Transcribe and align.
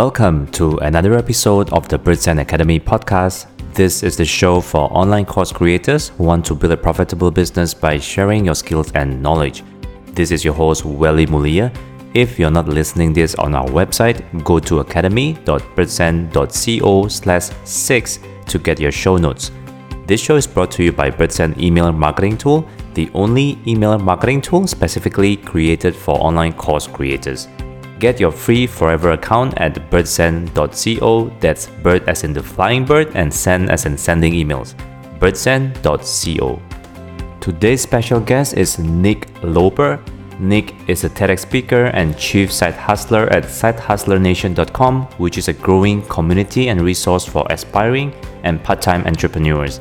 Welcome 0.00 0.48
to 0.52 0.78
another 0.78 1.18
episode 1.18 1.70
of 1.74 1.90
the 1.90 1.98
BirdSend 1.98 2.40
Academy 2.40 2.80
podcast. 2.80 3.44
This 3.74 4.02
is 4.02 4.16
the 4.16 4.24
show 4.24 4.62
for 4.62 4.90
online 4.94 5.26
course 5.26 5.52
creators 5.52 6.08
who 6.08 6.24
want 6.24 6.46
to 6.46 6.54
build 6.54 6.72
a 6.72 6.76
profitable 6.78 7.30
business 7.30 7.74
by 7.74 7.98
sharing 7.98 8.46
your 8.46 8.54
skills 8.54 8.90
and 8.92 9.22
knowledge. 9.22 9.62
This 10.06 10.30
is 10.30 10.42
your 10.42 10.54
host, 10.54 10.86
Welly 10.86 11.26
Mulia. 11.26 11.70
If 12.14 12.38
you're 12.38 12.50
not 12.50 12.66
listening 12.66 13.12
this 13.12 13.34
on 13.34 13.54
our 13.54 13.68
website, 13.68 14.22
go 14.42 14.58
to 14.58 14.80
academy.birdsend.co 14.80 17.08
slash 17.08 17.50
6 17.64 18.18
to 18.46 18.58
get 18.58 18.80
your 18.80 18.92
show 18.92 19.18
notes. 19.18 19.50
This 20.06 20.22
show 20.22 20.36
is 20.36 20.46
brought 20.46 20.70
to 20.70 20.82
you 20.82 20.92
by 20.92 21.10
BirdSend 21.10 21.58
Email 21.58 21.92
Marketing 21.92 22.38
Tool, 22.38 22.66
the 22.94 23.10
only 23.12 23.58
email 23.66 23.98
marketing 23.98 24.40
tool 24.40 24.66
specifically 24.66 25.36
created 25.36 25.94
for 25.94 26.18
online 26.18 26.54
course 26.54 26.86
creators. 26.86 27.48
Get 28.00 28.18
your 28.18 28.32
free 28.32 28.66
forever 28.66 29.10
account 29.10 29.58
at 29.58 29.74
birdsend.co. 29.90 31.30
That's 31.38 31.66
bird 31.66 32.08
as 32.08 32.24
in 32.24 32.32
the 32.32 32.42
flying 32.42 32.86
bird 32.86 33.12
and 33.14 33.32
send 33.32 33.70
as 33.70 33.84
in 33.84 33.98
sending 33.98 34.32
emails. 34.32 34.74
birdsend.co. 35.20 36.62
Today's 37.40 37.82
special 37.82 38.18
guest 38.20 38.56
is 38.56 38.78
Nick 38.78 39.28
Loper. 39.42 40.02
Nick 40.38 40.72
is 40.88 41.04
a 41.04 41.10
TEDx 41.10 41.40
speaker 41.40 41.86
and 41.92 42.16
chief 42.16 42.50
side 42.50 42.72
hustler 42.72 43.26
at 43.34 43.44
sidehustlernation.com, 43.44 45.02
which 45.18 45.36
is 45.36 45.48
a 45.48 45.52
growing 45.52 46.00
community 46.08 46.70
and 46.70 46.80
resource 46.80 47.26
for 47.26 47.46
aspiring 47.50 48.14
and 48.44 48.64
part 48.64 48.80
time 48.80 49.06
entrepreneurs. 49.06 49.78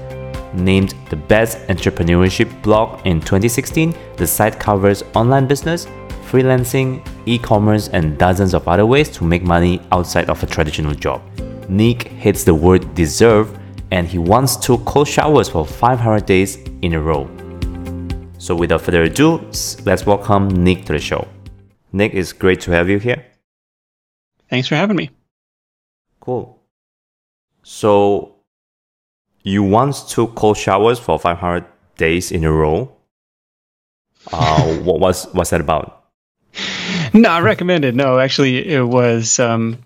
Named 0.53 0.93
the 1.09 1.15
best 1.15 1.59
entrepreneurship 1.69 2.61
blog 2.63 2.99
in 3.07 3.21
2016, 3.21 3.95
the 4.17 4.27
site 4.27 4.59
covers 4.59 5.03
online 5.15 5.47
business, 5.47 5.87
freelancing, 6.29 7.05
e 7.25 7.39
commerce, 7.39 7.87
and 7.89 8.17
dozens 8.17 8.53
of 8.53 8.67
other 8.67 8.85
ways 8.85 9.09
to 9.09 9.23
make 9.23 9.43
money 9.43 9.81
outside 9.91 10.29
of 10.29 10.41
a 10.43 10.45
traditional 10.45 10.93
job. 10.93 11.21
Nick 11.67 12.03
hates 12.07 12.43
the 12.43 12.53
word 12.53 12.93
deserve 12.93 13.57
and 13.91 14.07
he 14.07 14.17
once 14.17 14.55
took 14.55 14.85
cold 14.85 15.07
showers 15.07 15.49
for 15.49 15.65
500 15.65 16.25
days 16.25 16.57
in 16.81 16.93
a 16.93 16.99
row. 16.99 17.27
So, 18.37 18.55
without 18.55 18.81
further 18.81 19.03
ado, 19.03 19.37
let's 19.85 20.05
welcome 20.05 20.47
Nick 20.63 20.85
to 20.85 20.93
the 20.93 20.99
show. 20.99 21.27
Nick, 21.91 22.13
it's 22.13 22.31
great 22.31 22.61
to 22.61 22.71
have 22.71 22.87
you 22.89 22.99
here. 22.99 23.25
Thanks 24.49 24.67
for 24.67 24.75
having 24.75 24.95
me. 24.95 25.09
Cool. 26.19 26.59
So, 27.63 28.35
you 29.43 29.63
once 29.63 30.13
took 30.13 30.35
cold 30.35 30.57
showers 30.57 30.99
for 30.99 31.19
500 31.19 31.65
days 31.97 32.31
in 32.31 32.43
a 32.43 32.51
row. 32.51 32.91
Uh, 34.31 34.75
what 34.83 34.99
was 34.99 35.25
what's 35.33 35.49
that 35.49 35.61
about? 35.61 35.98
Not 37.13 37.43
recommended. 37.43 37.95
No, 37.95 38.19
actually, 38.19 38.67
it 38.67 38.83
was 38.83 39.39
um, 39.39 39.79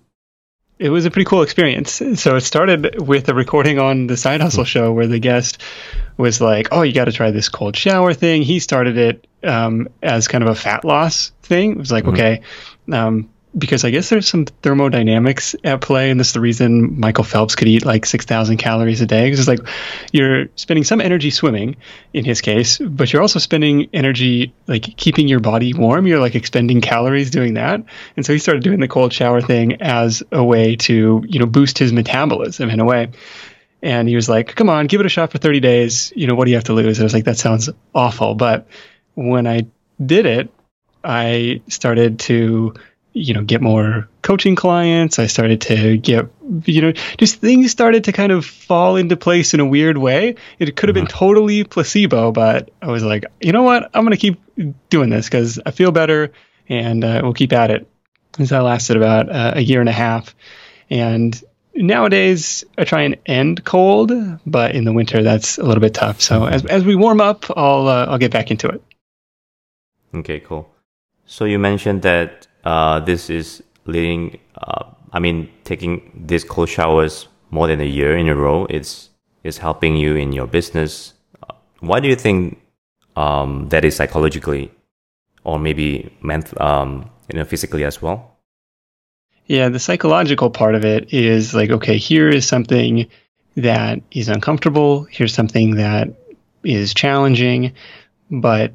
it 0.80 0.90
was 0.90 1.06
a 1.06 1.12
pretty 1.12 1.26
cool 1.26 1.42
experience. 1.42 2.02
So 2.16 2.36
it 2.36 2.42
started 2.42 3.00
with 3.08 3.30
a 3.30 3.34
recording 3.34 3.80
on 3.80 4.08
the 4.08 4.18
Side 4.18 4.42
Hustle 4.42 4.66
show 4.66 4.92
where 4.92 5.08
the 5.08 5.20
guest 5.20 5.62
was 6.18 6.42
like, 6.42 6.70
"Oh, 6.72 6.82
you 6.82 6.94
got 6.94 7.06
to 7.06 7.12
try 7.12 7.32
this 7.32 7.50
cold 7.50 7.76
shower 7.76 8.14
thing." 8.14 8.42
He 8.42 8.60
started 8.60 8.98
it 8.98 9.28
um, 9.44 9.90
as 10.02 10.28
kind 10.28 10.44
of 10.44 10.50
a 10.50 10.56
fat 10.56 10.84
loss 10.86 11.32
thing. 11.42 11.72
It 11.72 11.78
was 11.78 11.92
like, 11.92 12.04
mm-hmm. 12.04 12.14
okay, 12.14 12.42
um, 12.92 13.30
because 13.56 13.86
I 13.86 13.92
guess 13.92 14.10
there's 14.10 14.28
some 14.28 14.46
thermodynamics 14.46 15.56
at 15.64 15.82
play, 15.82 16.10
and 16.10 16.20
this 16.20 16.28
is 16.28 16.34
the 16.34 16.42
reason 16.42 17.00
Michael 17.00 17.24
Phelps 17.24 17.56
could 17.56 17.68
eat 17.68 17.86
like 17.86 18.06
6,000 18.06 18.58
calories 18.58 19.02
a 19.02 19.06
day. 19.06 19.26
Because 19.26 19.40
it's 19.40 19.48
like 19.48 19.68
you're 20.12 20.48
spending 20.56 20.84
some 20.84 21.00
energy 21.00 21.30
swimming, 21.30 21.76
in 22.14 22.26
his 22.26 22.42
case, 22.42 22.80
but 22.80 23.14
you're 23.14 23.22
also 23.22 23.40
spending 23.40 23.90
energy 23.94 24.54
like 24.68 24.98
keeping 24.98 25.28
your 25.28 25.40
body 25.40 25.74
warm. 25.74 26.08
You're 26.08 26.20
like 26.20 26.36
expending 26.36 26.82
calories 26.82 27.30
doing 27.30 27.56
that. 27.56 27.84
And 28.18 28.26
so 28.26 28.34
he 28.34 28.40
started 28.40 28.64
doing 28.64 28.80
the 28.80 28.88
cold 28.88 29.14
shower 29.14 29.42
thing 29.42 29.82
as 29.82 30.24
a 30.32 30.44
way 30.44 30.76
to, 30.78 31.24
you 31.28 31.40
know, 31.40 31.46
boost 31.46 31.78
his 31.78 31.94
metabolism 31.94 32.70
in 32.70 32.80
a 32.80 32.86
way. 32.86 33.12
And 33.84 34.08
he 34.08 34.16
was 34.16 34.30
like, 34.30 34.56
come 34.56 34.70
on, 34.70 34.88
give 34.88 35.02
it 35.02 35.06
a 35.06 35.10
shot 35.10 35.32
for 35.32 35.38
30 35.38 35.60
days. 35.60 36.14
You 36.16 36.26
know, 36.28 36.36
what 36.36 36.46
do 36.46 36.52
you 36.52 36.58
have 36.58 36.64
to 36.66 36.74
lose? 36.74 36.98
And 36.98 37.04
I 37.04 37.06
was 37.06 37.14
like, 37.14 37.26
that 37.26 37.38
sounds 37.38 37.70
awful. 37.94 38.34
But 38.34 38.68
when 39.14 39.46
I 39.46 39.68
did 40.04 40.26
it, 40.26 40.50
I 41.04 41.62
started 41.68 42.20
to 42.20 42.76
you 43.14 43.34
know 43.34 43.44
get 43.44 43.62
more 43.62 44.10
coaching 44.22 44.56
clients. 44.56 45.20
I 45.20 45.28
started 45.28 45.62
to 45.62 45.98
get 45.98 46.28
you 46.66 46.82
know 46.82 46.92
just 47.18 47.38
things 47.38 47.72
started 47.72 48.06
to 48.06 48.12
kind 48.12 48.32
of 48.32 48.46
fall 48.46 48.96
into 48.96 49.16
place 49.16 49.54
in 49.54 49.60
a 49.60 49.66
weird 49.66 49.98
way. 49.98 50.36
It 50.60 50.76
could 50.76 50.90
have 50.90 50.96
been 50.96 51.06
mm-hmm. 51.06 51.18
totally 51.18 51.64
placebo 51.64 52.32
but 52.32 52.72
i 52.82 52.88
was 52.88 53.04
like 53.04 53.26
you 53.40 53.52
know 53.52 53.64
what? 53.64 53.90
I'm 53.94 54.04
going 54.04 54.12
to 54.12 54.18
keep 54.18 54.42
doing 54.90 55.10
this 55.10 55.26
because 55.26 55.60
i 55.66 55.72
feel 55.72 55.92
better 55.92 56.32
and 56.70 57.04
uh, 57.04 57.22
we'll 57.24 57.34
keep 57.34 57.54
at 57.54 57.72
it. 57.72 57.88
And 58.38 58.48
so 58.48 58.56
that 58.56 58.64
lasted 58.64 58.98
about 58.98 59.30
uh, 59.30 59.54
a 59.56 59.62
year 59.62 59.80
and 59.80 59.90
a 59.90 59.94
half. 59.94 60.36
And 60.90 61.40
nowadays 61.76 62.64
i 62.78 62.84
try 62.84 63.02
and 63.02 63.18
end 63.26 63.64
cold 63.64 64.12
but 64.46 64.76
in 64.76 64.84
the 64.84 64.94
winter 64.94 65.24
that's 65.24 65.58
a 65.58 65.64
little 65.64 65.82
bit 65.82 65.94
tough. 65.94 66.22
So 66.22 66.46
as, 66.46 66.66
as 66.66 66.84
we 66.84 66.96
warm 66.96 67.22
up 67.22 67.46
i'll 67.56 67.88
uh, 67.88 68.06
i'll 68.06 68.18
get 68.18 68.32
back 68.32 68.50
into 68.50 68.70
it. 68.70 68.82
Okay 70.16 70.40
cool. 70.40 70.70
So 71.26 71.46
you 71.46 71.58
mentioned 71.58 72.02
that 72.02 72.48
uh, 72.64 73.00
this 73.00 73.30
is 73.30 73.64
leading. 73.86 74.40
Uh, 74.58 74.86
I 75.12 75.20
mean, 75.20 75.50
taking 75.64 76.24
these 76.26 76.44
cold 76.44 76.70
showers 76.70 77.28
more 77.52 77.68
than 77.68 77.82
a 77.82 77.86
year 77.86 78.18
in 78.18 78.28
a 78.30 78.36
row 78.36 78.66
is 78.70 79.10
is 79.44 79.58
helping 79.58 79.98
you 79.98 80.16
in 80.16 80.32
your 80.32 80.48
business. 80.48 81.14
Uh, 81.42 81.54
why 81.80 82.00
do 82.00 82.08
you 82.08 82.16
think 82.16 82.60
um, 83.16 83.68
that 83.70 83.84
is 83.86 83.96
psychologically, 83.96 84.72
or 85.44 85.60
maybe 85.60 86.16
ment- 86.22 86.60
um, 86.60 87.10
you 87.32 87.38
know, 87.38 87.46
physically 87.46 87.84
as 87.84 88.02
well? 88.02 88.38
Yeah, 89.46 89.70
the 89.70 89.80
psychological 89.80 90.50
part 90.50 90.76
of 90.76 90.86
it 90.86 91.14
is 91.14 91.54
like, 91.54 91.70
okay, 91.70 91.98
here 91.98 92.30
is 92.30 92.48
something 92.48 93.08
that 93.56 94.02
is 94.12 94.30
uncomfortable. 94.30 95.04
Here's 95.12 95.34
something 95.34 95.76
that 95.76 96.08
is 96.64 96.94
challenging, 96.94 97.74
but 98.32 98.74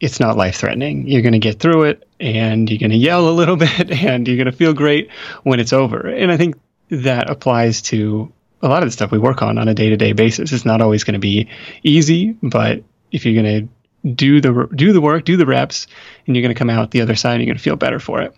it's 0.00 0.18
not 0.18 0.36
life 0.36 0.56
threatening. 0.56 1.06
You're 1.06 1.22
going 1.22 1.34
to 1.34 1.38
get 1.38 1.60
through 1.60 1.84
it 1.84 2.07
and 2.20 2.68
you're 2.68 2.78
going 2.78 2.90
to 2.90 2.96
yell 2.96 3.28
a 3.28 3.30
little 3.30 3.56
bit 3.68 3.90
and 3.90 4.26
you're 4.26 4.36
going 4.36 4.46
to 4.46 4.52
feel 4.52 4.72
great 4.72 5.10
when 5.42 5.60
it's 5.60 5.72
over. 5.72 6.06
And 6.06 6.30
I 6.30 6.36
think 6.36 6.56
that 6.90 7.30
applies 7.30 7.82
to 7.82 8.32
a 8.62 8.68
lot 8.68 8.82
of 8.82 8.88
the 8.88 8.92
stuff 8.92 9.10
we 9.10 9.18
work 9.18 9.42
on 9.42 9.58
on 9.58 9.68
a 9.68 9.74
day 9.74 9.90
to 9.90 9.96
day 9.96 10.12
basis. 10.12 10.52
It's 10.52 10.64
not 10.64 10.80
always 10.80 11.04
going 11.04 11.14
to 11.14 11.20
be 11.20 11.48
easy, 11.82 12.36
but 12.42 12.82
if 13.12 13.24
you're 13.24 13.40
going 13.42 13.68
to 13.68 13.68
do 14.08 14.40
the 14.40 14.68
do 14.74 14.92
the 14.92 15.00
work, 15.00 15.24
do 15.24 15.36
the 15.36 15.46
reps, 15.46 15.86
and 16.26 16.34
you're 16.34 16.42
going 16.42 16.54
to 16.54 16.58
come 16.58 16.70
out 16.70 16.90
the 16.90 17.02
other 17.02 17.16
side, 17.16 17.34
and 17.34 17.42
you're 17.42 17.48
going 17.48 17.58
to 17.58 17.62
feel 17.62 17.76
better 17.76 17.98
for 17.98 18.22
it. 18.22 18.34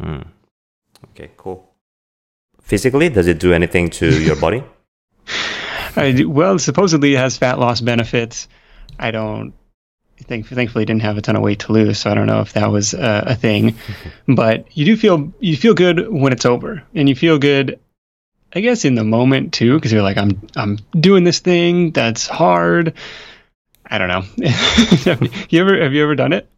Hmm. 0.00 0.22
Okay, 1.10 1.30
cool. 1.36 1.70
Physically, 2.60 3.08
does 3.08 3.26
it 3.26 3.38
do 3.38 3.52
anything 3.52 3.90
to 3.90 4.22
your 4.24 4.36
body? 4.36 4.62
I, 5.96 6.24
well, 6.26 6.58
supposedly 6.58 7.14
it 7.14 7.18
has 7.18 7.38
fat 7.38 7.58
loss 7.58 7.80
benefits. 7.80 8.48
I 8.98 9.10
don't 9.10 9.54
think, 10.24 10.46
thankfully 10.46 10.84
didn't 10.84 11.02
have 11.02 11.18
a 11.18 11.22
ton 11.22 11.36
of 11.36 11.42
weight 11.42 11.60
to 11.60 11.72
lose, 11.72 11.98
so 11.98 12.10
I 12.10 12.14
don't 12.14 12.26
know 12.26 12.40
if 12.40 12.54
that 12.54 12.70
was 12.70 12.94
uh, 12.94 13.24
a 13.26 13.34
thing. 13.34 13.76
but 14.28 14.66
you 14.76 14.84
do 14.84 14.96
feel 14.96 15.32
you 15.40 15.56
feel 15.56 15.74
good 15.74 16.08
when 16.08 16.32
it's 16.32 16.46
over, 16.46 16.82
and 16.94 17.08
you 17.08 17.14
feel 17.14 17.38
good, 17.38 17.78
I 18.54 18.60
guess, 18.60 18.84
in 18.84 18.94
the 18.94 19.04
moment 19.04 19.52
too, 19.52 19.74
because 19.74 19.92
you're 19.92 20.02
like, 20.02 20.16
I'm 20.16 20.46
I'm 20.56 20.78
doing 20.98 21.24
this 21.24 21.40
thing 21.40 21.92
that's 21.92 22.26
hard. 22.26 22.94
I 23.88 23.98
don't 23.98 24.08
know. 24.08 24.22
have 25.04 25.22
you 25.50 25.60
ever 25.60 25.82
have 25.82 25.92
you 25.92 26.02
ever 26.02 26.14
done 26.14 26.32
it? 26.32 26.48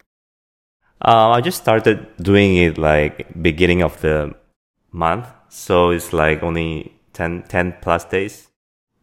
Uh, 1.01 1.31
I 1.31 1.41
just 1.41 1.59
started 1.59 2.07
doing 2.21 2.57
it 2.57 2.79
like 2.79 3.27
beginning 3.41 3.83
of 3.83 4.01
the 4.01 4.35
month, 4.91 5.27
so 5.49 5.91
it's 5.91 6.13
like 6.13 6.43
only 6.43 6.93
10, 7.13 7.45
10 7.49 7.77
plus 7.81 8.05
days. 8.05 8.49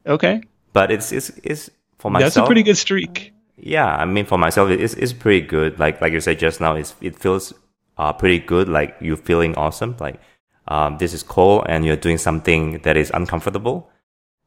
Okay. 0.06 0.42
But 0.74 0.92
it's 0.92 1.12
it's 1.12 1.30
it's 1.44 1.70
for 2.00 2.12
myself. 2.12 2.34
That's 2.34 2.44
a 2.44 2.46
pretty 2.46 2.64
good 2.64 2.78
streak 2.78 3.35
yeah, 3.66 3.96
I 3.96 4.06
mean 4.06 4.26
for 4.26 4.38
myself, 4.38 4.70
it's 4.70 4.94
it's 4.94 5.12
pretty 5.12 5.46
good. 5.46 5.80
Like 5.80 6.00
like 6.00 6.14
you 6.14 6.22
said 6.22 6.38
just 6.38 6.62
now, 6.62 6.76
it's 6.76 6.94
it 7.02 7.18
feels 7.18 7.52
uh 7.98 8.14
pretty 8.14 8.38
good. 8.38 8.70
Like 8.70 8.96
you're 9.02 9.18
feeling 9.18 9.56
awesome. 9.56 9.98
Like 10.00 10.22
um 10.68 11.00
this 11.00 11.14
is 11.14 11.24
cool, 11.24 11.66
and 11.68 11.84
you're 11.84 11.96
doing 11.96 12.20
something 12.20 12.78
that 12.84 12.96
is 12.96 13.12
uncomfortable. 13.12 13.90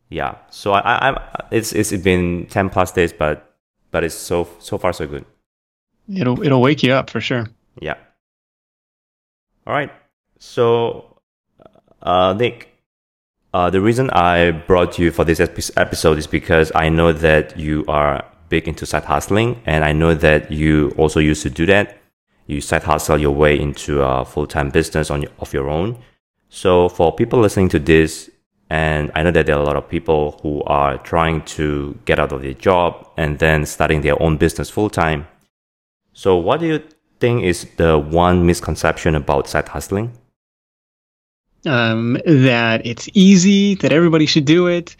Yeah. 0.08 0.36
So 0.50 0.72
I 0.72 0.80
I 0.80 1.08
I'm, 1.08 1.18
it's 1.50 1.72
it's 1.72 1.90
been 1.96 2.46
ten 2.46 2.70
plus 2.70 2.92
days, 2.92 3.12
but 3.12 3.56
but 3.90 4.04
it's 4.04 4.14
so 4.14 4.48
so 4.60 4.78
far 4.78 4.92
so 4.92 5.08
good. 5.08 5.24
It'll 6.08 6.40
it'll 6.40 6.62
wake 6.62 6.84
you 6.84 6.92
up 6.92 7.10
for 7.10 7.20
sure. 7.20 7.48
Yeah. 7.80 7.96
All 9.66 9.74
right. 9.74 9.90
So, 10.38 11.18
uh, 12.00 12.34
Nick, 12.38 12.68
uh, 13.52 13.68
the 13.70 13.80
reason 13.80 14.10
I 14.10 14.52
brought 14.52 14.96
you 14.96 15.10
for 15.10 15.24
this 15.24 15.40
episode 15.76 16.18
is 16.18 16.28
because 16.28 16.70
I 16.74 16.88
know 16.88 17.12
that 17.12 17.58
you 17.58 17.84
are 17.88 18.24
big 18.48 18.68
into 18.68 18.86
side 18.86 19.04
hustling, 19.04 19.60
and 19.66 19.84
I 19.84 19.92
know 19.92 20.14
that 20.14 20.50
you 20.50 20.94
also 20.96 21.20
used 21.20 21.42
to 21.42 21.50
do 21.50 21.66
that. 21.66 21.98
You 22.46 22.60
side 22.60 22.82
hustle 22.82 23.18
your 23.18 23.34
way 23.34 23.58
into 23.58 24.02
a 24.02 24.24
full 24.24 24.46
time 24.46 24.70
business 24.70 25.10
on 25.10 25.26
of 25.38 25.52
your 25.52 25.68
own. 25.68 25.98
So 26.48 26.88
for 26.88 27.14
people 27.14 27.40
listening 27.40 27.68
to 27.70 27.78
this, 27.78 28.30
and 28.70 29.10
I 29.14 29.22
know 29.22 29.30
that 29.30 29.46
there 29.46 29.56
are 29.56 29.62
a 29.62 29.64
lot 29.64 29.76
of 29.76 29.88
people 29.88 30.38
who 30.42 30.62
are 30.64 30.98
trying 30.98 31.42
to 31.56 31.98
get 32.04 32.18
out 32.18 32.32
of 32.32 32.42
their 32.42 32.54
job 32.54 33.06
and 33.16 33.38
then 33.38 33.66
starting 33.66 34.00
their 34.00 34.20
own 34.22 34.36
business 34.36 34.70
full 34.70 34.90
time. 34.90 35.26
So 36.12 36.36
what 36.36 36.60
do 36.60 36.66
you 36.66 36.82
think 37.20 37.44
is 37.44 37.66
the 37.76 37.98
one 37.98 38.46
misconception 38.46 39.14
about 39.14 39.48
side 39.48 39.68
hustling? 39.68 40.12
um, 41.66 42.18
that 42.24 42.86
it's 42.86 43.08
easy, 43.14 43.74
that 43.76 43.92
everybody 43.92 44.26
should 44.26 44.44
do 44.44 44.66
it. 44.66 44.96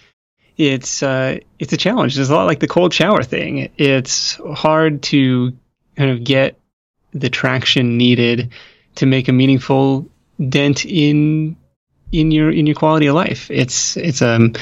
It's 0.58 1.05
uh, 1.05 1.38
it's 1.60 1.72
a 1.72 1.76
challenge. 1.76 2.19
It's 2.19 2.31
a 2.31 2.34
lot 2.34 2.46
like 2.46 2.58
the 2.58 2.66
cold 2.66 2.93
shower 2.93 3.22
thing. 3.22 3.70
It's 3.78 4.34
hard 4.34 5.02
to 5.05 5.56
kind 5.96 6.10
of 6.10 6.25
get 6.25 6.58
the 7.12 7.31
traction 7.31 7.96
needed 7.96 8.52
to 8.96 9.06
make 9.06 9.28
a 9.28 9.32
meaningful 9.32 10.10
dent 10.49 10.84
in 10.84 11.56
in 12.10 12.31
your 12.32 12.50
in 12.50 12.66
your 12.66 12.75
quality 12.75 13.06
of 13.06 13.14
life. 13.14 13.50
It's 13.52 13.96
it's 13.96 14.20
um 14.20 14.55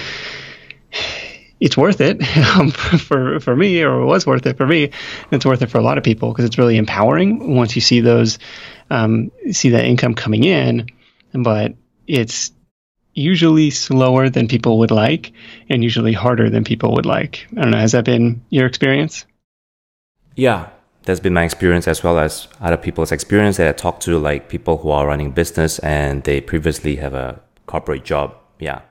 it's 1.60 1.76
worth 1.76 2.00
it 2.00 2.20
um, 2.56 2.70
for 2.72 3.40
for 3.40 3.56
me, 3.56 3.82
or 3.82 4.00
it 4.00 4.04
was 4.04 4.26
worth 4.26 4.46
it 4.46 4.58
for 4.58 4.66
me. 4.66 4.90
It's 5.30 5.46
worth 5.46 5.62
it 5.62 5.70
for 5.70 5.78
a 5.78 5.82
lot 5.82 5.98
of 5.98 6.04
people 6.04 6.30
because 6.30 6.44
it's 6.44 6.58
really 6.58 6.76
empowering 6.76 7.54
once 7.54 7.74
you 7.74 7.80
see 7.80 8.00
those 8.00 8.38
um, 8.90 9.32
see 9.52 9.70
that 9.70 9.86
income 9.86 10.14
coming 10.14 10.44
in. 10.44 10.88
But 11.32 11.74
it's 12.06 12.52
usually 13.16 13.70
slower 13.70 14.28
than 14.28 14.46
people 14.46 14.78
would 14.78 14.92
like, 14.92 15.32
and 15.68 15.82
usually 15.82 16.12
harder 16.12 16.48
than 16.48 16.62
people 16.62 16.94
would 16.94 17.06
like. 17.06 17.48
I 17.56 17.62
don't 17.62 17.72
know. 17.72 17.78
Has 17.78 17.92
that 17.92 18.04
been 18.04 18.42
your 18.50 18.66
experience? 18.66 19.26
Yeah, 20.36 20.68
that's 21.04 21.18
been 21.18 21.32
my 21.32 21.44
experience 21.44 21.88
as 21.88 22.04
well 22.04 22.18
as 22.18 22.46
other 22.60 22.76
people's 22.76 23.10
experience 23.10 23.56
that 23.56 23.68
I 23.68 23.72
talk 23.72 24.00
to, 24.00 24.18
like 24.18 24.48
people 24.48 24.76
who 24.76 24.90
are 24.90 25.06
running 25.06 25.30
business 25.32 25.78
and 25.80 26.22
they 26.24 26.40
previously 26.40 26.96
have 26.96 27.14
a 27.14 27.40
corporate 27.66 28.04
job. 28.04 28.36
Yeah, 28.58 28.82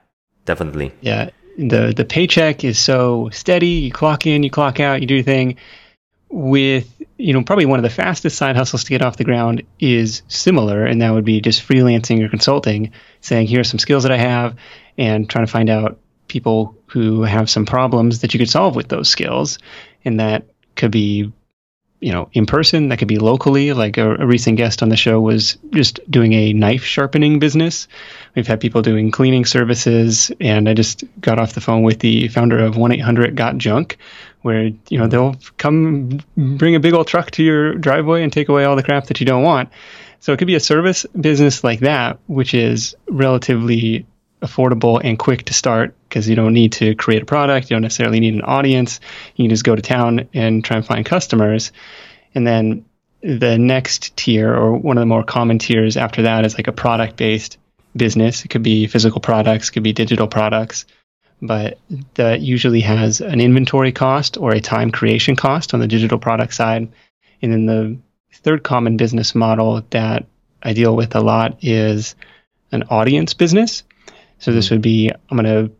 definitely. 0.45 0.91
Yeah, 1.01 1.29
the 1.57 1.93
the 1.95 2.05
paycheck 2.05 2.63
is 2.63 2.79
so 2.79 3.29
steady. 3.31 3.67
You 3.67 3.91
clock 3.91 4.25
in, 4.25 4.43
you 4.43 4.49
clock 4.49 4.79
out, 4.79 5.01
you 5.01 5.07
do 5.07 5.15
your 5.15 5.23
thing. 5.23 5.57
With 6.37 6.91
you 7.17 7.31
know, 7.31 7.43
probably 7.43 7.65
one 7.65 7.79
of 7.79 7.83
the 7.83 7.89
fastest 7.89 8.37
side 8.37 8.57
hustles 8.57 8.83
to 8.83 8.89
get 8.89 9.01
off 9.01 9.15
the 9.15 9.23
ground 9.23 9.63
is 9.79 10.21
similar, 10.27 10.85
and 10.85 11.01
that 11.01 11.13
would 11.13 11.23
be 11.23 11.39
just 11.39 11.65
freelancing 11.65 12.21
or 12.21 12.27
consulting, 12.27 12.91
saying, 13.21 13.47
"Here 13.47 13.61
are 13.61 13.63
some 13.63 13.79
skills 13.79 14.03
that 14.03 14.11
I 14.11 14.17
have," 14.17 14.55
and 14.97 15.29
trying 15.29 15.45
to 15.45 15.51
find 15.51 15.69
out 15.69 15.97
people 16.27 16.75
who 16.87 17.23
have 17.23 17.49
some 17.49 17.65
problems 17.65 18.19
that 18.19 18.33
you 18.33 18.37
could 18.37 18.49
solve 18.49 18.75
with 18.75 18.89
those 18.89 19.07
skills, 19.07 19.59
and 20.03 20.19
that 20.19 20.45
could 20.75 20.91
be 20.91 21.31
you 22.01 22.11
know, 22.11 22.29
in 22.33 22.45
person. 22.45 22.89
That 22.89 22.99
could 22.99 23.07
be 23.07 23.17
locally. 23.17 23.73
Like 23.73 23.97
a, 23.97 24.15
a, 24.15 24.27
recent 24.27 24.57
guest 24.57 24.83
on 24.83 24.89
the 24.89 24.97
show 24.97 25.19
was 25.19 25.57
just 25.71 25.99
doing 26.11 26.33
a 26.33 26.53
knife 26.53 26.83
sharpening 26.83 27.39
business. 27.39 27.87
We've 28.35 28.45
had 28.45 28.59
people 28.59 28.81
doing 28.81 29.11
cleaning 29.11 29.45
services, 29.45 30.31
and 30.39 30.67
I 30.67 30.73
just 30.73 31.03
got 31.19 31.39
off 31.39 31.53
the 31.53 31.61
phone 31.61 31.83
with 31.83 31.99
the 31.99 32.27
founder 32.27 32.59
of 32.59 32.77
one 32.77 32.91
eight 32.91 33.01
hundred 33.01 33.35
Got 33.35 33.57
Junk, 33.57 33.97
where 34.45 34.65
you 34.89 34.99
know 34.99 35.07
they'll 35.07 35.35
come 35.57 36.19
bring 36.37 36.75
a 36.75 36.79
big 36.79 36.93
old 36.93 37.07
truck 37.07 37.31
to 37.31 37.41
your 37.41 37.73
driveway 37.73 38.21
and 38.21 38.31
take 38.31 38.47
away 38.47 38.63
all 38.63 38.75
the 38.75 38.83
crap 38.83 39.07
that 39.07 39.19
you 39.19 39.25
don't 39.25 39.41
want. 39.41 39.69
So 40.19 40.33
it 40.33 40.37
could 40.37 40.45
be 40.45 40.53
a 40.53 40.59
service 40.59 41.03
business 41.19 41.63
like 41.63 41.79
that, 41.79 42.19
which 42.27 42.53
is 42.53 42.95
relatively 43.09 44.05
affordable 44.43 45.01
and 45.03 45.17
quick 45.17 45.45
to 45.45 45.53
start 45.55 45.95
because 46.07 46.29
you 46.29 46.35
don't 46.35 46.53
need 46.53 46.73
to 46.73 46.93
create 46.93 47.23
a 47.23 47.25
product. 47.25 47.71
You 47.71 47.75
don't 47.75 47.81
necessarily 47.81 48.19
need 48.19 48.35
an 48.35 48.43
audience. 48.43 48.99
You 49.35 49.45
can 49.45 49.49
just 49.49 49.63
go 49.63 49.75
to 49.75 49.81
town 49.81 50.29
and 50.31 50.63
try 50.63 50.77
and 50.77 50.85
find 50.85 51.03
customers. 51.03 51.71
And 52.35 52.45
then 52.45 52.85
the 53.21 53.57
next 53.57 54.15
tier, 54.15 54.53
or 54.53 54.73
one 54.73 54.99
of 54.99 55.01
the 55.01 55.07
more 55.07 55.23
common 55.23 55.57
tiers 55.57 55.97
after 55.97 56.21
that, 56.21 56.45
is 56.45 56.53
like 56.53 56.67
a 56.67 56.71
product 56.71 57.17
based 57.17 57.57
business. 57.95 58.45
It 58.45 58.49
could 58.49 58.61
be 58.61 58.85
physical 58.85 59.21
products, 59.21 59.71
could 59.71 59.81
be 59.81 59.93
digital 59.93 60.27
products, 60.27 60.85
but 61.47 61.79
that 62.15 62.41
usually 62.41 62.81
has 62.81 63.21
an 63.21 63.41
inventory 63.41 63.91
cost 63.91 64.37
or 64.37 64.51
a 64.51 64.59
time 64.59 64.91
creation 64.91 65.35
cost 65.35 65.73
on 65.73 65.79
the 65.79 65.87
digital 65.87 66.17
product 66.17 66.53
side. 66.53 66.87
And 67.41 67.51
then 67.51 67.65
the 67.65 67.97
third 68.33 68.63
common 68.63 68.97
business 68.97 69.35
model 69.35 69.83
that 69.89 70.25
I 70.61 70.73
deal 70.73 70.95
with 70.95 71.15
a 71.15 71.21
lot 71.21 71.63
is 71.63 72.15
an 72.71 72.83
audience 72.89 73.33
business. 73.33 73.83
So 74.39 74.51
this 74.51 74.69
hmm. 74.69 74.75
would 74.75 74.81
be 74.81 75.11
I'm 75.29 75.37
going 75.37 75.45
to 75.45 75.75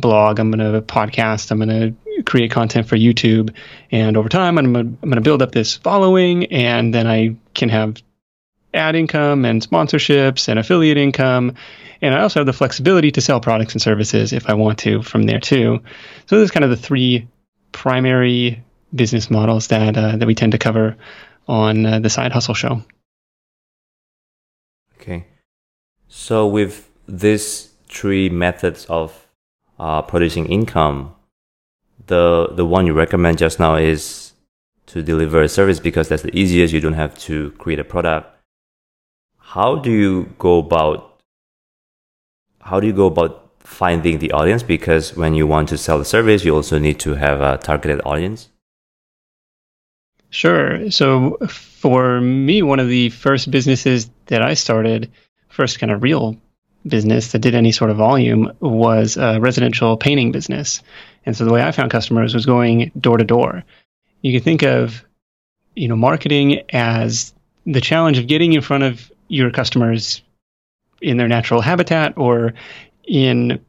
blog, 0.00 0.38
I'm 0.38 0.50
going 0.50 0.72
to 0.72 0.80
podcast, 0.82 1.50
I'm 1.50 1.58
going 1.58 1.68
to 1.68 2.22
create 2.22 2.50
content 2.50 2.86
for 2.86 2.96
YouTube, 2.96 3.54
and 3.90 4.16
over 4.16 4.28
time 4.28 4.58
I'm 4.58 4.72
going 4.72 4.96
to 5.10 5.20
build 5.20 5.42
up 5.42 5.52
this 5.52 5.76
following, 5.76 6.46
and 6.46 6.94
then 6.94 7.06
I 7.06 7.36
can 7.54 7.70
have 7.70 7.96
ad 8.72 8.94
income 8.94 9.44
and 9.44 9.60
sponsorships 9.60 10.48
and 10.48 10.58
affiliate 10.58 10.96
income, 10.96 11.54
and 12.02 12.14
I 12.14 12.20
also 12.20 12.40
have 12.40 12.46
the 12.46 12.52
flexibility 12.52 13.10
to 13.12 13.20
sell 13.20 13.40
products 13.40 13.74
and 13.74 13.82
services 13.82 14.32
if 14.32 14.48
I 14.48 14.54
want 14.54 14.78
to 14.80 15.02
from 15.02 15.24
there 15.24 15.40
too. 15.40 15.80
So 16.26 16.38
those 16.38 16.50
are 16.50 16.52
kind 16.52 16.64
of 16.64 16.70
the 16.70 16.76
three 16.76 17.28
primary 17.72 18.62
business 18.94 19.30
models 19.30 19.68
that 19.68 19.96
uh, 19.96 20.16
that 20.16 20.26
we 20.26 20.34
tend 20.34 20.52
to 20.52 20.58
cover 20.58 20.96
on 21.46 21.86
uh, 21.86 22.00
the 22.00 22.10
Side 22.10 22.32
Hustle 22.32 22.54
Show. 22.54 22.82
Okay, 25.00 25.26
so 26.08 26.46
with 26.46 26.90
these 27.06 27.70
three 27.88 28.28
methods 28.28 28.84
of 28.86 29.26
uh, 29.78 30.02
producing 30.02 30.46
income, 30.46 31.14
the 32.06 32.48
the 32.52 32.66
one 32.66 32.86
you 32.86 32.92
recommend 32.92 33.38
just 33.38 33.58
now 33.58 33.76
is 33.76 34.32
to 34.86 35.02
deliver 35.02 35.42
a 35.42 35.48
service 35.48 35.78
because 35.78 36.08
that's 36.08 36.22
the 36.22 36.36
easiest. 36.36 36.72
You 36.72 36.80
don't 36.80 36.94
have 36.94 37.16
to 37.20 37.52
create 37.52 37.78
a 37.78 37.84
product. 37.84 38.36
How 39.38 39.76
do 39.76 39.90
you 39.90 40.32
go 40.38 40.58
about 40.58 41.09
how 42.60 42.80
do 42.80 42.86
you 42.86 42.92
go 42.92 43.06
about 43.06 43.50
finding 43.60 44.18
the 44.18 44.32
audience? 44.32 44.62
Because 44.62 45.16
when 45.16 45.34
you 45.34 45.46
want 45.46 45.68
to 45.70 45.78
sell 45.78 45.98
the 45.98 46.04
service, 46.04 46.44
you 46.44 46.54
also 46.54 46.78
need 46.78 46.98
to 47.00 47.14
have 47.14 47.40
a 47.40 47.58
targeted 47.58 48.00
audience. 48.04 48.48
Sure. 50.30 50.90
So 50.90 51.38
for 51.48 52.20
me, 52.20 52.62
one 52.62 52.78
of 52.78 52.88
the 52.88 53.10
first 53.10 53.50
businesses 53.50 54.10
that 54.26 54.42
I 54.42 54.54
started, 54.54 55.10
first 55.48 55.80
kind 55.80 55.90
of 55.90 56.02
real 56.02 56.36
business 56.86 57.32
that 57.32 57.40
did 57.40 57.54
any 57.54 57.72
sort 57.72 57.90
of 57.90 57.96
volume 57.96 58.52
was 58.60 59.16
a 59.16 59.40
residential 59.40 59.96
painting 59.96 60.32
business. 60.32 60.82
And 61.26 61.36
so 61.36 61.44
the 61.44 61.52
way 61.52 61.62
I 61.62 61.72
found 61.72 61.90
customers 61.90 62.32
was 62.32 62.46
going 62.46 62.92
door 62.98 63.18
to 63.18 63.24
door. 63.24 63.64
You 64.22 64.32
can 64.32 64.42
think 64.42 64.62
of, 64.62 65.04
you 65.74 65.88
know, 65.88 65.96
marketing 65.96 66.62
as 66.70 67.34
the 67.66 67.80
challenge 67.80 68.18
of 68.18 68.26
getting 68.26 68.52
in 68.52 68.62
front 68.62 68.84
of 68.84 69.10
your 69.28 69.50
customers 69.50 70.22
in 71.00 71.16
their 71.16 71.28
natural 71.28 71.60
habitat 71.60 72.16
or 72.16 72.54
in 73.04 73.60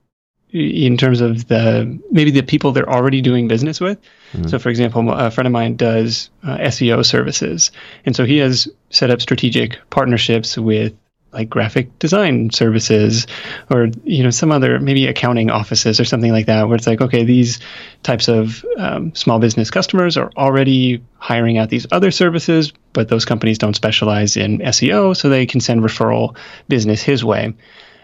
in 0.52 0.98
terms 0.98 1.22
of 1.22 1.48
the 1.48 2.00
maybe 2.12 2.30
the 2.30 2.44
people 2.44 2.72
they're 2.72 2.90
already 2.90 3.22
doing 3.22 3.48
business 3.48 3.80
with. 3.80 3.98
Mm-hmm. 4.34 4.48
So, 4.48 4.60
for 4.60 4.70
example, 4.70 5.10
a 5.10 5.32
friend 5.32 5.48
of 5.48 5.54
mine 5.54 5.78
does 5.78 6.30
uh, 6.44 6.58
SEO 6.58 7.06
services, 7.06 7.72
and 8.06 8.16
so 8.16 8.26
he 8.26 8.38
has 8.40 8.68
set 8.90 9.10
up 9.10 9.22
strategic 9.22 9.80
partnerships 9.90 10.58
with 10.58 10.94
like 11.34 11.50
graphic 11.50 11.98
design 12.00 12.50
services 12.50 13.26
or 13.70 13.90
you 14.04 14.24
know 14.24 14.30
some 14.30 14.52
other 14.52 14.80
maybe 14.80 15.08
accounting 15.08 15.50
offices 15.50 16.00
or 16.00 16.06
something 16.06 16.32
like 16.32 16.46
that 16.46 16.68
where 16.68 16.76
it's 16.76 16.88
like 16.88 17.02
okay 17.02 17.24
these 17.24 17.60
types 18.04 18.28
of 18.28 18.66
um, 18.78 19.14
small 19.16 19.40
business 19.40 19.72
customers 19.72 20.18
are 20.18 20.32
already 20.36 21.02
hiring 21.18 21.58
out 21.58 21.70
these 21.70 21.88
other 21.92 22.12
services 22.12 22.74
but 22.94 23.08
those 23.08 23.26
companies 23.26 23.58
don't 23.58 23.76
specialize 23.76 24.36
in 24.36 24.60
seo 24.60 25.16
so 25.16 25.30
they 25.30 25.46
can 25.46 25.62
send 25.62 25.82
referral 25.82 26.36
business 26.68 27.02
his 27.02 27.24
way 27.24 27.54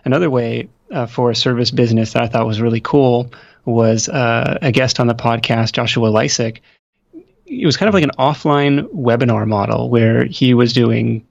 another 0.05 0.29
way 0.29 0.69
uh, 0.91 1.05
for 1.05 1.29
a 1.29 1.35
service 1.35 1.71
business 1.71 2.13
that 2.13 2.23
i 2.23 2.27
thought 2.27 2.47
was 2.47 2.61
really 2.61 2.81
cool 2.81 3.31
was 3.65 4.07
uh, 4.07 4.57
a 4.61 4.71
guest 4.71 4.99
on 4.99 5.07
the 5.07 5.15
podcast 5.15 5.73
joshua 5.73 6.09
Lisec. 6.09 6.59
it 7.45 7.65
was 7.65 7.75
kind 7.75 7.89
of 7.89 7.93
like 7.93 8.05
an 8.05 8.11
offline 8.17 8.83
webinar 8.93 9.45
model 9.45 9.89
where 9.89 10.23
he 10.23 10.53
was 10.53 10.71
doing 10.71 11.27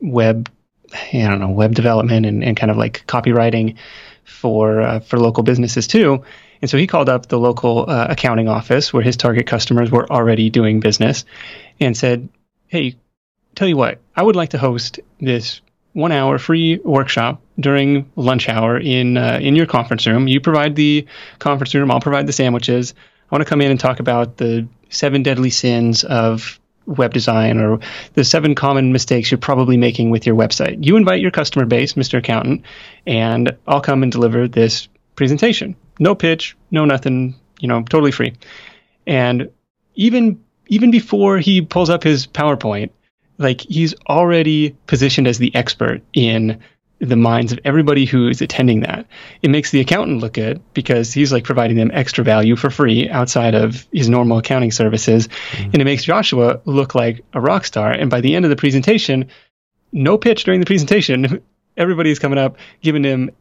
web 0.00 0.48
I 0.94 1.28
don't 1.28 1.40
know 1.40 1.50
web 1.50 1.74
development 1.74 2.26
and, 2.26 2.44
and 2.44 2.56
kind 2.56 2.70
of 2.70 2.76
like 2.76 3.06
copywriting 3.06 3.76
for 4.24 4.80
uh, 4.80 5.00
for 5.00 5.18
local 5.18 5.42
businesses 5.42 5.86
too. 5.86 6.24
And 6.60 6.70
so 6.70 6.78
he 6.78 6.86
called 6.86 7.08
up 7.08 7.26
the 7.26 7.38
local 7.38 7.90
uh, 7.90 8.06
accounting 8.10 8.48
office 8.48 8.92
where 8.92 9.02
his 9.02 9.16
target 9.16 9.46
customers 9.46 9.90
were 9.90 10.10
already 10.10 10.48
doing 10.50 10.80
business, 10.80 11.24
and 11.80 11.96
said, 11.96 12.28
"Hey, 12.68 12.96
tell 13.54 13.68
you 13.68 13.76
what, 13.76 14.00
I 14.14 14.22
would 14.22 14.36
like 14.36 14.50
to 14.50 14.58
host 14.58 15.00
this 15.20 15.60
one 15.92 16.12
hour 16.12 16.38
free 16.38 16.78
workshop 16.78 17.42
during 17.60 18.10
lunch 18.16 18.48
hour 18.48 18.78
in 18.78 19.16
uh, 19.16 19.38
in 19.40 19.56
your 19.56 19.66
conference 19.66 20.06
room. 20.06 20.28
You 20.28 20.40
provide 20.40 20.76
the 20.76 21.06
conference 21.38 21.74
room, 21.74 21.90
I'll 21.90 22.00
provide 22.00 22.26
the 22.26 22.32
sandwiches. 22.32 22.94
I 23.30 23.34
want 23.34 23.42
to 23.42 23.48
come 23.48 23.60
in 23.60 23.70
and 23.70 23.80
talk 23.80 24.00
about 24.00 24.36
the 24.36 24.66
seven 24.90 25.22
deadly 25.22 25.50
sins 25.50 26.04
of 26.04 26.58
web 26.86 27.12
design 27.12 27.58
or 27.58 27.80
the 28.14 28.24
seven 28.24 28.54
common 28.54 28.92
mistakes 28.92 29.30
you're 29.30 29.38
probably 29.38 29.76
making 29.76 30.10
with 30.10 30.26
your 30.26 30.36
website. 30.36 30.84
You 30.84 30.96
invite 30.96 31.20
your 31.20 31.30
customer 31.30 31.66
base, 31.66 31.94
Mr. 31.94 32.18
Accountant, 32.18 32.62
and 33.06 33.56
I'll 33.66 33.80
come 33.80 34.02
and 34.02 34.10
deliver 34.10 34.48
this 34.48 34.88
presentation. 35.16 35.76
No 35.98 36.14
pitch, 36.14 36.56
no 36.70 36.84
nothing, 36.84 37.34
you 37.60 37.68
know, 37.68 37.82
totally 37.82 38.12
free. 38.12 38.34
And 39.06 39.50
even 39.94 40.42
even 40.66 40.90
before 40.90 41.38
he 41.38 41.60
pulls 41.60 41.90
up 41.90 42.02
his 42.02 42.26
PowerPoint, 42.26 42.90
like 43.38 43.60
he's 43.60 43.94
already 44.08 44.76
positioned 44.86 45.26
as 45.26 45.38
the 45.38 45.54
expert 45.54 46.02
in 46.12 46.60
the 47.02 47.16
minds 47.16 47.50
of 47.50 47.58
everybody 47.64 48.04
who 48.04 48.28
is 48.28 48.40
attending 48.40 48.80
that. 48.80 49.06
It 49.42 49.50
makes 49.50 49.72
the 49.72 49.80
accountant 49.80 50.20
look 50.20 50.34
good 50.34 50.62
because 50.72 51.12
he's 51.12 51.32
like 51.32 51.42
providing 51.42 51.76
them 51.76 51.90
extra 51.92 52.22
value 52.22 52.54
for 52.54 52.70
free 52.70 53.10
outside 53.10 53.56
of 53.56 53.86
his 53.92 54.08
normal 54.08 54.38
accounting 54.38 54.70
services. 54.70 55.26
Mm-hmm. 55.26 55.64
And 55.64 55.74
it 55.80 55.84
makes 55.84 56.04
Joshua 56.04 56.60
look 56.64 56.94
like 56.94 57.24
a 57.34 57.40
rock 57.40 57.64
star. 57.64 57.90
And 57.90 58.08
by 58.08 58.20
the 58.20 58.36
end 58.36 58.44
of 58.44 58.50
the 58.50 58.56
presentation, 58.56 59.28
no 59.90 60.16
pitch 60.16 60.44
during 60.44 60.60
the 60.60 60.66
presentation, 60.66 61.42
everybody's 61.76 62.20
coming 62.20 62.38
up, 62.38 62.56
giving 62.82 63.02
him 63.02 63.32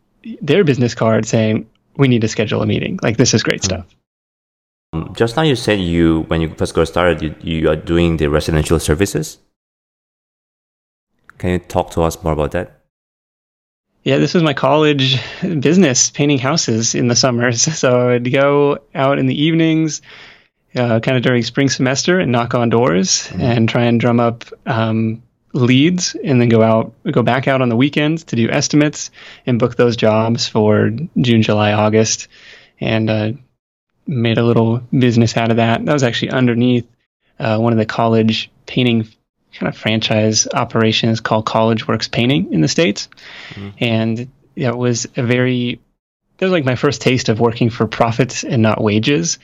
their 0.42 0.64
business 0.64 0.96
card 0.96 1.28
saying, 1.28 1.70
we 1.98 2.08
need 2.08 2.22
to 2.22 2.28
schedule 2.28 2.64
a 2.64 2.66
meeting. 2.66 3.00
Like, 3.04 3.18
this 3.18 3.36
is 3.36 3.44
great 3.44 3.64
stuff. 3.64 3.86
Um, 4.94 5.14
just 5.16 5.36
now 5.36 5.44
you 5.44 5.56
said 5.56 5.80
you, 5.80 6.22
when 6.30 6.42
you 6.42 6.50
first 6.56 6.74
got 6.74 6.88
started, 6.88 7.22
you, 7.22 7.36
you 7.42 7.70
are 7.70 7.76
doing 7.76 8.18
the 8.18 8.28
residential 8.28 8.80
services. 8.80 9.38
Can 11.38 11.52
you 11.52 11.60
talk 11.60 11.92
to 11.92 12.02
us 12.02 12.22
more 12.24 12.34
about 12.34 12.52
that? 12.52 12.81
Yeah, 14.04 14.18
this 14.18 14.34
was 14.34 14.42
my 14.42 14.54
college 14.54 15.20
business, 15.42 16.10
painting 16.10 16.40
houses 16.40 16.96
in 16.96 17.08
the 17.08 17.16
summers. 17.16 17.62
So 17.82 18.10
I'd 18.10 18.32
go 18.32 18.80
out 18.96 19.20
in 19.20 19.28
the 19.28 19.44
evenings, 19.44 20.02
uh, 20.76 21.00
kind 21.00 21.18
of 21.18 21.24
during 21.24 21.44
spring 21.44 21.70
semester, 21.70 22.20
and 22.20 22.32
knock 22.32 22.56
on 22.56 22.70
doors 22.70 23.28
mm-hmm. 23.28 23.42
and 23.42 23.70
try 23.70 23.84
and 23.84 24.00
drum 24.00 24.20
up 24.20 24.46
um, 24.66 25.22
leads, 25.54 26.16
and 26.16 26.42
then 26.42 26.50
go 26.50 26.64
out, 26.64 26.94
go 27.12 27.22
back 27.22 27.48
out 27.48 27.62
on 27.62 27.70
the 27.70 27.76
weekends 27.76 28.24
to 28.26 28.36
do 28.36 28.50
estimates 28.50 29.12
and 29.46 29.60
book 29.60 29.76
those 29.76 29.96
jobs 29.96 30.48
for 30.48 30.92
June, 31.20 31.44
July, 31.44 31.74
August, 31.74 32.28
and 32.80 33.10
uh, 33.10 33.32
made 34.08 34.38
a 34.38 34.44
little 34.44 34.80
business 34.98 35.38
out 35.38 35.52
of 35.52 35.58
that. 35.58 35.86
That 35.86 35.94
was 35.94 36.04
actually 36.04 36.32
underneath 36.32 36.88
uh, 37.40 37.58
one 37.58 37.74
of 37.74 37.80
the 37.80 37.86
college 37.86 38.52
painting 38.66 39.08
kind 39.54 39.68
of 39.68 39.78
franchise 39.78 40.48
operations 40.48 41.20
called 41.20 41.46
College 41.46 41.88
Works 41.88 42.08
Painting 42.08 42.54
in 42.54 42.62
the 42.62 42.68
States. 42.68 43.10
Mm-hmm. 43.52 43.70
And 43.80 44.32
it 44.56 44.76
was 44.76 45.08
a 45.16 45.24
very, 45.24 45.80
it 46.40 46.46
was 46.46 46.52
like 46.52 46.66
my 46.66 46.76
first 46.76 47.02
taste 47.02 47.30
of 47.30 47.40
working 47.40 47.70
for 47.70 47.88
profits 47.88 48.44
and 48.44 48.62
not 48.62 48.82
wages. 48.82 49.40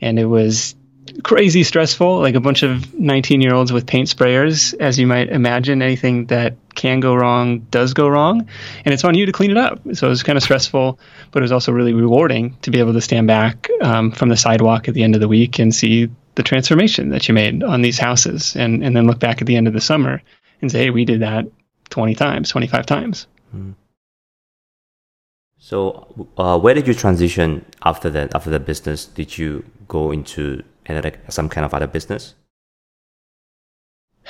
And 0.00 0.18
it 0.18 0.26
was 0.26 0.74
crazy 1.22 1.62
stressful, 1.62 2.20
like 2.20 2.34
a 2.34 2.40
bunch 2.40 2.62
of 2.62 2.94
19 2.98 3.40
year 3.40 3.54
olds 3.54 3.72
with 3.72 3.86
paint 3.86 4.08
sprayers, 4.08 4.74
as 4.78 4.98
you 4.98 5.06
might 5.06 5.28
imagine. 5.28 5.82
Anything 5.82 6.26
that 6.26 6.56
can 6.74 7.00
go 7.00 7.14
wrong 7.14 7.60
does 7.70 7.94
go 7.94 8.08
wrong. 8.08 8.48
And 8.84 8.94
it's 8.94 9.04
on 9.04 9.14
you 9.14 9.26
to 9.26 9.32
clean 9.32 9.50
it 9.50 9.56
up. 9.56 9.80
So 9.94 10.06
it 10.06 10.10
was 10.10 10.22
kind 10.22 10.36
of 10.36 10.42
stressful, 10.42 10.98
but 11.30 11.40
it 11.40 11.42
was 11.42 11.52
also 11.52 11.72
really 11.72 11.92
rewarding 11.92 12.56
to 12.62 12.70
be 12.70 12.78
able 12.78 12.94
to 12.94 13.00
stand 13.00 13.26
back 13.26 13.68
um, 13.80 14.12
from 14.12 14.28
the 14.28 14.36
sidewalk 14.36 14.88
at 14.88 14.94
the 14.94 15.02
end 15.02 15.14
of 15.14 15.20
the 15.20 15.28
week 15.28 15.58
and 15.58 15.74
see 15.74 16.08
the 16.34 16.42
transformation 16.42 17.10
that 17.10 17.28
you 17.28 17.34
made 17.34 17.62
on 17.62 17.82
these 17.82 17.98
houses 17.98 18.56
and, 18.56 18.82
and 18.82 18.96
then 18.96 19.06
look 19.06 19.18
back 19.18 19.40
at 19.40 19.46
the 19.46 19.56
end 19.56 19.66
of 19.66 19.74
the 19.74 19.80
summer 19.80 20.22
and 20.60 20.70
say, 20.70 20.84
hey, 20.84 20.90
we 20.90 21.04
did 21.04 21.20
that 21.20 21.46
20 21.90 22.14
times, 22.14 22.50
25 22.50 22.86
times. 22.86 23.26
Hmm. 23.50 23.72
So, 25.58 26.28
uh, 26.36 26.58
where 26.58 26.74
did 26.74 26.88
you 26.88 26.94
transition 26.94 27.64
after 27.84 28.10
that? 28.10 28.34
After 28.34 28.50
the 28.50 28.58
business, 28.58 29.04
did 29.04 29.38
you 29.38 29.64
go 29.86 30.10
into 30.10 30.64
some 31.28 31.48
kind 31.48 31.64
of 31.64 31.72
other 31.72 31.86
business? 31.86 32.34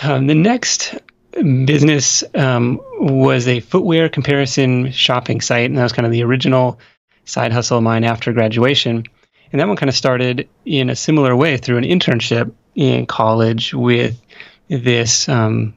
Um, 0.02 0.26
the 0.26 0.34
next 0.34 0.94
business 1.32 2.22
um, 2.34 2.80
was 2.98 3.48
a 3.48 3.60
footwear 3.60 4.08
comparison 4.08 4.90
shopping 4.90 5.40
site, 5.40 5.66
and 5.66 5.78
that 5.78 5.82
was 5.82 5.92
kind 5.92 6.06
of 6.06 6.12
the 6.12 6.22
original 6.22 6.78
side 7.24 7.52
hustle 7.52 7.78
of 7.78 7.84
mine 7.84 8.04
after 8.04 8.32
graduation. 8.32 9.04
And 9.52 9.60
that 9.60 9.68
one 9.68 9.76
kind 9.76 9.90
of 9.90 9.94
started 9.94 10.48
in 10.64 10.88
a 10.88 10.96
similar 10.96 11.36
way 11.36 11.58
through 11.58 11.76
an 11.76 11.84
internship 11.84 12.52
in 12.74 13.06
college 13.06 13.74
with 13.74 14.20
this. 14.68 15.28
Um, 15.28 15.76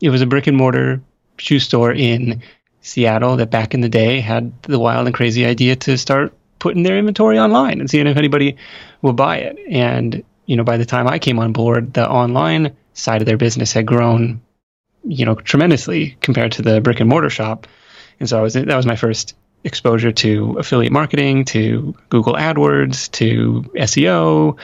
it 0.00 0.10
was 0.10 0.22
a 0.22 0.26
brick 0.26 0.46
and 0.46 0.56
mortar 0.56 1.00
shoe 1.36 1.58
store 1.58 1.92
in 1.92 2.42
Seattle 2.80 3.36
that 3.36 3.50
back 3.50 3.74
in 3.74 3.80
the 3.80 3.88
day 3.88 4.20
had 4.20 4.62
the 4.62 4.78
wild 4.78 5.06
and 5.06 5.14
crazy 5.14 5.44
idea 5.44 5.74
to 5.76 5.98
start 5.98 6.32
putting 6.58 6.84
their 6.84 6.98
inventory 6.98 7.38
online 7.38 7.80
and 7.80 7.90
seeing 7.90 8.06
if 8.06 8.16
anybody 8.16 8.56
would 9.02 9.16
buy 9.16 9.38
it. 9.38 9.58
And, 9.68 10.24
you 10.46 10.56
know, 10.56 10.64
by 10.64 10.76
the 10.76 10.86
time 10.86 11.08
I 11.08 11.18
came 11.18 11.38
on 11.38 11.52
board, 11.52 11.94
the 11.94 12.08
online 12.08 12.76
side 12.94 13.20
of 13.20 13.26
their 13.26 13.36
business 13.36 13.72
had 13.72 13.86
grown, 13.86 14.40
you 15.04 15.24
know, 15.24 15.34
tremendously 15.34 16.16
compared 16.20 16.52
to 16.52 16.62
the 16.62 16.80
brick 16.80 17.00
and 17.00 17.08
mortar 17.08 17.30
shop. 17.30 17.66
And 18.20 18.28
so 18.28 18.38
I 18.38 18.42
was, 18.42 18.54
that 18.54 18.66
was 18.66 18.86
my 18.86 18.96
first 18.96 19.34
exposure 19.68 20.10
to 20.10 20.56
affiliate 20.58 20.92
marketing, 20.92 21.44
to 21.44 21.94
Google 22.08 22.34
AdWords, 22.34 23.10
to 23.12 23.70
SEO, 23.76 24.58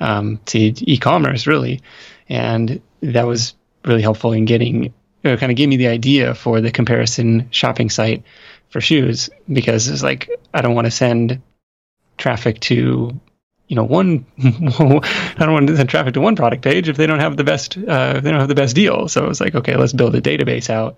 um, 0.00 0.38
to 0.46 0.58
e-commerce, 0.58 1.46
really, 1.46 1.80
and 2.28 2.80
that 3.00 3.26
was 3.26 3.54
really 3.84 4.02
helpful 4.02 4.32
in 4.32 4.44
getting. 4.44 4.92
It 5.22 5.40
kind 5.40 5.50
of 5.50 5.56
gave 5.56 5.68
me 5.68 5.76
the 5.76 5.88
idea 5.88 6.34
for 6.34 6.60
the 6.60 6.70
comparison 6.70 7.48
shopping 7.50 7.90
site 7.90 8.22
for 8.68 8.80
shoes 8.80 9.30
because 9.50 9.88
it's 9.88 10.02
like 10.02 10.28
I 10.52 10.60
don't 10.60 10.74
want 10.74 10.86
to 10.86 10.90
send 10.90 11.40
traffic 12.18 12.60
to 12.60 13.18
you 13.68 13.76
know 13.76 13.84
one 13.84 14.26
I 14.38 15.34
don't 15.38 15.52
want 15.52 15.68
to 15.68 15.76
send 15.76 15.88
traffic 15.88 16.14
to 16.14 16.20
one 16.20 16.36
product 16.36 16.62
page 16.62 16.88
if 16.88 16.96
they 16.96 17.06
don't 17.06 17.20
have 17.20 17.36
the 17.36 17.44
best 17.44 17.76
uh, 17.76 18.14
if 18.16 18.24
they 18.24 18.30
don't 18.30 18.40
have 18.40 18.48
the 18.48 18.54
best 18.54 18.74
deal. 18.74 19.08
So 19.08 19.28
it's 19.30 19.40
like 19.40 19.54
okay, 19.54 19.76
let's 19.76 19.92
build 19.92 20.14
a 20.14 20.20
database 20.20 20.70
out 20.70 20.96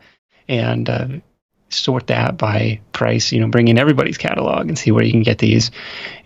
and 0.49 0.91
uh, 0.91 1.09
sort 1.71 2.09
that 2.09 2.37
by 2.37 2.81
price, 2.93 3.33
you 3.33 3.41
know, 3.41 3.49
bring 3.49 3.69
in 3.69 3.79
everybody's 3.79 4.19
catalog 4.19 4.69
and 4.69 4.79
see 4.79 4.91
where 4.91 5.05
you 5.05 5.13
can 5.13 5.23
get 5.23 5.39
these. 5.39 5.71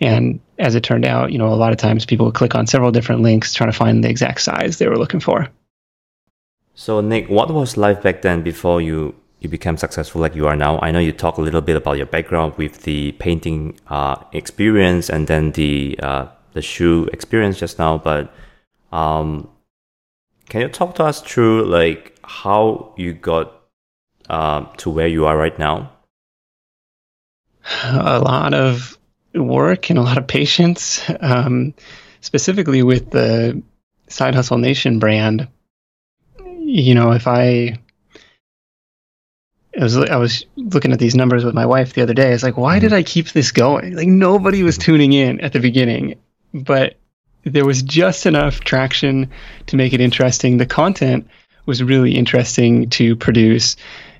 And 0.01 0.39
as 0.59 0.75
it 0.75 0.83
turned 0.83 1.05
out, 1.05 1.31
you 1.31 1.37
know, 1.37 1.47
a 1.47 1.55
lot 1.55 1.71
of 1.71 1.77
times 1.77 2.05
people 2.05 2.25
would 2.25 2.35
click 2.35 2.55
on 2.55 2.67
several 2.67 2.91
different 2.91 3.21
links 3.21 3.53
trying 3.53 3.71
to 3.71 3.77
find 3.77 4.03
the 4.03 4.09
exact 4.09 4.41
size 4.41 4.77
they 4.77 4.87
were 4.87 4.97
looking 4.97 5.19
for. 5.19 5.47
So 6.73 6.99
Nick, 7.01 7.29
what 7.29 7.51
was 7.51 7.77
life 7.77 8.01
back 8.01 8.21
then 8.21 8.41
before 8.41 8.81
you 8.81 9.15
you 9.39 9.49
became 9.49 9.77
successful 9.77 10.21
like 10.21 10.35
you 10.35 10.47
are 10.47 10.55
now? 10.55 10.79
I 10.81 10.91
know 10.91 10.99
you 10.99 11.11
talk 11.11 11.37
a 11.37 11.41
little 11.41 11.61
bit 11.61 11.75
about 11.75 11.97
your 11.97 12.05
background 12.05 12.55
with 12.57 12.83
the 12.83 13.11
painting 13.13 13.79
uh, 13.87 14.15
experience 14.33 15.09
and 15.09 15.27
then 15.27 15.51
the 15.51 15.97
uh, 16.01 16.27
the 16.53 16.61
shoe 16.61 17.07
experience 17.13 17.59
just 17.59 17.79
now, 17.79 17.97
but 17.97 18.33
um, 18.91 19.49
can 20.49 20.61
you 20.61 20.67
talk 20.67 20.95
to 20.95 21.03
us 21.03 21.21
through 21.21 21.65
like 21.65 22.17
how 22.23 22.93
you 22.97 23.13
got 23.13 23.54
uh, 24.29 24.65
to 24.77 24.89
where 24.89 25.07
you 25.07 25.25
are 25.25 25.37
right 25.37 25.57
now? 25.57 25.91
A 27.83 28.19
lot 28.19 28.53
of 28.53 28.97
work 29.33 29.89
and 29.89 29.99
a 29.99 30.03
lot 30.03 30.17
of 30.17 30.27
patience, 30.27 31.01
um, 31.19 31.73
specifically 32.21 32.83
with 32.83 33.09
the 33.09 33.61
Side 34.07 34.35
Hustle 34.35 34.57
Nation 34.57 34.99
brand. 34.99 35.47
You 36.59 36.95
know, 36.95 37.11
if 37.11 37.27
I 37.27 37.79
I 39.79 39.83
was 39.83 39.97
I 39.97 40.15
was 40.17 40.45
looking 40.55 40.93
at 40.93 40.99
these 40.99 41.15
numbers 41.15 41.43
with 41.43 41.53
my 41.53 41.65
wife 41.65 41.93
the 41.93 42.01
other 42.01 42.13
day. 42.13 42.31
It's 42.31 42.43
like, 42.43 42.57
why 42.57 42.79
did 42.79 42.93
I 42.93 43.03
keep 43.03 43.29
this 43.29 43.51
going? 43.51 43.95
Like 43.95 44.07
nobody 44.07 44.63
was 44.63 44.77
tuning 44.77 45.13
in 45.13 45.41
at 45.41 45.53
the 45.53 45.59
beginning, 45.59 46.15
but 46.53 46.95
there 47.43 47.65
was 47.65 47.83
just 47.83 48.25
enough 48.25 48.61
traction 48.61 49.29
to 49.67 49.75
make 49.75 49.93
it 49.93 50.01
interesting. 50.01 50.57
The 50.57 50.65
content 50.65 51.27
was 51.65 51.83
really 51.83 52.15
interesting 52.15 52.89
to 52.91 53.15
produce, 53.15 53.75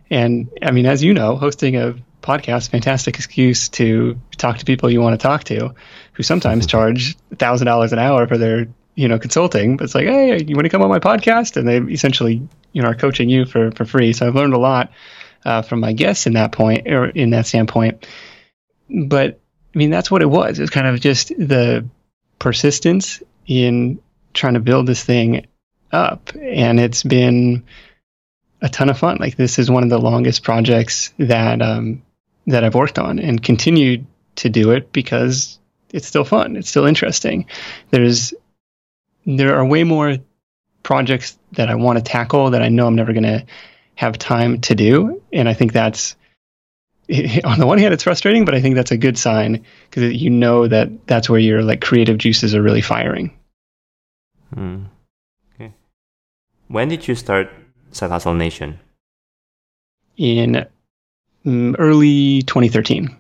and 0.10 0.50
I 0.62 0.72
mean, 0.72 0.86
as 0.86 1.04
you 1.04 1.14
know, 1.14 1.36
hosting 1.36 1.76
a 1.76 1.96
podcast, 2.22 2.70
fantastic 2.70 3.16
excuse 3.16 3.70
to 3.70 4.20
talk 4.38 4.58
to 4.58 4.66
people 4.66 4.90
you 4.90 5.02
want 5.02 5.20
to 5.20 5.24
talk 5.24 5.44
to, 5.46 5.74
who 6.14 6.24
sometimes 6.24 6.66
charge 6.66 7.18
thousand 7.38 7.68
dollars 7.68 7.94
an 7.94 8.00
hour 8.00 8.28
for 8.28 8.38
their 8.38 8.68
you 8.96 9.08
know 9.08 9.20
consulting. 9.20 9.78
But 9.78 9.86
it's 9.86 9.96
like, 9.96 10.08
hey, 10.08 10.44
you 10.44 10.56
want 10.56 10.66
to 10.66 10.70
come 10.70 10.82
on 10.82 10.90
my 10.90 11.00
podcast? 11.00 11.58
And 11.58 11.68
they 11.68 11.80
essentially 11.94 12.48
you 12.74 12.82
know 12.82 12.90
are 12.90 12.96
coaching 12.96 13.30
you 13.30 13.46
for 13.46 13.72
for 13.72 13.86
free. 13.86 14.14
So 14.14 14.28
I've 14.28 14.36
learned 14.36 14.54
a 14.54 14.60
lot 14.60 14.92
uh, 15.46 15.62
from 15.62 15.80
my 15.80 15.94
guests 15.94 16.28
in 16.28 16.34
that 16.34 16.52
point 16.52 16.88
or 16.88 17.06
in 17.06 17.32
that 17.32 17.48
standpoint. 17.48 18.08
But 18.90 19.40
I 19.74 19.78
mean, 19.78 19.90
that's 19.90 20.10
what 20.12 20.22
it 20.22 20.30
was. 20.30 20.58
It 20.58 20.64
was 20.64 20.70
kind 20.70 20.88
of 20.88 21.00
just 21.00 21.30
the 21.30 21.88
persistence 22.40 23.22
in 23.48 24.00
trying 24.34 24.54
to 24.56 24.60
build 24.60 24.88
this 24.88 25.04
thing 25.04 25.48
up, 25.92 26.32
and 26.36 26.80
it's 26.80 27.04
been 27.04 27.64
a 28.62 28.70
ton 28.70 28.90
of 28.90 28.98
fun. 28.98 29.18
Like 29.20 29.36
this 29.36 29.60
is 29.60 29.70
one 29.70 29.84
of 29.84 29.90
the 29.90 30.00
longest 30.00 30.44
projects 30.44 31.14
that 31.18 31.62
um, 31.62 32.04
that 32.48 32.64
I've 32.64 32.76
worked 32.76 33.00
on, 33.00 33.20
and 33.20 33.42
continued 33.42 34.06
to 34.38 34.50
do 34.50 34.72
it 34.72 34.92
because 34.92 35.60
it's 35.92 36.08
still 36.08 36.24
fun. 36.24 36.56
It's 36.56 36.70
still 36.70 36.86
interesting. 36.86 37.48
There's 37.92 38.34
there 39.26 39.56
are 39.56 39.66
way 39.66 39.84
more 39.84 40.18
projects 40.84 41.38
that 41.54 41.70
I 41.70 41.76
want 41.76 41.98
to 41.98 42.04
tackle 42.04 42.52
that 42.52 42.62
I 42.62 42.70
know 42.70 42.86
I'm 42.86 42.96
never 42.96 43.14
going 43.14 43.24
to 43.24 43.46
have 43.96 44.18
time 44.18 44.62
to 44.62 44.76
do, 44.76 45.22
and 45.34 45.50
I 45.50 45.54
think 45.54 45.74
that's 45.74 46.16
on 47.44 47.60
the 47.60 47.68
one 47.68 47.78
hand 47.78 47.94
it's 47.94 48.04
frustrating, 48.04 48.46
but 48.46 48.56
I 48.56 48.62
think 48.62 48.76
that's 48.76 48.92
a 48.92 48.98
good 48.98 49.18
sign 49.18 49.66
because 49.90 50.14
you 50.14 50.30
know 50.30 50.68
that 50.68 51.08
that's 51.08 51.30
where 51.30 51.40
your 51.40 51.62
like 51.62 51.82
creative 51.82 52.18
juices 52.18 52.56
are 52.56 52.62
really 52.62 52.82
firing. 52.82 53.38
Hmm. 54.54 54.86
Okay. 55.54 55.74
When 56.68 56.88
did 56.88 57.08
you 57.08 57.16
start 57.16 57.50
Side 57.96 58.12
Hustle 58.12 58.34
Nation? 58.34 58.80
In 60.18 60.66
mm, 61.46 61.75
early 61.80 62.42
2013. 62.44 63.16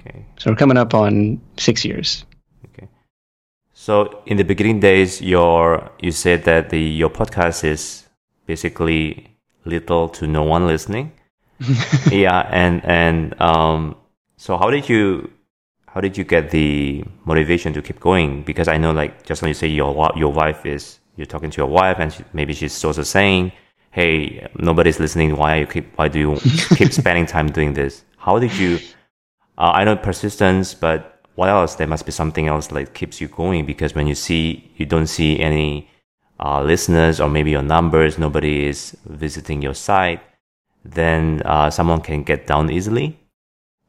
Okay. 0.00 0.24
So 0.38 0.50
we're 0.50 0.56
coming 0.56 0.78
up 0.78 0.94
on 0.94 1.40
six 1.58 1.84
years. 1.84 2.24
Okay. 2.66 2.88
So 3.74 4.22
in 4.26 4.38
the 4.38 4.44
beginning 4.44 4.80
days, 4.80 5.20
your 5.20 5.90
you 6.00 6.10
said 6.10 6.44
that 6.44 6.70
the 6.70 6.80
your 6.80 7.10
podcast 7.10 7.64
is 7.64 8.08
basically 8.46 9.30
little 9.64 10.08
to 10.08 10.26
no 10.26 10.42
one 10.42 10.66
listening. 10.66 11.12
yeah, 12.10 12.48
and 12.50 12.84
and 12.84 13.40
um, 13.40 13.94
so 14.36 14.56
how 14.56 14.70
did 14.70 14.88
you 14.88 15.30
how 15.86 16.00
did 16.00 16.16
you 16.16 16.24
get 16.24 16.50
the 16.50 17.04
motivation 17.26 17.72
to 17.74 17.82
keep 17.82 18.00
going? 18.00 18.42
Because 18.42 18.68
I 18.68 18.78
know, 18.78 18.92
like 18.92 19.24
just 19.24 19.42
when 19.42 19.48
you 19.48 19.54
say 19.54 19.68
your 19.68 20.12
your 20.16 20.32
wife 20.32 20.64
is 20.64 20.98
you're 21.16 21.26
talking 21.26 21.50
to 21.50 21.58
your 21.58 21.68
wife, 21.68 21.98
and 21.98 22.12
she, 22.12 22.24
maybe 22.32 22.54
she's 22.54 22.82
also 22.84 23.02
saying, 23.02 23.52
hey, 23.92 24.48
nobody's 24.58 24.98
listening. 24.98 25.36
Why 25.36 25.56
you 25.56 25.66
keep? 25.66 25.96
Why 25.96 26.08
do 26.08 26.18
you 26.18 26.36
keep 26.76 26.92
spending 26.92 27.26
time 27.26 27.48
doing 27.48 27.74
this? 27.74 28.04
How 28.16 28.38
did 28.38 28.52
you? 28.56 28.80
Uh, 29.56 29.72
I 29.74 29.84
know 29.84 29.96
persistence, 29.96 30.74
but 30.74 31.20
what 31.36 31.48
else? 31.48 31.76
There 31.76 31.86
must 31.86 32.04
be 32.04 32.12
something 32.12 32.48
else 32.48 32.66
that 32.68 32.94
keeps 32.94 33.20
you 33.20 33.28
going 33.28 33.64
because 33.64 33.94
when 33.94 34.06
you 34.06 34.14
see 34.14 34.72
you 34.76 34.86
don't 34.86 35.06
see 35.06 35.38
any 35.38 35.88
uh, 36.40 36.62
listeners 36.62 37.20
or 37.20 37.28
maybe 37.28 37.50
your 37.50 37.62
numbers, 37.62 38.18
nobody 38.18 38.66
is 38.66 38.96
visiting 39.06 39.62
your 39.62 39.74
site, 39.74 40.20
then 40.84 41.42
uh, 41.44 41.70
someone 41.70 42.00
can 42.00 42.24
get 42.24 42.46
down 42.46 42.70
easily. 42.70 43.18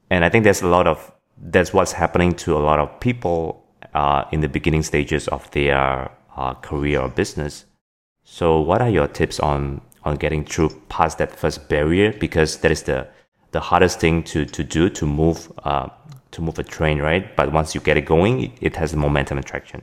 And 0.10 0.24
I 0.24 0.30
think 0.30 0.44
there's 0.44 0.62
a 0.62 0.68
lot 0.68 0.86
of 0.86 1.12
that's 1.38 1.74
what's 1.74 1.94
happening 1.94 2.34
to 2.34 2.56
a 2.56 2.60
lot 2.60 2.80
of 2.80 3.00
people 3.00 3.66
uh, 3.94 4.26
in 4.32 4.42
the 4.42 4.48
beginning 4.48 4.84
stages 4.84 5.28
of 5.30 5.50
their 5.52 6.12
uh, 6.36 6.54
career 6.56 7.02
or 7.02 7.10
business. 7.10 7.66
So, 8.24 8.60
what 8.60 8.82
are 8.82 8.90
your 8.90 9.08
tips 9.08 9.40
on 9.40 9.82
on 10.06 10.16
getting 10.16 10.44
through 10.46 10.70
past 10.90 11.18
that 11.18 11.36
first 11.36 11.70
barrier? 11.70 12.14
Because 12.14 12.58
that 12.58 12.72
is 12.72 12.84
the 12.84 13.08
the 13.52 13.60
hardest 13.60 14.00
thing 14.00 14.24
to 14.24 14.46
to 14.46 14.64
do 14.64 14.90
to 14.90 15.06
move 15.06 15.52
uh, 15.64 15.90
to 16.32 16.42
move 16.42 16.60
a 16.60 16.64
train, 16.64 17.00
right? 17.00 17.36
But 17.36 17.52
once 17.52 17.74
you 17.74 17.82
get 17.82 17.98
it 17.98 18.06
going, 18.06 18.52
it 18.62 18.76
has 18.76 18.92
the 18.92 18.98
momentum 18.98 19.38
and 19.38 19.46
traction. 19.46 19.82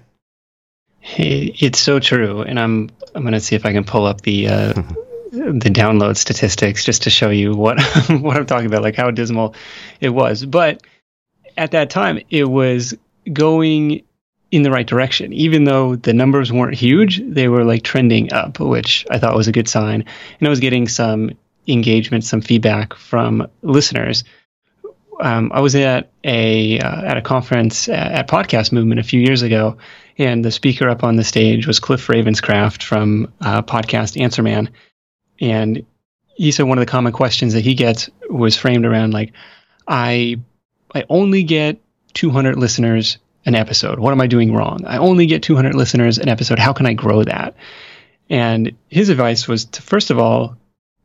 It's 1.03 1.79
so 1.79 1.99
true, 1.99 2.43
and 2.43 2.61
I'm 2.61 2.91
I'm 3.15 3.23
going 3.23 3.33
to 3.33 3.41
see 3.41 3.57
if 3.57 3.65
I 3.65 3.73
can 3.73 3.85
pull 3.85 4.05
up 4.05 4.21
the 4.21 4.49
uh, 4.49 4.73
the 5.33 5.71
download 5.71 6.17
statistics 6.17 6.85
just 6.85 7.03
to 7.05 7.11
show 7.11 7.31
you 7.31 7.55
what 7.55 7.81
what 8.11 8.37
I'm 8.37 8.47
talking 8.47 8.67
about, 8.67 8.83
like 8.83 8.97
how 8.97 9.11
dismal 9.11 9.55
it 10.01 10.11
was. 10.11 10.45
But 10.45 10.83
at 11.57 11.71
that 11.71 11.91
time, 11.91 12.21
it 12.29 12.45
was 12.45 12.95
going 13.33 14.03
in 14.51 14.63
the 14.63 14.71
right 14.71 14.87
direction, 14.87 15.33
even 15.33 15.65
though 15.65 15.97
the 15.97 16.13
numbers 16.13 16.53
weren't 16.53 16.75
huge. 16.75 17.23
They 17.25 17.49
were 17.49 17.65
like 17.65 17.83
trending 17.83 18.33
up, 18.33 18.59
which 18.59 19.07
I 19.11 19.19
thought 19.19 19.37
was 19.37 19.49
a 19.49 19.53
good 19.53 19.69
sign, 19.69 20.05
and 20.39 20.47
I 20.47 20.51
was 20.51 20.61
getting 20.61 20.89
some 20.89 21.33
engagement, 21.69 22.25
some 22.25 22.41
feedback 22.41 22.95
from 22.95 23.47
listeners. 23.63 24.25
Um, 25.21 25.53
I 25.55 25.61
was 25.61 25.75
at 25.75 26.11
a 26.25 26.81
uh, 26.81 27.03
at 27.03 27.17
a 27.17 27.23
conference 27.23 27.89
at, 27.89 28.13
at, 28.13 28.29
Podcast 28.29 28.73
Movement 28.73 29.01
a 29.01 29.05
few 29.05 29.21
years 29.21 29.43
ago, 29.43 29.77
and 30.19 30.45
the 30.45 30.51
speaker 30.51 30.89
up 30.89 31.05
on 31.05 31.17
the 31.17 31.25
stage 31.25 31.67
was 31.67 31.79
Cliff 31.79 32.07
Ravenscraft 32.07 32.83
from 32.83 33.33
uh, 33.41 33.63
Podcast 33.63 34.21
Answer 34.21 34.43
Man, 34.43 34.71
and 35.41 35.85
he 36.35 36.51
said 36.51 36.67
one 36.67 36.79
of 36.79 36.83
the 36.83 36.91
common 36.91 37.13
questions 37.13 37.53
that 37.53 37.61
he 37.61 37.75
gets 37.75 38.09
was 38.31 38.57
framed 38.57 38.87
around 38.87 39.13
like, 39.13 39.33
I 39.87 40.41
I 40.95 41.05
only 41.09 41.43
get 41.45 41.79
200 42.15 42.57
listeners 42.57 43.19
an 43.45 43.55
episode. 43.55 43.99
What 43.99 44.13
am 44.13 44.21
I 44.21 44.27
doing 44.27 44.55
wrong? 44.55 44.85
I 44.87 44.99
only 44.99 45.27
get 45.27 45.43
200 45.43 45.75
listeners 45.75 46.19
an 46.19 46.29
episode. 46.29 46.59
How 46.59 46.73
can 46.73 46.87
I 46.87 46.93
grow 46.93 47.25
that? 47.25 47.57
And 48.29 48.73
his 48.89 49.09
advice 49.09 49.49
was 49.49 49.65
to 49.67 49.83
first 49.83 50.11
of 50.11 50.19
all 50.19 50.57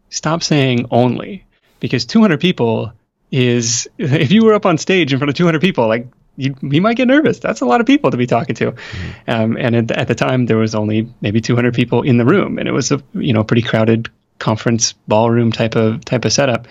stop 0.09 0.43
saying 0.43 0.87
only 0.91 1.45
because 1.79 2.05
200 2.05 2.39
people 2.39 2.93
is 3.31 3.87
if 3.97 4.31
you 4.31 4.45
were 4.45 4.53
up 4.53 4.65
on 4.65 4.77
stage 4.77 5.11
in 5.13 5.19
front 5.19 5.29
of 5.29 5.35
200 5.35 5.61
people, 5.61 5.87
like 5.87 6.07
you, 6.37 6.53
you 6.61 6.81
might 6.81 6.97
get 6.97 7.07
nervous. 7.07 7.39
That's 7.39 7.61
a 7.61 7.65
lot 7.65 7.81
of 7.81 7.87
people 7.87 8.11
to 8.11 8.17
be 8.17 8.27
talking 8.27 8.55
to. 8.55 8.71
Mm-hmm. 8.71 9.31
Um, 9.31 9.57
and 9.57 9.75
at, 9.75 9.91
at, 9.91 10.07
the 10.07 10.15
time, 10.15 10.45
there 10.45 10.57
was 10.57 10.75
only 10.75 11.13
maybe 11.21 11.41
200 11.41 11.73
people 11.73 12.01
in 12.01 12.17
the 12.17 12.25
room, 12.25 12.59
and 12.59 12.67
it 12.67 12.71
was 12.71 12.91
a 12.91 13.01
you 13.13 13.33
know 13.33 13.43
pretty 13.43 13.61
crowded 13.61 14.09
conference 14.37 14.93
ballroom 15.07 15.51
type 15.51 15.75
of 15.75 16.03
type 16.03 16.25
of 16.25 16.33
setup. 16.33 16.67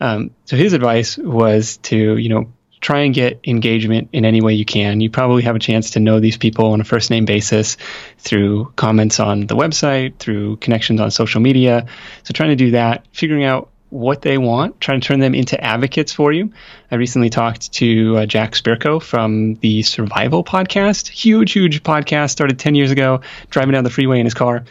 Um, 0.00 0.30
so 0.46 0.56
his 0.56 0.72
advice 0.72 1.18
was 1.18 1.76
to 1.78 2.16
you 2.16 2.28
know 2.28 2.52
try 2.84 3.00
and 3.00 3.14
get 3.14 3.40
engagement 3.44 4.10
in 4.12 4.26
any 4.26 4.42
way 4.42 4.52
you 4.52 4.66
can. 4.66 5.00
You 5.00 5.08
probably 5.08 5.42
have 5.44 5.56
a 5.56 5.58
chance 5.58 5.92
to 5.92 6.00
know 6.00 6.20
these 6.20 6.36
people 6.36 6.66
on 6.72 6.82
a 6.82 6.84
first 6.84 7.10
name 7.10 7.24
basis 7.24 7.78
through 8.18 8.74
comments 8.76 9.18
on 9.18 9.46
the 9.46 9.56
website, 9.56 10.18
through 10.18 10.56
connections 10.56 11.00
on 11.00 11.10
social 11.10 11.40
media. 11.40 11.86
So 12.24 12.32
trying 12.32 12.50
to 12.50 12.56
do 12.56 12.72
that, 12.72 13.06
figuring 13.10 13.42
out 13.42 13.70
what 13.88 14.20
they 14.20 14.36
want, 14.36 14.82
trying 14.82 15.00
to 15.00 15.08
turn 15.08 15.20
them 15.20 15.34
into 15.34 15.58
advocates 15.64 16.12
for 16.12 16.30
you. 16.30 16.52
I 16.90 16.96
recently 16.96 17.30
talked 17.30 17.72
to 17.72 18.18
uh, 18.18 18.26
Jack 18.26 18.52
Spirko 18.52 19.00
from 19.00 19.54
the 19.54 19.80
Survival 19.80 20.44
Podcast, 20.44 21.08
huge, 21.08 21.52
huge 21.52 21.82
podcast, 21.82 22.32
started 22.32 22.58
10 22.58 22.74
years 22.74 22.90
ago, 22.90 23.22
driving 23.48 23.72
down 23.72 23.84
the 23.84 23.90
freeway 23.90 24.20
in 24.20 24.26
his 24.26 24.34
car. 24.34 24.64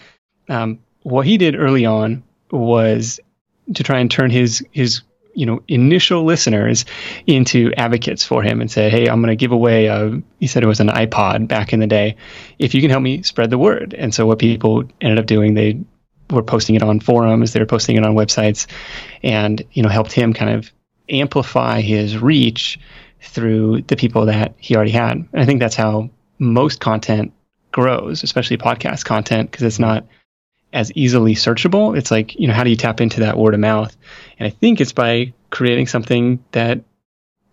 Um, 0.49 0.77
what 1.01 1.25
he 1.25 1.39
did 1.39 1.55
early 1.55 1.87
on 1.87 2.21
was 2.51 3.19
to 3.73 3.83
try 3.83 3.97
and 3.97 4.11
turn 4.11 4.29
his 4.29 4.63
his 4.71 5.01
you 5.33 5.45
know 5.45 5.61
initial 5.67 6.23
listeners 6.23 6.85
into 7.25 7.71
advocates 7.75 8.23
for 8.23 8.43
him 8.43 8.61
and 8.61 8.69
say 8.69 8.89
hey 8.89 9.07
i'm 9.07 9.21
going 9.21 9.29
to 9.29 9.35
give 9.35 9.51
away 9.51 9.87
a, 9.87 10.21
he 10.39 10.47
said 10.47 10.63
it 10.63 10.67
was 10.67 10.79
an 10.79 10.89
ipod 10.89 11.47
back 11.47 11.73
in 11.73 11.79
the 11.79 11.87
day 11.87 12.15
if 12.59 12.75
you 12.75 12.81
can 12.81 12.89
help 12.89 13.01
me 13.01 13.23
spread 13.23 13.49
the 13.49 13.57
word 13.57 13.93
and 13.93 14.13
so 14.13 14.25
what 14.25 14.39
people 14.39 14.83
ended 15.01 15.19
up 15.19 15.25
doing 15.25 15.53
they 15.53 15.79
were 16.33 16.43
posting 16.43 16.75
it 16.75 16.83
on 16.83 16.99
forums, 16.99 17.53
they 17.53 17.59
were 17.59 17.65
posting 17.65 17.95
it 17.95 18.05
on 18.05 18.15
websites, 18.15 18.67
and 19.21 19.61
you 19.71 19.83
know 19.83 19.89
helped 19.89 20.11
him 20.11 20.33
kind 20.33 20.51
of 20.51 20.71
amplify 21.09 21.81
his 21.81 22.17
reach 22.17 22.79
through 23.21 23.81
the 23.83 23.95
people 23.95 24.25
that 24.25 24.53
he 24.57 24.75
already 24.75 24.91
had. 24.91 25.11
And 25.11 25.29
I 25.33 25.45
think 25.45 25.59
that's 25.59 25.75
how 25.75 26.09
most 26.39 26.79
content 26.79 27.33
grows, 27.71 28.23
especially 28.23 28.57
podcast 28.57 29.05
content, 29.05 29.49
because 29.49 29.63
it's 29.63 29.79
not 29.79 30.05
as 30.71 30.91
easily 30.93 31.35
searchable. 31.35 31.97
It's 31.97 32.11
like, 32.11 32.35
you 32.35 32.47
know, 32.47 32.53
how 32.53 32.63
do 32.63 32.69
you 32.69 32.75
tap 32.75 32.99
into 32.99 33.21
that 33.21 33.37
word 33.37 33.53
of 33.53 33.59
mouth? 33.59 33.95
And 34.39 34.47
I 34.47 34.49
think 34.49 34.81
it's 34.81 34.93
by 34.93 35.33
creating 35.49 35.87
something 35.87 36.43
that 36.51 36.81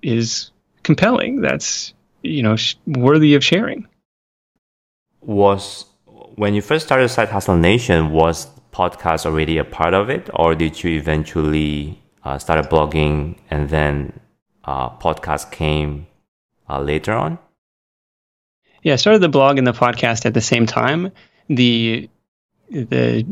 is 0.02 0.50
compelling, 0.82 1.40
that's, 1.40 1.92
you 2.22 2.42
know, 2.42 2.56
sh- 2.56 2.76
worthy 2.86 3.34
of 3.34 3.44
sharing. 3.44 3.86
Was 5.22 5.84
when 6.36 6.54
you 6.54 6.62
first 6.62 6.86
started 6.86 7.08
Side 7.08 7.28
Hustle 7.28 7.56
Nation, 7.56 8.10
was 8.12 8.48
podcast 8.72 9.26
already 9.26 9.58
a 9.58 9.64
part 9.64 9.94
of 9.94 10.08
it, 10.08 10.30
or 10.34 10.54
did 10.54 10.82
you 10.82 10.90
eventually 10.92 12.00
uh, 12.24 12.38
start 12.38 12.70
blogging 12.70 13.36
and 13.50 13.68
then 13.68 14.18
uh, 14.64 14.90
podcast 14.90 15.50
came 15.50 16.06
uh, 16.68 16.80
later 16.80 17.12
on? 17.12 17.38
Yeah, 18.82 18.94
I 18.94 18.96
started 18.96 19.20
the 19.20 19.28
blog 19.28 19.58
and 19.58 19.66
the 19.66 19.72
podcast 19.72 20.24
at 20.24 20.32
the 20.32 20.40
same 20.40 20.66
time. 20.66 21.12
The 21.48 22.08
the 22.70 23.26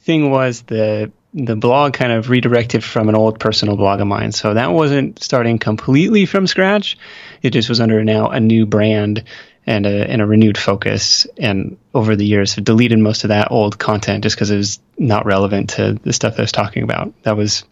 thing 0.00 0.30
was 0.30 0.62
the 0.62 1.10
the 1.34 1.56
blog 1.56 1.94
kind 1.94 2.12
of 2.12 2.28
redirected 2.28 2.84
from 2.84 3.08
an 3.08 3.14
old 3.14 3.40
personal 3.40 3.76
blog 3.76 4.00
of 4.00 4.06
mine, 4.06 4.32
so 4.32 4.54
that 4.54 4.72
wasn't 4.72 5.22
starting 5.22 5.58
completely 5.58 6.26
from 6.26 6.46
scratch. 6.46 6.98
It 7.40 7.50
just 7.50 7.68
was 7.68 7.80
under 7.80 8.04
now 8.04 8.28
a 8.28 8.40
new 8.40 8.66
brand 8.66 9.24
and 9.66 9.86
a, 9.86 10.10
and 10.10 10.20
a 10.20 10.26
renewed 10.26 10.58
focus. 10.58 11.26
And 11.38 11.78
over 11.94 12.16
the 12.16 12.26
years, 12.26 12.54
have 12.54 12.64
deleted 12.64 12.98
most 12.98 13.24
of 13.24 13.28
that 13.28 13.50
old 13.50 13.78
content 13.78 14.24
just 14.24 14.36
because 14.36 14.50
it 14.50 14.56
was 14.56 14.80
not 14.98 15.24
relevant 15.24 15.70
to 15.70 15.94
the 15.94 16.12
stuff 16.12 16.38
I 16.38 16.42
was 16.42 16.52
talking 16.52 16.82
about. 16.82 17.14
That 17.22 17.36
was, 17.36 17.64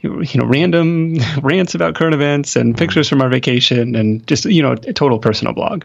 you 0.00 0.26
know, 0.34 0.46
random 0.46 1.16
rants 1.42 1.74
about 1.74 1.94
current 1.94 2.14
events 2.14 2.56
and 2.56 2.76
pictures 2.76 3.08
from 3.08 3.22
our 3.22 3.28
vacation 3.28 3.96
and 3.96 4.26
just, 4.26 4.44
you 4.44 4.62
know, 4.62 4.72
a 4.72 4.92
total 4.92 5.18
personal 5.18 5.54
blog. 5.54 5.84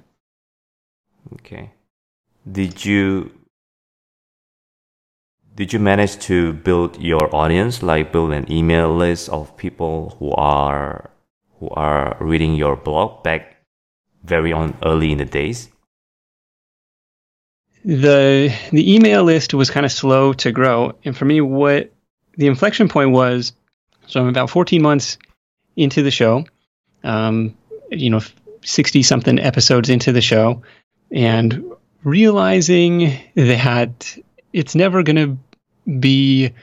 Okay. 1.33 1.71
Did 2.51 2.83
you 2.85 3.31
did 5.55 5.71
you 5.71 5.79
manage 5.79 6.19
to 6.19 6.53
build 6.53 7.01
your 7.01 7.33
audience 7.33 7.81
like 7.81 8.11
build 8.11 8.31
an 8.33 8.51
email 8.51 8.93
list 8.93 9.29
of 9.29 9.55
people 9.55 10.15
who 10.19 10.31
are 10.31 11.09
who 11.59 11.69
are 11.69 12.17
reading 12.19 12.55
your 12.55 12.75
blog 12.75 13.23
back 13.23 13.55
very 14.23 14.51
on 14.51 14.77
early 14.83 15.11
in 15.11 15.17
the 15.17 15.25
days? 15.25 15.69
The 17.85 18.53
the 18.71 18.95
email 18.95 19.23
list 19.23 19.53
was 19.53 19.69
kind 19.69 19.85
of 19.85 19.91
slow 19.91 20.33
to 20.33 20.51
grow, 20.51 20.95
and 21.05 21.15
for 21.15 21.25
me, 21.25 21.39
what 21.39 21.91
the 22.37 22.47
inflection 22.47 22.89
point 22.89 23.11
was. 23.11 23.53
So 24.07 24.19
I'm 24.19 24.27
about 24.27 24.49
14 24.49 24.81
months 24.81 25.17
into 25.75 26.03
the 26.03 26.11
show, 26.11 26.45
um, 27.03 27.57
you 27.89 28.09
know, 28.11 28.21
60 28.63 29.01
something 29.01 29.39
episodes 29.39 29.89
into 29.89 30.11
the 30.11 30.21
show, 30.21 30.61
and 31.11 31.63
realizing 32.03 33.17
that 33.35 34.17
it's 34.55 34.73
never 34.73 35.03
going 35.03 35.17
to 35.17 35.37
be 35.99 36.53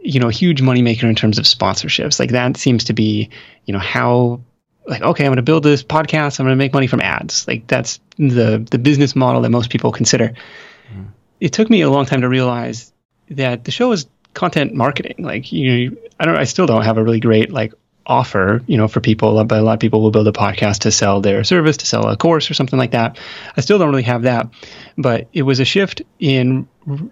you 0.00 0.18
know 0.18 0.28
a 0.28 0.32
huge 0.32 0.62
moneymaker 0.62 1.04
in 1.04 1.14
terms 1.14 1.38
of 1.38 1.44
sponsorships. 1.44 2.18
Like 2.18 2.30
that 2.30 2.56
seems 2.56 2.84
to 2.84 2.94
be 2.94 3.28
you 3.66 3.74
know 3.74 3.78
how 3.78 4.40
like 4.86 5.02
okay 5.02 5.24
i'm 5.24 5.28
going 5.28 5.36
to 5.36 5.42
build 5.42 5.62
this 5.62 5.84
podcast 5.84 6.40
i'm 6.40 6.46
going 6.46 6.54
to 6.54 6.56
make 6.56 6.72
money 6.72 6.86
from 6.86 7.02
ads. 7.02 7.46
Like 7.46 7.66
that's 7.66 8.00
the 8.16 8.66
the 8.70 8.78
business 8.78 9.14
model 9.14 9.42
that 9.42 9.50
most 9.50 9.70
people 9.70 9.92
consider. 9.92 10.32
Mm. 10.92 11.08
it 11.40 11.52
took 11.52 11.68
me 11.68 11.82
a 11.82 11.90
long 11.90 12.06
time 12.06 12.22
to 12.22 12.28
realize 12.28 12.92
that 13.28 13.64
the 13.64 13.70
show 13.70 13.92
is 13.92 14.06
content 14.32 14.74
marketing. 14.74 15.16
Like 15.18 15.52
you 15.52 15.90
know, 15.90 15.96
i 16.18 16.24
don't 16.24 16.38
i 16.38 16.44
still 16.44 16.66
don't 16.66 16.84
have 16.84 16.96
a 16.96 17.04
really 17.04 17.20
great 17.20 17.52
like 17.52 17.74
offer 18.10 18.60
you 18.66 18.76
know 18.76 18.88
for 18.88 19.00
people 19.00 19.42
but 19.44 19.58
a 19.58 19.62
lot 19.62 19.74
of 19.74 19.80
people 19.80 20.02
will 20.02 20.10
build 20.10 20.26
a 20.28 20.32
podcast 20.32 20.80
to 20.80 20.90
sell 20.90 21.20
their 21.20 21.44
service 21.44 21.76
to 21.76 21.86
sell 21.86 22.08
a 22.08 22.16
course 22.16 22.50
or 22.50 22.54
something 22.54 22.78
like 22.78 22.90
that 22.90 23.18
i 23.56 23.60
still 23.60 23.78
don't 23.78 23.90
really 23.90 24.02
have 24.02 24.22
that 24.22 24.48
but 24.98 25.28
it 25.32 25.42
was 25.42 25.60
a 25.60 25.64
shift 25.64 26.02
in 26.18 26.68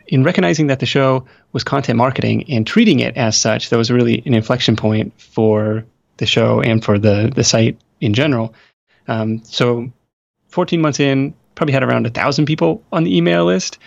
in 0.08 0.24
recognizing 0.24 0.66
that 0.66 0.80
the 0.80 0.86
show 0.86 1.24
was 1.52 1.62
content 1.64 1.96
marketing 1.96 2.50
and 2.50 2.66
treating 2.66 3.00
it 3.00 3.16
as 3.16 3.36
such 3.36 3.70
that 3.70 3.76
was 3.76 3.90
really 3.90 4.22
an 4.26 4.34
inflection 4.34 4.76
point 4.76 5.12
for 5.20 5.84
the 6.18 6.26
show 6.26 6.60
and 6.60 6.84
for 6.84 6.98
the 6.98 7.32
the 7.34 7.44
site 7.44 7.78
in 8.00 8.14
general. 8.14 8.54
Um, 9.06 9.42
so, 9.44 9.90
14 10.48 10.80
months 10.80 11.00
in, 11.00 11.34
probably 11.54 11.72
had 11.72 11.82
around 11.82 12.06
a 12.06 12.10
thousand 12.10 12.46
people 12.46 12.84
on 12.92 13.04
the 13.04 13.16
email 13.16 13.44
list. 13.46 13.78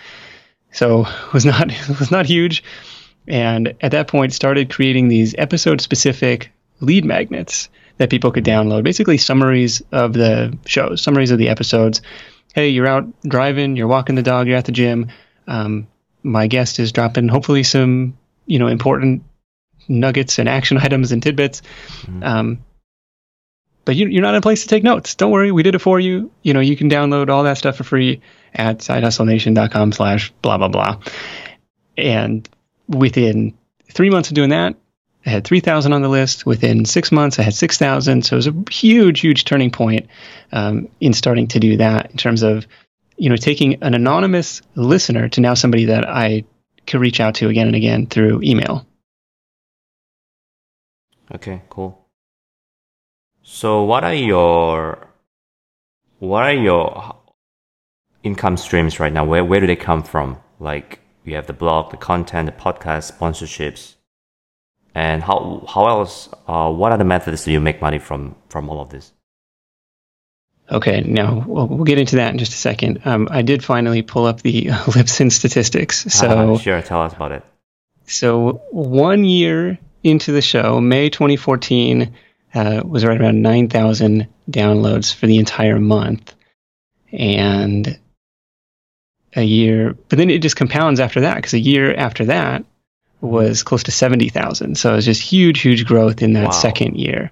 So 0.72 1.06
it 1.26 1.32
was 1.32 1.44
not 1.44 1.70
it 1.90 1.98
was 1.98 2.10
not 2.10 2.26
huge. 2.26 2.64
and 3.28 3.74
at 3.80 3.92
that 3.92 4.08
point 4.08 4.32
started 4.32 4.68
creating 4.68 5.06
these 5.08 5.34
episode 5.38 5.80
specific 5.80 6.50
lead 6.82 7.04
magnets 7.04 7.68
that 7.96 8.10
people 8.10 8.32
could 8.32 8.44
download. 8.44 8.82
Basically 8.82 9.16
summaries 9.16 9.82
of 9.92 10.12
the 10.12 10.58
shows 10.66 11.00
summaries 11.00 11.30
of 11.30 11.38
the 11.38 11.48
episodes. 11.48 12.02
Hey 12.54 12.68
you're 12.68 12.86
out 12.86 13.06
driving 13.22 13.76
you're 13.76 13.86
walking 13.86 14.16
the 14.16 14.22
dog 14.22 14.48
you're 14.48 14.58
at 14.58 14.66
the 14.66 14.72
gym. 14.72 15.08
Um, 15.46 15.86
my 16.22 16.46
guest 16.48 16.78
is 16.78 16.92
dropping 16.92 17.28
hopefully 17.28 17.62
some 17.62 18.18
you 18.46 18.58
know 18.58 18.66
important 18.66 19.22
nuggets 19.88 20.38
and 20.38 20.48
action 20.48 20.78
items 20.82 21.12
and 21.12 21.22
tidbits. 21.22 21.62
Mm-hmm. 22.02 22.22
um, 22.22 22.64
but 23.84 23.96
you, 23.96 24.06
are 24.18 24.22
not 24.22 24.34
in 24.34 24.38
a 24.38 24.42
place 24.42 24.62
to 24.62 24.68
take 24.68 24.84
notes. 24.84 25.16
Don't 25.16 25.32
worry 25.32 25.50
we 25.50 25.64
did 25.64 25.74
it 25.74 25.80
for 25.80 25.98
you. 25.98 26.30
You 26.42 26.54
know 26.54 26.60
you 26.60 26.76
can 26.76 26.90
download 26.90 27.30
all 27.30 27.44
that 27.44 27.58
stuff 27.58 27.76
for 27.76 27.84
free 27.84 28.20
at 28.54 28.78
sidehustlenation.com 28.78 29.92
slash 29.92 30.32
blah 30.42 30.58
blah 30.58 30.68
blah. 30.68 30.98
And 31.96 32.48
within 32.88 33.54
three 33.90 34.10
months 34.10 34.30
of 34.30 34.34
doing 34.34 34.50
that 34.50 34.76
I 35.24 35.30
had 35.30 35.44
3,000 35.44 35.92
on 35.92 36.02
the 36.02 36.08
list. 36.08 36.46
Within 36.46 36.84
six 36.84 37.12
months, 37.12 37.38
I 37.38 37.42
had 37.42 37.54
6,000. 37.54 38.22
So 38.22 38.34
it 38.34 38.36
was 38.36 38.46
a 38.48 38.54
huge, 38.70 39.20
huge 39.20 39.44
turning 39.44 39.70
point 39.70 40.08
um, 40.50 40.88
in 41.00 41.12
starting 41.12 41.48
to 41.48 41.60
do 41.60 41.76
that 41.76 42.10
in 42.10 42.16
terms 42.16 42.42
of, 42.42 42.66
you 43.16 43.28
know, 43.28 43.36
taking 43.36 43.82
an 43.82 43.94
anonymous 43.94 44.62
listener 44.74 45.28
to 45.28 45.40
now 45.40 45.54
somebody 45.54 45.86
that 45.86 46.08
I 46.08 46.44
could 46.86 47.00
reach 47.00 47.20
out 47.20 47.36
to 47.36 47.48
again 47.48 47.68
and 47.68 47.76
again 47.76 48.06
through 48.06 48.42
email. 48.42 48.86
Okay, 51.32 51.62
cool. 51.70 51.98
So 53.42 53.84
what 53.84 54.04
are 54.04 54.14
your 54.14 55.08
what 56.18 56.44
are 56.44 56.54
your 56.54 57.16
income 58.22 58.56
streams 58.56 59.00
right 59.00 59.12
now? 59.12 59.24
Where 59.24 59.44
where 59.44 59.60
do 59.60 59.66
they 59.66 59.76
come 59.76 60.02
from? 60.02 60.38
Like 60.58 61.00
you 61.24 61.34
have 61.36 61.46
the 61.46 61.52
blog, 61.52 61.90
the 61.90 61.96
content, 61.96 62.46
the 62.46 62.52
podcast, 62.52 63.16
sponsorships 63.16 63.94
and 64.94 65.22
how 65.22 65.64
how 65.68 65.86
else? 65.86 66.28
Uh, 66.46 66.70
what 66.72 66.92
are 66.92 66.98
the 66.98 67.04
methods 67.04 67.44
do 67.44 67.52
you 67.52 67.60
make 67.60 67.80
money 67.80 67.98
from 67.98 68.34
from 68.48 68.68
all 68.68 68.80
of 68.80 68.90
this? 68.90 69.12
Okay, 70.70 71.00
now 71.02 71.44
we'll, 71.46 71.66
we'll 71.66 71.84
get 71.84 71.98
into 71.98 72.16
that 72.16 72.32
in 72.32 72.38
just 72.38 72.52
a 72.52 72.56
second. 72.56 73.02
Um, 73.04 73.28
I 73.30 73.42
did 73.42 73.64
finally 73.64 74.02
pull 74.02 74.26
up 74.26 74.42
the 74.42 74.66
Libsyn 74.66 75.30
statistics. 75.30 76.04
So 76.14 76.54
uh, 76.54 76.58
sure, 76.58 76.80
tell 76.82 77.02
us 77.02 77.12
about 77.12 77.32
it. 77.32 77.44
So 78.06 78.62
one 78.70 79.24
year 79.24 79.78
into 80.02 80.32
the 80.32 80.42
show, 80.42 80.80
May 80.80 81.10
2014 81.10 82.14
uh, 82.54 82.82
was 82.84 83.04
right 83.04 83.20
around 83.20 83.42
9,000 83.42 84.26
downloads 84.50 85.14
for 85.14 85.26
the 85.26 85.38
entire 85.38 85.78
month, 85.78 86.34
and 87.12 87.98
a 89.34 89.42
year. 89.42 89.96
But 90.08 90.18
then 90.18 90.30
it 90.30 90.42
just 90.42 90.56
compounds 90.56 91.00
after 91.00 91.22
that 91.22 91.36
because 91.36 91.54
a 91.54 91.58
year 91.58 91.94
after 91.94 92.26
that, 92.26 92.64
was 93.22 93.62
close 93.62 93.84
to 93.84 93.92
70,000. 93.92 94.76
So 94.76 94.92
it 94.92 94.96
was 94.96 95.04
just 95.04 95.22
huge, 95.22 95.60
huge 95.60 95.86
growth 95.86 96.22
in 96.22 96.32
that 96.34 96.46
wow. 96.46 96.50
second 96.50 96.96
year. 96.96 97.30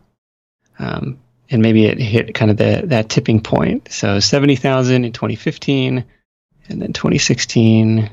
Um, 0.79 1.19
and 1.51 1.61
maybe 1.61 1.85
it 1.85 1.99
hit 1.99 2.33
kind 2.33 2.51
of 2.51 2.57
the, 2.57 2.83
that 2.87 3.09
tipping 3.09 3.41
point. 3.41 3.91
So 3.91 4.21
70,000 4.21 5.05
in 5.05 5.13
2015, 5.13 6.05
and 6.69 6.83
then 6.83 6.93
2016 6.93 8.09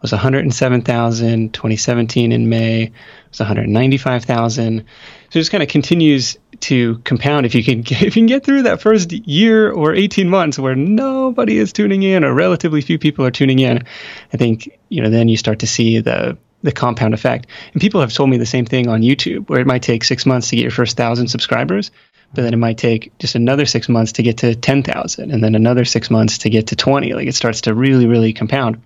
was 0.00 0.12
107,000. 0.12 1.52
2017 1.52 2.32
in 2.32 2.48
May 2.48 2.92
was 3.28 3.40
195,000. 3.40 4.78
So 4.78 4.82
it 4.82 4.86
just 5.30 5.50
kind 5.50 5.62
of 5.62 5.68
continues 5.68 6.38
to 6.60 6.98
compound. 6.98 7.44
If 7.44 7.54
you 7.54 7.62
can 7.62 7.82
get, 7.82 8.02
if 8.02 8.16
you 8.16 8.22
can 8.22 8.26
get 8.26 8.42
through 8.42 8.62
that 8.62 8.80
first 8.80 9.12
year 9.12 9.70
or 9.70 9.94
18 9.94 10.30
months 10.30 10.58
where 10.58 10.74
nobody 10.74 11.58
is 11.58 11.74
tuning 11.74 12.02
in 12.02 12.24
or 12.24 12.32
relatively 12.32 12.80
few 12.80 12.98
people 12.98 13.26
are 13.26 13.30
tuning 13.30 13.58
in, 13.58 13.84
I 14.32 14.36
think 14.38 14.78
you 14.88 15.02
know 15.02 15.10
then 15.10 15.28
you 15.28 15.36
start 15.36 15.58
to 15.58 15.66
see 15.66 16.00
the 16.00 16.38
the 16.66 16.72
compound 16.72 17.14
effect. 17.14 17.46
And 17.72 17.80
people 17.80 18.00
have 18.00 18.12
told 18.12 18.28
me 18.28 18.36
the 18.36 18.44
same 18.44 18.66
thing 18.66 18.88
on 18.88 19.00
YouTube, 19.00 19.48
where 19.48 19.60
it 19.60 19.66
might 19.66 19.82
take 19.82 20.04
six 20.04 20.26
months 20.26 20.50
to 20.50 20.56
get 20.56 20.62
your 20.62 20.70
first 20.70 20.96
thousand 20.96 21.28
subscribers, 21.28 21.92
but 22.34 22.42
then 22.42 22.52
it 22.52 22.58
might 22.58 22.76
take 22.76 23.16
just 23.18 23.36
another 23.36 23.64
six 23.64 23.88
months 23.88 24.12
to 24.12 24.22
get 24.22 24.38
to 24.38 24.54
10,000 24.54 25.30
and 25.30 25.42
then 25.42 25.54
another 25.54 25.84
six 25.84 26.10
months 26.10 26.38
to 26.38 26.50
get 26.50 26.66
to 26.68 26.76
20. 26.76 27.14
Like 27.14 27.28
it 27.28 27.34
starts 27.36 27.62
to 27.62 27.74
really, 27.74 28.06
really 28.06 28.32
compound. 28.32 28.82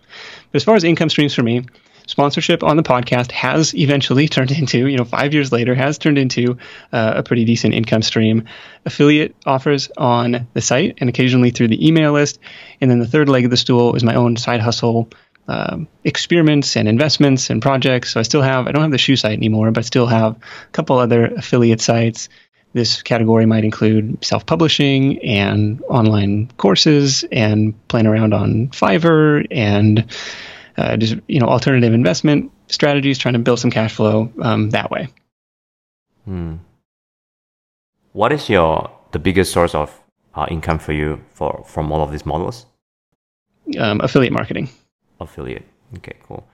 But 0.52 0.56
as 0.56 0.64
far 0.64 0.76
as 0.76 0.84
income 0.84 1.08
streams 1.08 1.34
for 1.34 1.42
me, 1.42 1.64
sponsorship 2.06 2.62
on 2.62 2.76
the 2.76 2.82
podcast 2.82 3.32
has 3.32 3.74
eventually 3.74 4.28
turned 4.36 4.50
into, 4.50 4.86
you 4.86 4.98
know, 4.98 5.04
five 5.04 5.32
years 5.32 5.50
later, 5.50 5.74
has 5.74 5.96
turned 5.96 6.18
into 6.18 6.58
uh, 6.92 7.14
a 7.16 7.22
pretty 7.22 7.46
decent 7.46 7.72
income 7.72 8.02
stream. 8.02 8.44
Affiliate 8.84 9.34
offers 9.46 9.90
on 9.96 10.48
the 10.52 10.60
site 10.60 10.98
and 11.00 11.08
occasionally 11.08 11.50
through 11.50 11.68
the 11.68 11.86
email 11.86 12.12
list. 12.12 12.40
And 12.80 12.90
then 12.90 12.98
the 12.98 13.06
third 13.06 13.30
leg 13.30 13.46
of 13.46 13.50
the 13.50 13.56
stool 13.56 13.96
is 13.96 14.04
my 14.04 14.16
own 14.16 14.36
side 14.36 14.60
hustle 14.60 15.08
um, 15.50 15.88
experiments 16.04 16.76
and 16.76 16.86
investments 16.86 17.50
and 17.50 17.60
projects. 17.60 18.12
So 18.12 18.20
I 18.20 18.22
still 18.22 18.40
have, 18.40 18.68
I 18.68 18.72
don't 18.72 18.82
have 18.82 18.92
the 18.92 18.98
shoe 18.98 19.16
site 19.16 19.36
anymore, 19.36 19.72
but 19.72 19.84
still 19.84 20.06
have 20.06 20.36
a 20.36 20.70
couple 20.70 20.96
other 20.96 21.26
affiliate 21.26 21.80
sites. 21.80 22.28
This 22.72 23.02
category 23.02 23.46
might 23.46 23.64
include 23.64 24.24
self 24.24 24.46
publishing 24.46 25.18
and 25.24 25.82
online 25.88 26.52
courses 26.56 27.24
and 27.32 27.74
playing 27.88 28.06
around 28.06 28.32
on 28.32 28.68
Fiverr 28.68 29.44
and 29.50 30.06
uh, 30.76 30.96
just, 30.96 31.16
you 31.26 31.40
know, 31.40 31.48
alternative 31.48 31.94
investment 31.94 32.52
strategies, 32.68 33.18
trying 33.18 33.34
to 33.34 33.40
build 33.40 33.58
some 33.58 33.72
cash 33.72 33.92
flow 33.92 34.32
um, 34.40 34.70
that 34.70 34.92
way. 34.92 35.08
Hmm. 36.26 36.58
What 38.12 38.30
is 38.30 38.48
your 38.48 38.88
the 39.10 39.18
biggest 39.18 39.50
source 39.50 39.74
of 39.74 40.00
uh, 40.36 40.46
income 40.48 40.78
for 40.78 40.92
you 40.92 41.20
for 41.30 41.64
from 41.66 41.90
all 41.90 42.04
of 42.04 42.12
these 42.12 42.24
models? 42.24 42.66
Um, 43.76 44.00
affiliate 44.00 44.32
marketing 44.32 44.68
affiliate. 45.20 45.64
Okay, 45.98 46.16
cool. 46.22 46.46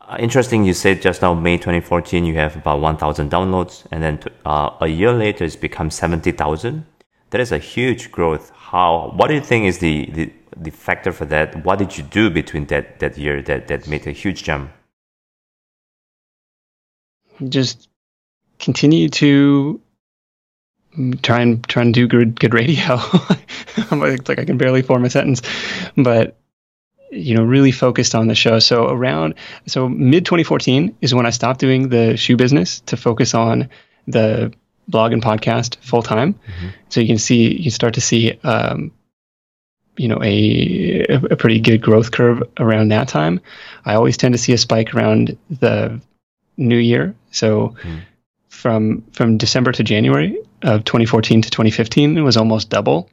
Uh, 0.00 0.16
interesting. 0.18 0.64
You 0.64 0.74
said 0.74 1.02
just 1.02 1.22
now, 1.22 1.34
May 1.34 1.56
2014, 1.56 2.24
you 2.24 2.34
have 2.34 2.56
about 2.56 2.80
1,000 2.80 3.30
downloads, 3.30 3.84
and 3.90 4.02
then 4.02 4.20
uh, 4.46 4.70
a 4.80 4.88
year 4.88 5.12
later, 5.12 5.44
it's 5.44 5.56
become 5.56 5.90
70,000. 5.90 6.86
That 7.30 7.40
is 7.40 7.52
a 7.52 7.58
huge 7.58 8.10
growth. 8.10 8.50
How? 8.50 9.12
What 9.14 9.28
do 9.28 9.34
you 9.34 9.40
think 9.40 9.66
is 9.66 9.78
the, 9.78 10.06
the 10.12 10.32
the 10.56 10.70
factor 10.70 11.12
for 11.12 11.24
that? 11.26 11.64
What 11.64 11.78
did 11.78 11.96
you 11.96 12.04
do 12.04 12.30
between 12.30 12.66
that 12.66 13.00
that 13.00 13.18
year 13.18 13.42
that 13.42 13.68
that 13.68 13.86
made 13.86 14.06
a 14.06 14.12
huge 14.12 14.44
jump? 14.44 14.70
Just 17.48 17.88
continue 18.58 19.08
to 19.10 19.80
try 21.22 21.40
and 21.40 21.66
try 21.68 21.82
and 21.82 21.94
do 21.94 22.08
good 22.08 22.40
good 22.40 22.54
radio. 22.54 22.98
it's 23.76 24.28
like 24.28 24.38
I 24.38 24.44
can 24.44 24.58
barely 24.58 24.82
form 24.82 25.04
a 25.04 25.10
sentence, 25.10 25.42
but 25.96 26.36
you 27.10 27.34
know 27.34 27.42
really 27.42 27.72
focused 27.72 28.14
on 28.14 28.28
the 28.28 28.34
show. 28.34 28.58
So 28.58 28.88
around 28.88 29.34
so 29.66 29.88
mid 29.88 30.24
2014 30.24 30.96
is 31.00 31.14
when 31.14 31.26
i 31.26 31.30
stopped 31.30 31.60
doing 31.60 31.88
the 31.88 32.16
shoe 32.16 32.36
business 32.36 32.80
to 32.80 32.96
focus 32.96 33.34
on 33.34 33.68
the 34.06 34.52
blog 34.88 35.12
and 35.12 35.22
podcast 35.22 35.76
full 35.76 36.02
time 36.02 36.34
mm-hmm. 36.34 36.68
so 36.88 37.00
you 37.00 37.06
can 37.06 37.18
see 37.18 37.54
you 37.54 37.70
start 37.70 37.94
to 37.94 38.00
see 38.00 38.38
um, 38.42 38.90
you 39.98 40.08
know 40.08 40.18
a 40.22 41.04
a 41.30 41.36
pretty 41.36 41.60
good 41.60 41.82
growth 41.82 42.12
curve 42.12 42.42
around 42.58 42.88
that 42.88 43.08
time. 43.08 43.40
I 43.84 43.94
always 43.94 44.16
tend 44.16 44.32
to 44.34 44.38
see 44.38 44.52
a 44.52 44.58
spike 44.58 44.94
around 44.94 45.36
the 45.50 46.00
new 46.56 46.78
year. 46.78 47.14
So 47.30 47.74
mm. 47.82 48.00
from 48.48 49.02
from 49.12 49.36
december 49.38 49.72
to 49.72 49.82
january 49.84 50.38
of 50.62 50.84
2014 50.84 51.42
to 51.42 51.50
2015 51.50 52.18
it 52.18 52.22
was 52.22 52.36
almost 52.36 52.70
double 52.70 53.08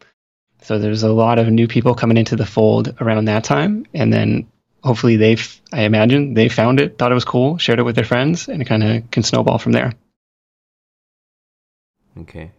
so 0.65 0.79
there's 0.79 1.03
a 1.03 1.11
lot 1.11 1.37
of 1.37 1.47
new 1.47 1.67
people 1.67 1.93
coming 1.93 2.17
into 2.17 2.35
the 2.35 2.45
fold 2.45 2.95
around 2.99 3.25
that 3.25 3.43
time, 3.43 3.85
and 3.93 4.11
then 4.11 4.47
hopefully 4.83 5.15
they've, 5.15 5.61
I 5.71 5.83
imagine, 5.83 6.33
they 6.33 6.49
found 6.49 6.79
it, 6.79 6.97
thought 6.97 7.11
it 7.11 7.15
was 7.15 7.23
cool, 7.23 7.59
shared 7.59 7.77
it 7.77 7.83
with 7.83 7.95
their 7.95 8.03
friends, 8.03 8.47
and 8.47 8.63
it 8.63 8.65
kind 8.65 8.83
of 8.83 9.11
can 9.11 9.21
snowball 9.21 9.59
from 9.59 9.73
there. 9.73 9.93
Okay. 12.17 12.51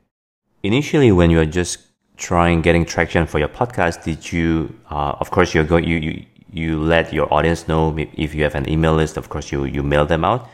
Initially, 0.62 1.10
when 1.10 1.30
you 1.30 1.38
were 1.38 1.46
just 1.46 1.78
trying 2.16 2.62
getting 2.62 2.84
traction 2.84 3.26
for 3.26 3.40
your 3.40 3.48
podcast, 3.48 4.04
did 4.04 4.32
you, 4.32 4.72
uh, 4.88 5.16
of 5.18 5.32
course, 5.32 5.52
you're 5.52 5.64
going, 5.64 5.82
you, 5.82 5.96
you, 5.96 6.24
you 6.52 6.80
let 6.80 7.12
your 7.12 7.32
audience 7.34 7.66
know 7.66 7.96
if 7.98 8.36
you 8.36 8.44
have 8.44 8.54
an 8.54 8.68
email 8.68 8.94
list, 8.94 9.16
of 9.16 9.28
course, 9.30 9.50
you, 9.50 9.64
you 9.64 9.82
mail 9.82 10.06
them 10.06 10.24
out. 10.24 10.48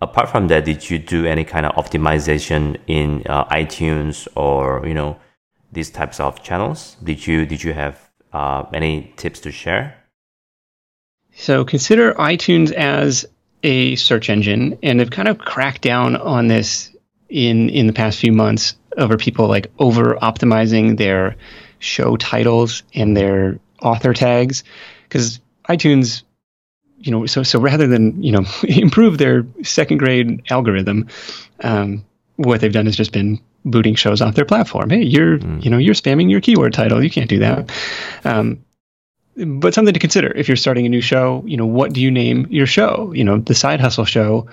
Apart 0.00 0.28
from 0.28 0.46
that, 0.48 0.64
did 0.64 0.88
you 0.88 1.00
do 1.00 1.26
any 1.26 1.44
kind 1.44 1.66
of 1.66 1.74
optimization 1.74 2.76
in 2.86 3.24
uh, 3.26 3.44
iTunes 3.46 4.28
or, 4.36 4.86
you 4.86 4.94
know, 4.94 5.16
these 5.72 5.90
types 5.90 6.20
of 6.20 6.42
channels. 6.42 6.96
Did 7.02 7.26
you 7.26 7.46
did 7.46 7.62
you 7.62 7.72
have 7.72 7.98
uh, 8.32 8.64
any 8.72 9.12
tips 9.16 9.40
to 9.40 9.50
share? 9.50 9.96
So 11.34 11.64
consider 11.64 12.12
iTunes 12.14 12.72
as 12.72 13.24
a 13.62 13.96
search 13.96 14.28
engine, 14.28 14.78
and 14.82 15.00
they've 15.00 15.10
kind 15.10 15.28
of 15.28 15.38
cracked 15.38 15.82
down 15.82 16.16
on 16.16 16.48
this 16.48 16.94
in 17.28 17.70
in 17.70 17.86
the 17.86 17.92
past 17.92 18.18
few 18.18 18.32
months 18.32 18.76
over 18.98 19.16
people 19.16 19.48
like 19.48 19.72
over 19.78 20.16
optimizing 20.16 20.98
their 20.98 21.36
show 21.78 22.16
titles 22.16 22.82
and 22.94 23.16
their 23.16 23.58
author 23.80 24.12
tags 24.12 24.64
because 25.04 25.40
iTunes 25.68 26.22
you 26.98 27.10
know 27.10 27.24
so 27.26 27.42
so 27.42 27.58
rather 27.58 27.86
than 27.86 28.22
you 28.22 28.32
know 28.32 28.44
improve 28.68 29.16
their 29.16 29.46
second 29.62 29.98
grade 29.98 30.42
algorithm 30.50 31.08
um, 31.60 32.04
what 32.36 32.60
they've 32.60 32.72
done 32.72 32.86
has 32.86 32.96
just 32.96 33.12
been 33.12 33.40
booting 33.64 33.94
shows 33.94 34.20
off 34.20 34.34
their 34.34 34.44
platform. 34.44 34.90
Hey, 34.90 35.02
you're 35.02 35.38
mm. 35.38 35.64
you 35.64 35.70
know 35.70 35.78
you're 35.78 35.94
spamming 35.94 36.30
your 36.30 36.40
keyword 36.40 36.72
title. 36.72 37.02
You 37.02 37.10
can't 37.10 37.28
do 37.28 37.40
that. 37.40 37.72
Um, 38.24 38.64
but 39.36 39.72
something 39.72 39.94
to 39.94 40.00
consider 40.00 40.30
if 40.36 40.48
you're 40.48 40.56
starting 40.56 40.86
a 40.86 40.90
new 40.90 41.00
show. 41.00 41.42
You 41.46 41.56
know, 41.56 41.66
what 41.66 41.92
do 41.92 42.00
you 42.00 42.10
name 42.10 42.46
your 42.50 42.66
show? 42.66 43.12
You 43.14 43.24
know, 43.24 43.38
the 43.38 43.54
side 43.54 43.80
hustle 43.80 44.04
show 44.04 44.48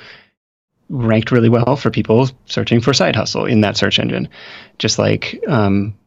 ranked 0.89 1.31
really 1.31 1.49
well 1.49 1.75
for 1.75 1.91
people 1.91 2.29
searching 2.45 2.81
for 2.81 2.93
side 2.93 3.15
hustle 3.15 3.45
in 3.45 3.61
that 3.61 3.77
search 3.77 3.99
engine. 3.99 4.29
Just 4.77 4.97
like 4.97 5.41
um, 5.47 5.97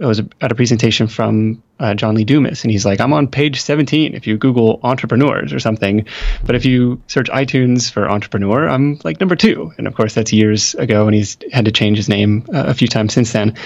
I 0.00 0.06
was 0.06 0.20
at 0.40 0.52
a 0.52 0.54
presentation 0.54 1.08
from 1.08 1.62
uh, 1.80 1.94
John 1.94 2.14
Lee 2.14 2.24
Dumas, 2.24 2.62
and 2.62 2.70
he's 2.70 2.84
like, 2.84 3.00
I'm 3.00 3.12
on 3.12 3.26
page 3.26 3.60
17 3.60 4.14
if 4.14 4.26
you 4.26 4.36
Google 4.36 4.78
entrepreneurs 4.82 5.52
or 5.52 5.58
something. 5.58 6.06
But 6.44 6.54
if 6.54 6.64
you 6.64 7.02
search 7.08 7.28
iTunes 7.28 7.90
for 7.90 8.08
entrepreneur, 8.08 8.68
I'm 8.68 9.00
like 9.02 9.18
number 9.18 9.34
two. 9.34 9.72
And 9.76 9.86
of 9.86 9.94
course, 9.94 10.14
that's 10.14 10.32
years 10.32 10.74
ago, 10.74 11.06
and 11.06 11.14
he's 11.14 11.36
had 11.52 11.64
to 11.64 11.72
change 11.72 11.96
his 11.96 12.08
name 12.08 12.46
uh, 12.54 12.64
a 12.68 12.74
few 12.74 12.86
times 12.86 13.12
since 13.12 13.32
then. 13.32 13.56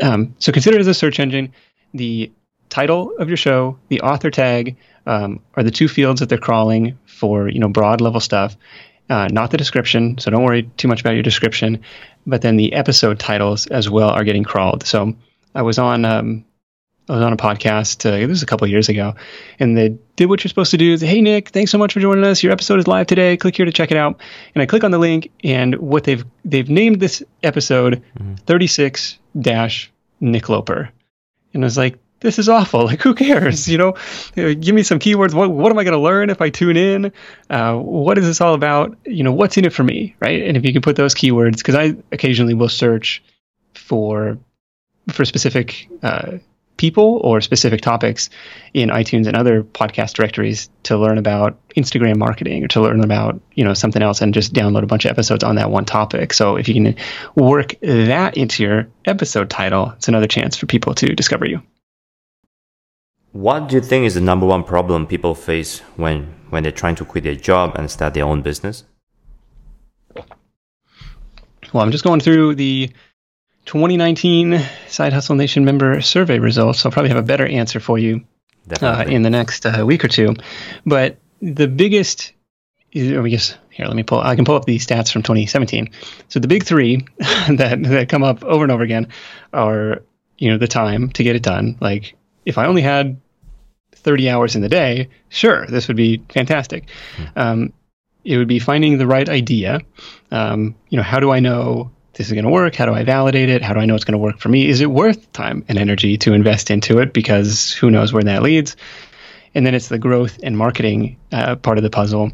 Um, 0.00 0.34
so 0.38 0.52
consider 0.52 0.76
it 0.76 0.80
as 0.80 0.86
a 0.86 0.94
search 0.94 1.20
engine. 1.20 1.52
The 1.92 2.32
title 2.70 3.16
of 3.18 3.28
your 3.28 3.36
show, 3.36 3.78
the 3.88 4.00
author 4.00 4.30
tag, 4.30 4.76
um, 5.06 5.40
are 5.54 5.62
the 5.62 5.70
two 5.70 5.88
fields 5.88 6.20
that 6.20 6.28
they're 6.28 6.38
crawling 6.38 6.98
for, 7.06 7.48
you 7.48 7.58
know, 7.58 7.68
broad 7.68 8.00
level 8.00 8.20
stuff. 8.20 8.56
Uh, 9.10 9.26
not 9.30 9.50
the 9.50 9.56
description, 9.56 10.18
so 10.18 10.30
don't 10.30 10.44
worry 10.44 10.64
too 10.76 10.86
much 10.86 11.00
about 11.00 11.14
your 11.14 11.22
description. 11.22 11.82
But 12.26 12.42
then 12.42 12.56
the 12.56 12.74
episode 12.74 13.18
titles 13.18 13.66
as 13.66 13.88
well 13.88 14.10
are 14.10 14.24
getting 14.24 14.44
crawled. 14.44 14.86
So 14.86 15.16
I 15.54 15.62
was 15.62 15.78
on 15.78 16.04
um, 16.04 16.44
I 17.08 17.14
was 17.14 17.22
on 17.22 17.32
a 17.32 17.36
podcast. 17.36 18.04
Uh, 18.06 18.18
this 18.18 18.28
was 18.28 18.42
a 18.42 18.46
couple 18.46 18.66
years 18.66 18.88
ago, 18.88 19.14
and 19.58 19.76
they 19.76 19.96
did 20.16 20.26
what 20.26 20.44
you're 20.44 20.48
supposed 20.48 20.72
to 20.72 20.76
do. 20.76 20.96
Hey 20.96 21.20
Nick, 21.20 21.48
thanks 21.48 21.70
so 21.70 21.78
much 21.78 21.94
for 21.94 22.00
joining 22.00 22.24
us. 22.24 22.42
Your 22.42 22.52
episode 22.52 22.78
is 22.78 22.86
live 22.86 23.06
today. 23.06 23.36
Click 23.36 23.56
here 23.56 23.66
to 23.66 23.72
check 23.72 23.90
it 23.90 23.96
out. 23.96 24.20
And 24.54 24.62
I 24.62 24.66
click 24.66 24.84
on 24.84 24.90
the 24.90 24.98
link, 24.98 25.30
and 25.42 25.74
what 25.76 26.04
they've 26.04 26.24
they've 26.44 26.68
named 26.68 27.00
this 27.00 27.22
episode 27.42 28.02
mm-hmm. 28.18 28.34
36 28.34 29.18
dash 29.40 29.90
Nick 30.20 30.48
Loper, 30.48 30.90
and 31.54 31.64
I 31.64 31.66
was 31.66 31.78
like, 31.78 31.98
this 32.20 32.38
is 32.38 32.48
awful. 32.48 32.86
Like, 32.86 33.02
who 33.02 33.14
cares? 33.14 33.68
You 33.68 33.78
know, 33.78 33.94
give 34.34 34.74
me 34.74 34.82
some 34.82 34.98
keywords. 34.98 35.34
What, 35.34 35.50
what 35.50 35.70
am 35.70 35.78
I 35.78 35.84
going 35.84 35.92
to 35.92 36.00
learn 36.00 36.30
if 36.30 36.40
I 36.40 36.50
tune 36.50 36.76
in? 36.76 37.12
Uh, 37.50 37.76
what 37.76 38.18
is 38.18 38.24
this 38.24 38.40
all 38.40 38.54
about? 38.54 38.96
You 39.06 39.24
know, 39.24 39.32
what's 39.32 39.56
in 39.56 39.64
it 39.64 39.72
for 39.72 39.84
me, 39.84 40.16
right? 40.20 40.42
And 40.42 40.56
if 40.56 40.64
you 40.64 40.72
can 40.72 40.82
put 40.82 40.96
those 40.96 41.14
keywords, 41.14 41.58
because 41.58 41.74
I 41.74 41.96
occasionally 42.10 42.54
will 42.54 42.68
search 42.68 43.22
for 43.74 44.38
for 45.10 45.24
specific 45.24 45.88
uh, 46.02 46.38
people 46.78 47.20
or 47.22 47.40
specific 47.42 47.82
topics 47.82 48.30
in 48.72 48.88
iTunes 48.88 49.26
and 49.26 49.36
other 49.36 49.62
podcast 49.62 50.14
directories 50.14 50.70
to 50.84 50.96
learn 50.96 51.18
about 51.18 51.58
Instagram 51.76 52.16
marketing 52.16 52.64
or 52.64 52.68
to 52.68 52.80
learn 52.80 53.04
about 53.04 53.38
you 53.54 53.64
know 53.64 53.74
something 53.74 54.00
else 54.00 54.22
and 54.22 54.32
just 54.32 54.54
download 54.54 54.82
a 54.82 54.86
bunch 54.86 55.04
of 55.04 55.10
episodes 55.10 55.44
on 55.44 55.56
that 55.56 55.70
one 55.70 55.84
topic. 55.84 56.32
So 56.32 56.56
if 56.56 56.68
you 56.68 56.74
can 56.74 56.96
work 57.34 57.74
that 57.82 58.36
into 58.38 58.62
your 58.62 58.88
episode 59.04 59.50
title, 59.50 59.92
it's 59.96 60.08
another 60.08 60.28
chance 60.28 60.56
for 60.56 60.66
people 60.66 60.94
to 60.94 61.14
discover 61.14 61.44
you. 61.44 61.60
What 63.32 63.68
do 63.68 63.76
you 63.76 63.82
think 63.82 64.06
is 64.06 64.14
the 64.14 64.22
number 64.22 64.46
one 64.46 64.64
problem 64.64 65.06
people 65.06 65.34
face 65.34 65.80
when 65.96 66.34
when 66.48 66.62
they're 66.62 66.72
trying 66.72 66.94
to 66.96 67.04
quit 67.04 67.24
their 67.24 67.34
job 67.34 67.74
and 67.76 67.90
start 67.90 68.14
their 68.14 68.24
own 68.24 68.40
business? 68.40 68.84
Well, 71.74 71.84
I'm 71.84 71.90
just 71.90 72.04
going 72.04 72.20
through 72.20 72.54
the 72.54 72.90
2019 73.68 74.62
Side 74.88 75.12
Hustle 75.12 75.36
Nation 75.36 75.62
member 75.62 76.00
survey 76.00 76.38
results. 76.38 76.86
I'll 76.86 76.90
probably 76.90 77.10
have 77.10 77.18
a 77.18 77.22
better 77.22 77.46
answer 77.46 77.80
for 77.80 77.98
you 77.98 78.24
uh, 78.80 79.04
in 79.06 79.20
the 79.20 79.28
next 79.28 79.66
uh, 79.66 79.84
week 79.84 80.06
or 80.06 80.08
two. 80.08 80.36
But 80.86 81.18
the 81.42 81.68
biggest, 81.68 82.32
I 82.96 83.28
guess, 83.28 83.58
here, 83.68 83.84
let 83.84 83.94
me 83.94 84.04
pull, 84.04 84.20
I 84.20 84.36
can 84.36 84.46
pull 84.46 84.54
up 84.54 84.64
the 84.64 84.78
stats 84.78 85.12
from 85.12 85.22
2017. 85.22 85.90
So 86.28 86.40
the 86.40 86.48
big 86.48 86.64
three 86.64 87.06
that, 87.18 87.78
that 87.82 88.08
come 88.08 88.24
up 88.24 88.42
over 88.42 88.64
and 88.64 88.72
over 88.72 88.82
again 88.82 89.08
are, 89.52 90.02
you 90.38 90.50
know, 90.50 90.56
the 90.56 90.66
time 90.66 91.10
to 91.10 91.22
get 91.22 91.36
it 91.36 91.42
done. 91.42 91.76
Like, 91.78 92.16
if 92.46 92.56
I 92.56 92.64
only 92.64 92.80
had 92.80 93.20
30 93.96 94.30
hours 94.30 94.56
in 94.56 94.62
the 94.62 94.70
day, 94.70 95.10
sure, 95.28 95.66
this 95.66 95.88
would 95.88 95.96
be 95.98 96.24
fantastic. 96.30 96.88
Mm-hmm. 97.18 97.38
Um, 97.38 97.72
it 98.24 98.38
would 98.38 98.48
be 98.48 98.60
finding 98.60 98.96
the 98.96 99.06
right 99.06 99.28
idea. 99.28 99.82
Um, 100.30 100.74
you 100.88 100.96
know, 100.96 101.02
how 101.02 101.20
do 101.20 101.30
I 101.30 101.40
know 101.40 101.90
this 102.18 102.26
is 102.26 102.32
going 102.32 102.44
to 102.44 102.50
work? 102.50 102.74
How 102.74 102.84
do 102.84 102.92
I 102.92 103.04
validate 103.04 103.48
it? 103.48 103.62
How 103.62 103.74
do 103.74 103.80
I 103.80 103.86
know 103.86 103.94
it's 103.94 104.04
going 104.04 104.12
to 104.12 104.18
work 104.18 104.40
for 104.40 104.48
me? 104.48 104.68
Is 104.68 104.80
it 104.80 104.90
worth 104.90 105.32
time 105.32 105.64
and 105.68 105.78
energy 105.78 106.18
to 106.18 106.32
invest 106.32 106.70
into 106.70 106.98
it? 106.98 107.12
Because 107.12 107.72
who 107.72 107.92
knows 107.92 108.12
where 108.12 108.24
that 108.24 108.42
leads? 108.42 108.74
And 109.54 109.64
then 109.64 109.74
it's 109.74 109.86
the 109.86 110.00
growth 110.00 110.40
and 110.42 110.58
marketing 110.58 111.20
uh, 111.30 111.54
part 111.54 111.78
of 111.78 111.84
the 111.84 111.90
puzzle, 111.90 112.32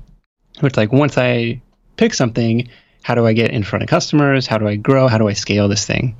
which 0.60 0.78
like 0.78 0.90
once 0.90 1.18
I 1.18 1.60
pick 1.96 2.14
something, 2.14 2.68
how 3.02 3.14
do 3.14 3.26
I 3.26 3.34
get 3.34 3.50
in 3.50 3.62
front 3.62 3.82
of 3.82 3.90
customers? 3.90 4.46
How 4.46 4.56
do 4.56 4.66
I 4.66 4.76
grow? 4.76 5.06
How 5.06 5.18
do 5.18 5.28
I 5.28 5.34
scale 5.34 5.68
this 5.68 5.84
thing? 5.84 6.16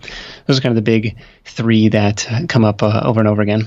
Those 0.46 0.58
are 0.58 0.60
kind 0.60 0.72
of 0.72 0.76
the 0.76 0.82
big 0.82 1.16
three 1.46 1.88
that 1.88 2.28
come 2.50 2.66
up 2.66 2.82
uh, 2.82 3.00
over 3.02 3.18
and 3.18 3.28
over 3.28 3.40
again. 3.40 3.66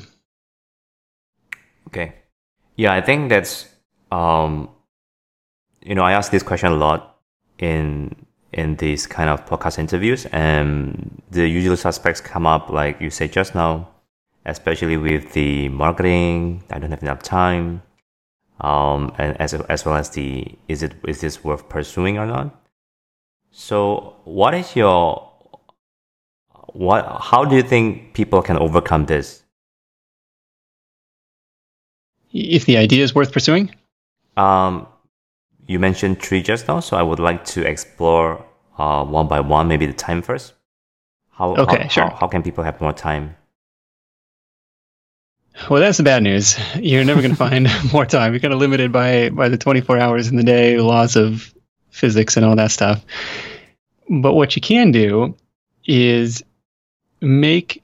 Okay. 1.88 2.13
Yeah, 2.75 2.93
I 2.93 3.01
think 3.01 3.29
that's 3.29 3.67
um, 4.12 4.69
you 5.81 5.95
know, 5.95 6.03
I 6.03 6.12
ask 6.12 6.31
this 6.31 6.43
question 6.43 6.71
a 6.71 6.75
lot 6.75 7.17
in 7.57 8.27
in 8.58 8.76
these 8.76 9.06
kind 9.08 9.30
of 9.30 9.46
podcast 9.46 9.78
interviews, 9.80 10.26
and 10.32 11.22
the 11.32 11.48
usual 11.48 11.78
suspects 11.78 12.20
come 12.20 12.46
up, 12.46 12.70
like 12.70 13.00
you 13.00 13.10
said 13.10 13.32
just 13.32 13.56
now, 13.56 13.88
especially 14.46 14.98
with 14.98 15.34
the 15.34 15.70
marketing. 15.70 16.63
I 16.72 16.80
don't 16.80 16.89
have 16.89 17.04
enough 17.04 17.22
time, 17.24 17.84
um, 18.62 19.13
and 19.17 19.39
as 19.39 19.54
as 19.54 19.86
well 19.86 19.96
as 19.96 20.10
the 20.10 20.46
is 20.67 20.84
it 20.84 20.93
is 21.08 21.22
this 21.22 21.43
worth 21.43 21.70
pursuing 21.70 22.17
or 22.17 22.26
not? 22.26 22.54
So, 23.52 24.15
what 24.26 24.54
is 24.54 24.76
your 24.76 25.32
what? 26.74 27.06
How 27.22 27.46
do 27.46 27.56
you 27.56 27.63
think 27.63 28.13
people 28.13 28.41
can 28.41 28.58
overcome 28.58 29.06
this? 29.06 29.43
If 32.34 32.65
the 32.65 32.78
idea 32.78 33.04
is 33.04 33.15
worth 33.15 33.32
pursuing. 33.32 33.74
Um, 34.36 34.88
you 35.67 35.80
mentioned 35.80 36.22
three 36.22 36.41
just 36.41 36.67
now, 36.67 36.80
so 36.80 36.98
I 36.98 37.04
would 37.04 37.20
like 37.20 37.43
to 37.46 37.65
explore 37.65 38.46
uh, 38.78 39.04
one 39.04 39.28
by 39.28 39.40
one, 39.40 39.68
maybe 39.68 39.86
the 39.86 39.94
time 39.94 40.22
first. 40.22 40.54
How, 41.32 41.56
okay, 41.56 41.84
how, 41.84 41.88
sure. 41.88 42.10
How, 42.10 42.16
how, 42.16 42.28
can 42.28 42.44
people 42.44 42.63
have 42.63 42.80
more 42.82 42.94
time? 42.94 43.36
Well, 45.70 45.82
that's 45.82 45.98
the 45.98 46.04
bad 46.04 46.24
news. 46.24 46.58
You're 46.76 47.04
never 47.04 47.22
going 47.22 47.32
to 47.36 47.38
find 47.38 47.68
more 47.94 48.06
time. 48.06 48.34
You're 48.34 48.40
kind 48.40 48.54
of 48.54 48.60
limited 48.60 48.92
by 48.92 49.30
by 49.30 49.50
the 49.50 49.58
24 49.58 49.98
hours 49.98 50.28
in 50.28 50.36
the 50.36 50.44
day, 50.44 50.80
laws 50.80 51.16
of 51.16 51.54
physics, 51.90 52.38
and 52.38 52.46
all 52.46 52.56
that 52.56 52.72
stuff. 52.72 53.04
But 54.10 54.34
what 54.34 54.56
you 54.56 54.62
can 54.62 54.92
do 54.92 55.36
is 55.86 56.44
make 57.22 57.84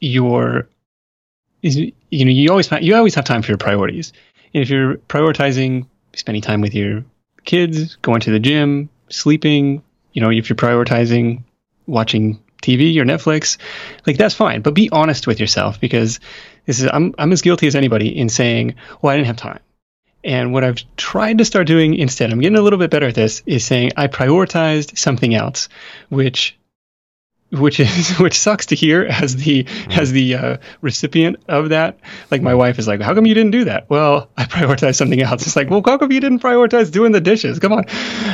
your 0.00 0.68
is 1.62 1.76
you 1.76 2.24
know 2.24 2.30
you 2.30 2.50
always 2.50 2.70
you 2.80 2.94
always 2.94 3.14
have 3.14 3.24
time 3.24 3.42
for 3.42 3.50
your 3.50 3.58
priorities. 3.58 4.12
And 4.52 4.62
if 4.62 4.70
you're 4.70 4.96
prioritizing 4.96 5.86
spending 6.14 6.42
time 6.42 6.60
with 6.60 6.74
your 6.74 7.04
kids, 7.44 7.96
going 7.96 8.20
to 8.20 8.30
the 8.30 8.38
gym, 8.38 8.88
sleeping, 9.14 9.82
you 10.12 10.20
know, 10.20 10.30
if 10.30 10.48
you're 10.48 10.56
prioritizing 10.56 11.42
watching 11.86 12.42
TV 12.62 12.96
or 12.96 13.04
Netflix, 13.04 13.58
like 14.06 14.16
that's 14.16 14.34
fine. 14.34 14.62
But 14.62 14.74
be 14.74 14.88
honest 14.90 15.26
with 15.26 15.40
yourself 15.40 15.80
because 15.80 16.20
this 16.66 16.80
is 16.80 16.88
I'm 16.92 17.14
I'm 17.18 17.32
as 17.32 17.42
guilty 17.42 17.66
as 17.66 17.74
anybody 17.74 18.16
in 18.16 18.28
saying, 18.28 18.74
well, 19.00 19.12
I 19.12 19.16
didn't 19.16 19.26
have 19.28 19.36
time. 19.36 19.60
And 20.24 20.54
what 20.54 20.64
I've 20.64 20.82
tried 20.96 21.38
to 21.38 21.44
start 21.44 21.66
doing 21.66 21.94
instead, 21.94 22.32
I'm 22.32 22.40
getting 22.40 22.56
a 22.56 22.62
little 22.62 22.78
bit 22.78 22.90
better 22.90 23.08
at 23.08 23.14
this, 23.14 23.42
is 23.44 23.64
saying 23.64 23.92
I 23.96 24.06
prioritized 24.06 24.96
something 24.96 25.34
else, 25.34 25.68
which 26.08 26.56
which 27.58 27.80
is 27.80 28.10
which 28.18 28.38
sucks 28.38 28.66
to 28.66 28.74
hear 28.74 29.02
as 29.02 29.36
the 29.36 29.64
mm. 29.64 29.96
as 29.96 30.12
the 30.12 30.34
uh, 30.34 30.56
recipient 30.80 31.36
of 31.48 31.70
that. 31.70 31.98
Like 32.30 32.42
my 32.42 32.54
wife 32.54 32.78
is 32.78 32.86
like, 32.86 33.00
"How 33.00 33.14
come 33.14 33.26
you 33.26 33.34
didn't 33.34 33.52
do 33.52 33.64
that?" 33.64 33.88
Well, 33.88 34.30
I 34.36 34.44
prioritized 34.44 34.96
something 34.96 35.20
else. 35.20 35.46
It's 35.46 35.56
like, 35.56 35.70
well, 35.70 35.82
how 35.84 35.98
come 35.98 36.12
you 36.12 36.20
didn't 36.20 36.40
prioritize 36.40 36.90
doing 36.90 37.12
the 37.12 37.20
dishes? 37.20 37.58
Come 37.58 37.72
on. 37.72 37.84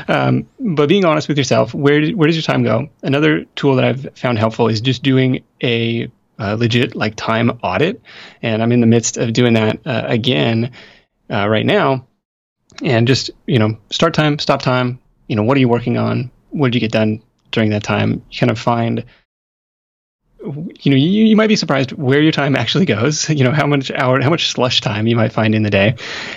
Um, 0.08 0.48
but 0.58 0.88
being 0.88 1.04
honest 1.04 1.28
with 1.28 1.38
yourself, 1.38 1.74
where 1.74 2.10
where 2.10 2.26
does 2.26 2.36
your 2.36 2.42
time 2.42 2.62
go? 2.62 2.88
Another 3.02 3.44
tool 3.56 3.76
that 3.76 3.84
I've 3.84 4.08
found 4.16 4.38
helpful 4.38 4.68
is 4.68 4.80
just 4.80 5.02
doing 5.02 5.44
a 5.62 6.10
uh, 6.38 6.56
legit 6.58 6.94
like 6.94 7.14
time 7.16 7.50
audit, 7.62 8.00
and 8.42 8.62
I'm 8.62 8.72
in 8.72 8.80
the 8.80 8.86
midst 8.86 9.18
of 9.18 9.32
doing 9.32 9.54
that 9.54 9.86
uh, 9.86 10.04
again 10.06 10.72
uh, 11.30 11.48
right 11.48 11.66
now. 11.66 12.06
And 12.82 13.06
just 13.06 13.30
you 13.46 13.58
know, 13.58 13.76
start 13.90 14.14
time, 14.14 14.38
stop 14.38 14.62
time. 14.62 15.00
You 15.26 15.36
know, 15.36 15.42
what 15.42 15.56
are 15.56 15.60
you 15.60 15.68
working 15.68 15.98
on? 15.98 16.30
What 16.50 16.68
did 16.68 16.74
you 16.74 16.80
get 16.80 16.92
done 16.92 17.22
during 17.50 17.70
that 17.70 17.82
time, 17.82 18.24
you 18.30 18.38
kind 18.38 18.50
of 18.50 18.58
find 18.58 19.04
you 20.42 20.90
know 20.90 20.96
you, 20.96 21.24
you 21.26 21.36
might 21.36 21.48
be 21.48 21.56
surprised 21.56 21.92
where 21.92 22.20
your 22.20 22.32
time 22.32 22.56
actually 22.62 22.86
goes 22.86 23.28
you 23.28 23.44
know 23.44 23.52
how 23.52 23.66
much 23.66 23.90
hour 23.90 24.20
how 24.22 24.30
much 24.30 24.50
slush 24.50 24.80
time 24.80 25.06
you 25.06 25.16
might 25.16 25.32
find 25.32 25.54
in 25.54 25.62
the 25.62 25.70
day. 25.70 25.94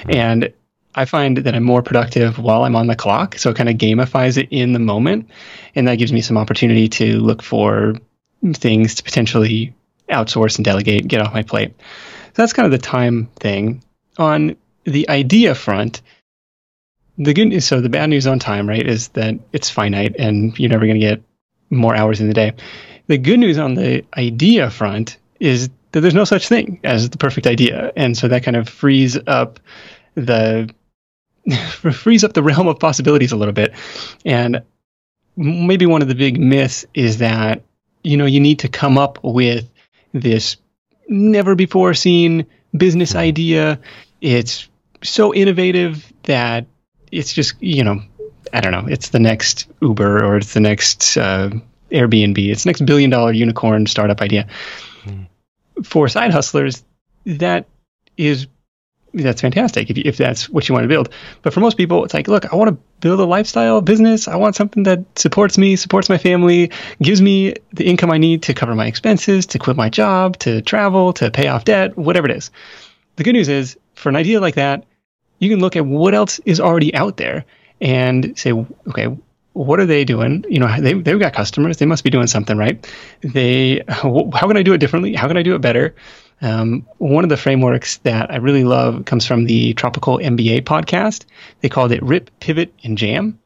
And 0.09 0.53
i 0.95 1.05
find 1.05 1.37
that 1.37 1.55
i'm 1.55 1.63
more 1.63 1.81
productive 1.81 2.37
while 2.37 2.63
i'm 2.65 2.75
on 2.75 2.85
the 2.85 2.95
clock 2.95 3.39
so 3.39 3.49
it 3.49 3.55
kind 3.55 3.69
of 3.69 3.77
gamifies 3.77 4.37
it 4.37 4.49
in 4.51 4.73
the 4.73 4.79
moment. 4.79 5.29
And 5.75 5.87
that 5.87 5.95
gives 5.95 6.13
me 6.13 6.21
some 6.21 6.37
opportunity 6.37 6.87
to 6.89 7.19
look 7.19 7.41
for 7.41 7.95
things 8.53 8.95
to 8.95 9.03
potentially 9.03 9.73
outsource 10.09 10.57
and 10.57 10.65
delegate 10.65 11.07
get 11.07 11.21
off 11.21 11.33
my 11.33 11.43
plate. 11.43 11.73
So 11.79 12.41
that's 12.41 12.53
kind 12.53 12.65
of 12.65 12.71
the 12.71 12.85
time 12.85 13.29
thing. 13.39 13.83
On 14.17 14.55
the 14.83 15.09
idea 15.09 15.55
front 15.55 16.01
the 17.17 17.33
good 17.33 17.45
news, 17.45 17.65
so 17.65 17.81
the 17.81 17.89
bad 17.89 18.09
news 18.09 18.27
on 18.27 18.39
time, 18.39 18.67
right, 18.67 18.85
is 18.85 19.09
that 19.09 19.35
it's 19.51 19.69
finite 19.69 20.15
and 20.17 20.57
you're 20.57 20.69
never 20.69 20.85
going 20.85 20.99
to 20.99 21.05
get 21.05 21.21
more 21.69 21.95
hours 21.95 22.21
in 22.21 22.27
the 22.27 22.33
day. 22.33 22.53
The 23.07 23.17
good 23.17 23.39
news 23.39 23.57
on 23.57 23.75
the 23.75 24.05
idea 24.15 24.69
front 24.69 25.17
is 25.39 25.69
that 25.91 26.01
there's 26.01 26.15
no 26.15 26.23
such 26.23 26.47
thing 26.47 26.79
as 26.83 27.09
the 27.09 27.17
perfect 27.17 27.47
idea, 27.47 27.91
and 27.95 28.17
so 28.17 28.27
that 28.27 28.43
kind 28.43 28.57
of 28.57 28.67
frees 28.67 29.17
up 29.27 29.59
the 30.15 30.73
frees 31.91 32.23
up 32.23 32.33
the 32.33 32.43
realm 32.43 32.67
of 32.67 32.79
possibilities 32.79 33.31
a 33.31 33.35
little 33.35 33.53
bit. 33.53 33.73
And 34.25 34.63
maybe 35.35 35.85
one 35.85 36.01
of 36.01 36.07
the 36.07 36.15
big 36.15 36.39
myths 36.39 36.85
is 36.93 37.17
that 37.19 37.63
you 38.03 38.17
know 38.17 38.25
you 38.25 38.39
need 38.39 38.59
to 38.59 38.69
come 38.69 38.97
up 38.97 39.19
with 39.23 39.69
this 40.13 40.57
never 41.07 41.55
before 41.55 41.93
seen 41.93 42.45
business 42.75 43.11
hmm. 43.11 43.19
idea. 43.19 43.79
It's 44.21 44.67
so 45.03 45.33
innovative 45.33 46.11
that 46.23 46.65
it's 47.13 47.33
just 47.33 47.61
you 47.61 47.83
know 47.83 48.01
I 48.51 48.61
don't 48.61 48.71
know. 48.71 48.85
It's 48.87 49.09
the 49.09 49.19
next 49.19 49.67
Uber 49.81 50.23
or 50.23 50.37
it's 50.37 50.53
the 50.53 50.59
next 50.59 51.17
uh, 51.17 51.49
Airbnb. 51.91 52.37
It's 52.51 52.63
the 52.63 52.69
next 52.69 52.85
billion 52.85 53.09
dollar 53.09 53.31
unicorn 53.31 53.87
startup 53.87 54.21
idea. 54.21 54.47
Mm. 55.05 55.27
For 55.83 56.07
side 56.07 56.31
hustlers, 56.31 56.83
that 57.25 57.65
is 58.17 58.47
that's 59.13 59.41
fantastic 59.41 59.91
if, 59.91 59.97
if 59.97 60.17
that's 60.17 60.49
what 60.49 60.67
you 60.67 60.73
want 60.73 60.83
to 60.83 60.87
build. 60.87 61.09
But 61.43 61.53
for 61.53 61.59
most 61.59 61.77
people, 61.77 62.03
it's 62.03 62.13
like, 62.13 62.27
look, 62.27 62.51
I 62.51 62.55
want 62.55 62.69
to 62.69 62.77
build 62.99 63.19
a 63.19 63.25
lifestyle 63.25 63.79
business. 63.81 64.27
I 64.27 64.35
want 64.37 64.55
something 64.55 64.83
that 64.83 65.03
supports 65.17 65.57
me, 65.57 65.75
supports 65.75 66.09
my 66.09 66.17
family, 66.17 66.71
gives 67.01 67.21
me 67.21 67.53
the 67.71 67.85
income 67.85 68.11
I 68.11 68.17
need 68.17 68.43
to 68.43 68.53
cover 68.53 68.73
my 68.73 68.87
expenses, 68.87 69.45
to 69.47 69.59
quit 69.59 69.77
my 69.77 69.89
job, 69.89 70.37
to 70.39 70.61
travel, 70.63 71.13
to 71.13 71.29
pay 71.29 71.47
off 71.47 71.63
debt, 71.63 71.95
whatever 71.95 72.27
it 72.27 72.37
is. 72.37 72.49
The 73.15 73.23
good 73.23 73.33
news 73.33 73.49
is, 73.49 73.77
for 73.93 74.09
an 74.09 74.15
idea 74.15 74.41
like 74.41 74.55
that, 74.55 74.85
you 75.43 75.49
can 75.49 75.59
look 75.59 75.75
at 75.75 75.85
what 75.85 76.13
else 76.13 76.39
is 76.45 76.59
already 76.59 76.93
out 76.95 77.17
there 77.17 77.45
and 77.81 78.37
say, 78.37 78.53
okay, 78.87 79.15
what 79.53 79.79
are 79.79 79.85
they 79.85 80.03
doing? 80.03 80.45
You 80.49 80.59
know, 80.59 80.81
they, 80.81 80.93
they've 80.93 81.19
got 81.19 81.33
customers. 81.33 81.77
They 81.77 81.85
must 81.85 82.03
be 82.03 82.09
doing 82.09 82.27
something 82.27 82.57
right. 82.57 82.89
They, 83.21 83.83
how 83.87 84.47
can 84.47 84.57
I 84.57 84.63
do 84.63 84.73
it 84.73 84.79
differently? 84.79 85.13
How 85.13 85.27
can 85.27 85.37
I 85.37 85.43
do 85.43 85.55
it 85.55 85.59
better? 85.59 85.95
Um, 86.41 86.87
one 86.97 87.23
of 87.23 87.29
the 87.29 87.37
frameworks 87.37 87.97
that 87.97 88.31
I 88.31 88.37
really 88.37 88.63
love 88.63 89.05
comes 89.05 89.25
from 89.25 89.45
the 89.45 89.73
Tropical 89.75 90.17
MBA 90.17 90.61
podcast. 90.61 91.25
They 91.61 91.69
called 91.69 91.91
it 91.91 92.01
Rip, 92.01 92.31
Pivot, 92.39 92.73
and 92.83 92.97
Jam, 92.97 93.39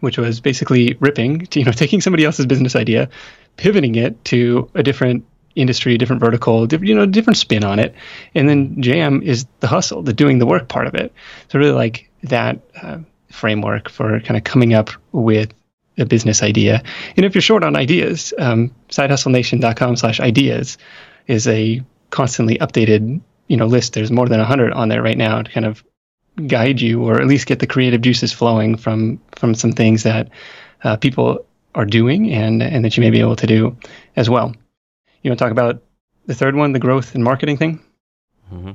which 0.00 0.18
was 0.18 0.40
basically 0.40 0.96
ripping, 1.00 1.48
you 1.54 1.64
know, 1.64 1.72
taking 1.72 2.00
somebody 2.00 2.24
else's 2.24 2.46
business 2.46 2.76
idea, 2.76 3.08
pivoting 3.56 3.96
it 3.96 4.24
to 4.26 4.70
a 4.74 4.82
different 4.82 5.24
industry, 5.54 5.98
different 5.98 6.20
vertical, 6.20 6.66
different, 6.66 6.88
you 6.88 6.94
know, 6.94 7.06
different 7.06 7.36
spin 7.36 7.64
on 7.64 7.78
it, 7.78 7.94
and 8.34 8.48
then 8.48 8.80
jam 8.82 9.22
is 9.22 9.46
the 9.60 9.66
hustle, 9.66 10.02
the 10.02 10.12
doing 10.12 10.38
the 10.38 10.46
work 10.46 10.68
part 10.68 10.86
of 10.86 10.94
it. 10.94 11.12
So 11.48 11.58
really 11.58 11.72
like 11.72 12.10
that 12.24 12.60
uh, 12.80 12.98
framework 13.30 13.88
for 13.88 14.20
kind 14.20 14.36
of 14.36 14.44
coming 14.44 14.74
up 14.74 14.90
with 15.12 15.52
a 15.98 16.06
business 16.06 16.42
idea. 16.42 16.82
And 17.16 17.26
if 17.26 17.34
you're 17.34 17.42
short 17.42 17.64
on 17.64 17.76
ideas, 17.76 18.32
um, 18.38 18.74
sidehustlenation.com 18.88 19.96
slash 19.96 20.20
ideas 20.20 20.78
is 21.26 21.46
a 21.46 21.82
constantly 22.10 22.58
updated, 22.58 23.20
you 23.48 23.56
know, 23.56 23.66
list. 23.66 23.94
There's 23.94 24.10
more 24.10 24.28
than 24.28 24.38
100 24.38 24.72
on 24.72 24.88
there 24.88 25.02
right 25.02 25.18
now 25.18 25.42
to 25.42 25.50
kind 25.50 25.66
of 25.66 25.84
guide 26.46 26.80
you 26.80 27.04
or 27.04 27.20
at 27.20 27.26
least 27.26 27.46
get 27.46 27.58
the 27.58 27.66
creative 27.66 28.00
juices 28.00 28.32
flowing 28.32 28.76
from 28.76 29.20
from 29.32 29.54
some 29.54 29.72
things 29.72 30.04
that 30.04 30.30
uh, 30.82 30.96
people 30.96 31.44
are 31.74 31.84
doing 31.84 32.32
and 32.32 32.62
and 32.62 32.84
that 32.84 32.96
you 32.96 33.02
may 33.02 33.10
be 33.10 33.20
able 33.20 33.36
to 33.36 33.46
do 33.46 33.76
as 34.16 34.30
well. 34.30 34.54
You 35.22 35.30
want 35.30 35.38
to 35.38 35.44
talk 35.44 35.52
about 35.52 35.82
the 36.26 36.34
third 36.34 36.54
one, 36.54 36.72
the 36.72 36.78
growth 36.78 37.14
and 37.14 37.24
marketing 37.24 37.56
thing? 37.56 37.82
Mm-hmm. 38.52 38.72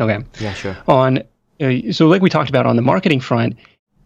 Okay. 0.00 0.24
Yeah, 0.40 0.54
sure. 0.54 0.76
On 0.88 1.18
uh, 1.60 1.92
so, 1.92 2.08
like 2.08 2.22
we 2.22 2.30
talked 2.30 2.50
about 2.50 2.66
on 2.66 2.76
the 2.76 2.82
marketing 2.82 3.20
front, 3.20 3.56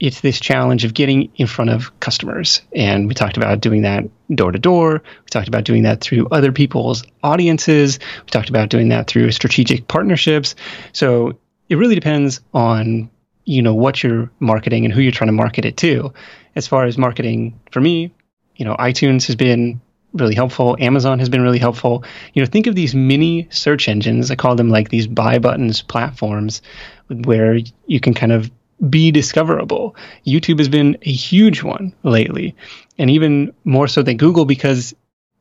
it's 0.00 0.20
this 0.20 0.38
challenge 0.38 0.84
of 0.84 0.94
getting 0.94 1.30
in 1.36 1.46
front 1.46 1.70
of 1.70 1.98
customers, 2.00 2.62
and 2.74 3.08
we 3.08 3.14
talked 3.14 3.36
about 3.36 3.60
doing 3.60 3.82
that 3.82 4.04
door 4.34 4.52
to 4.52 4.58
door. 4.58 5.02
We 5.02 5.28
talked 5.30 5.48
about 5.48 5.64
doing 5.64 5.82
that 5.84 6.00
through 6.00 6.28
other 6.28 6.52
people's 6.52 7.04
audiences. 7.22 7.98
We 8.24 8.30
talked 8.30 8.50
about 8.50 8.68
doing 8.68 8.90
that 8.90 9.06
through 9.06 9.30
strategic 9.32 9.88
partnerships. 9.88 10.54
So 10.92 11.38
it 11.68 11.76
really 11.76 11.94
depends 11.94 12.40
on 12.54 13.10
you 13.44 13.62
know 13.62 13.74
what 13.74 14.02
you're 14.02 14.30
marketing 14.40 14.84
and 14.84 14.92
who 14.92 15.00
you're 15.00 15.12
trying 15.12 15.28
to 15.28 15.32
market 15.32 15.64
it 15.64 15.76
to. 15.78 16.12
As 16.54 16.66
far 16.66 16.84
as 16.84 16.98
marketing 16.98 17.58
for 17.70 17.80
me, 17.80 18.12
you 18.56 18.64
know, 18.64 18.74
iTunes 18.76 19.26
has 19.26 19.36
been 19.36 19.80
really 20.12 20.34
helpful. 20.34 20.76
Amazon 20.80 21.18
has 21.18 21.28
been 21.28 21.42
really 21.42 21.58
helpful. 21.58 22.04
You 22.34 22.42
know, 22.42 22.46
think 22.46 22.66
of 22.66 22.74
these 22.74 22.94
mini 22.94 23.48
search 23.50 23.88
engines. 23.88 24.30
I 24.30 24.36
call 24.36 24.56
them 24.56 24.70
like 24.70 24.88
these 24.88 25.06
buy 25.06 25.38
buttons 25.38 25.82
platforms 25.82 26.62
where 27.08 27.58
you 27.86 28.00
can 28.00 28.14
kind 28.14 28.32
of 28.32 28.50
be 28.88 29.10
discoverable. 29.10 29.96
YouTube 30.26 30.58
has 30.58 30.68
been 30.68 30.96
a 31.02 31.12
huge 31.12 31.62
one 31.62 31.92
lately, 32.02 32.54
and 32.96 33.10
even 33.10 33.52
more 33.64 33.88
so 33.88 34.02
than 34.02 34.16
Google 34.16 34.44
because 34.44 34.94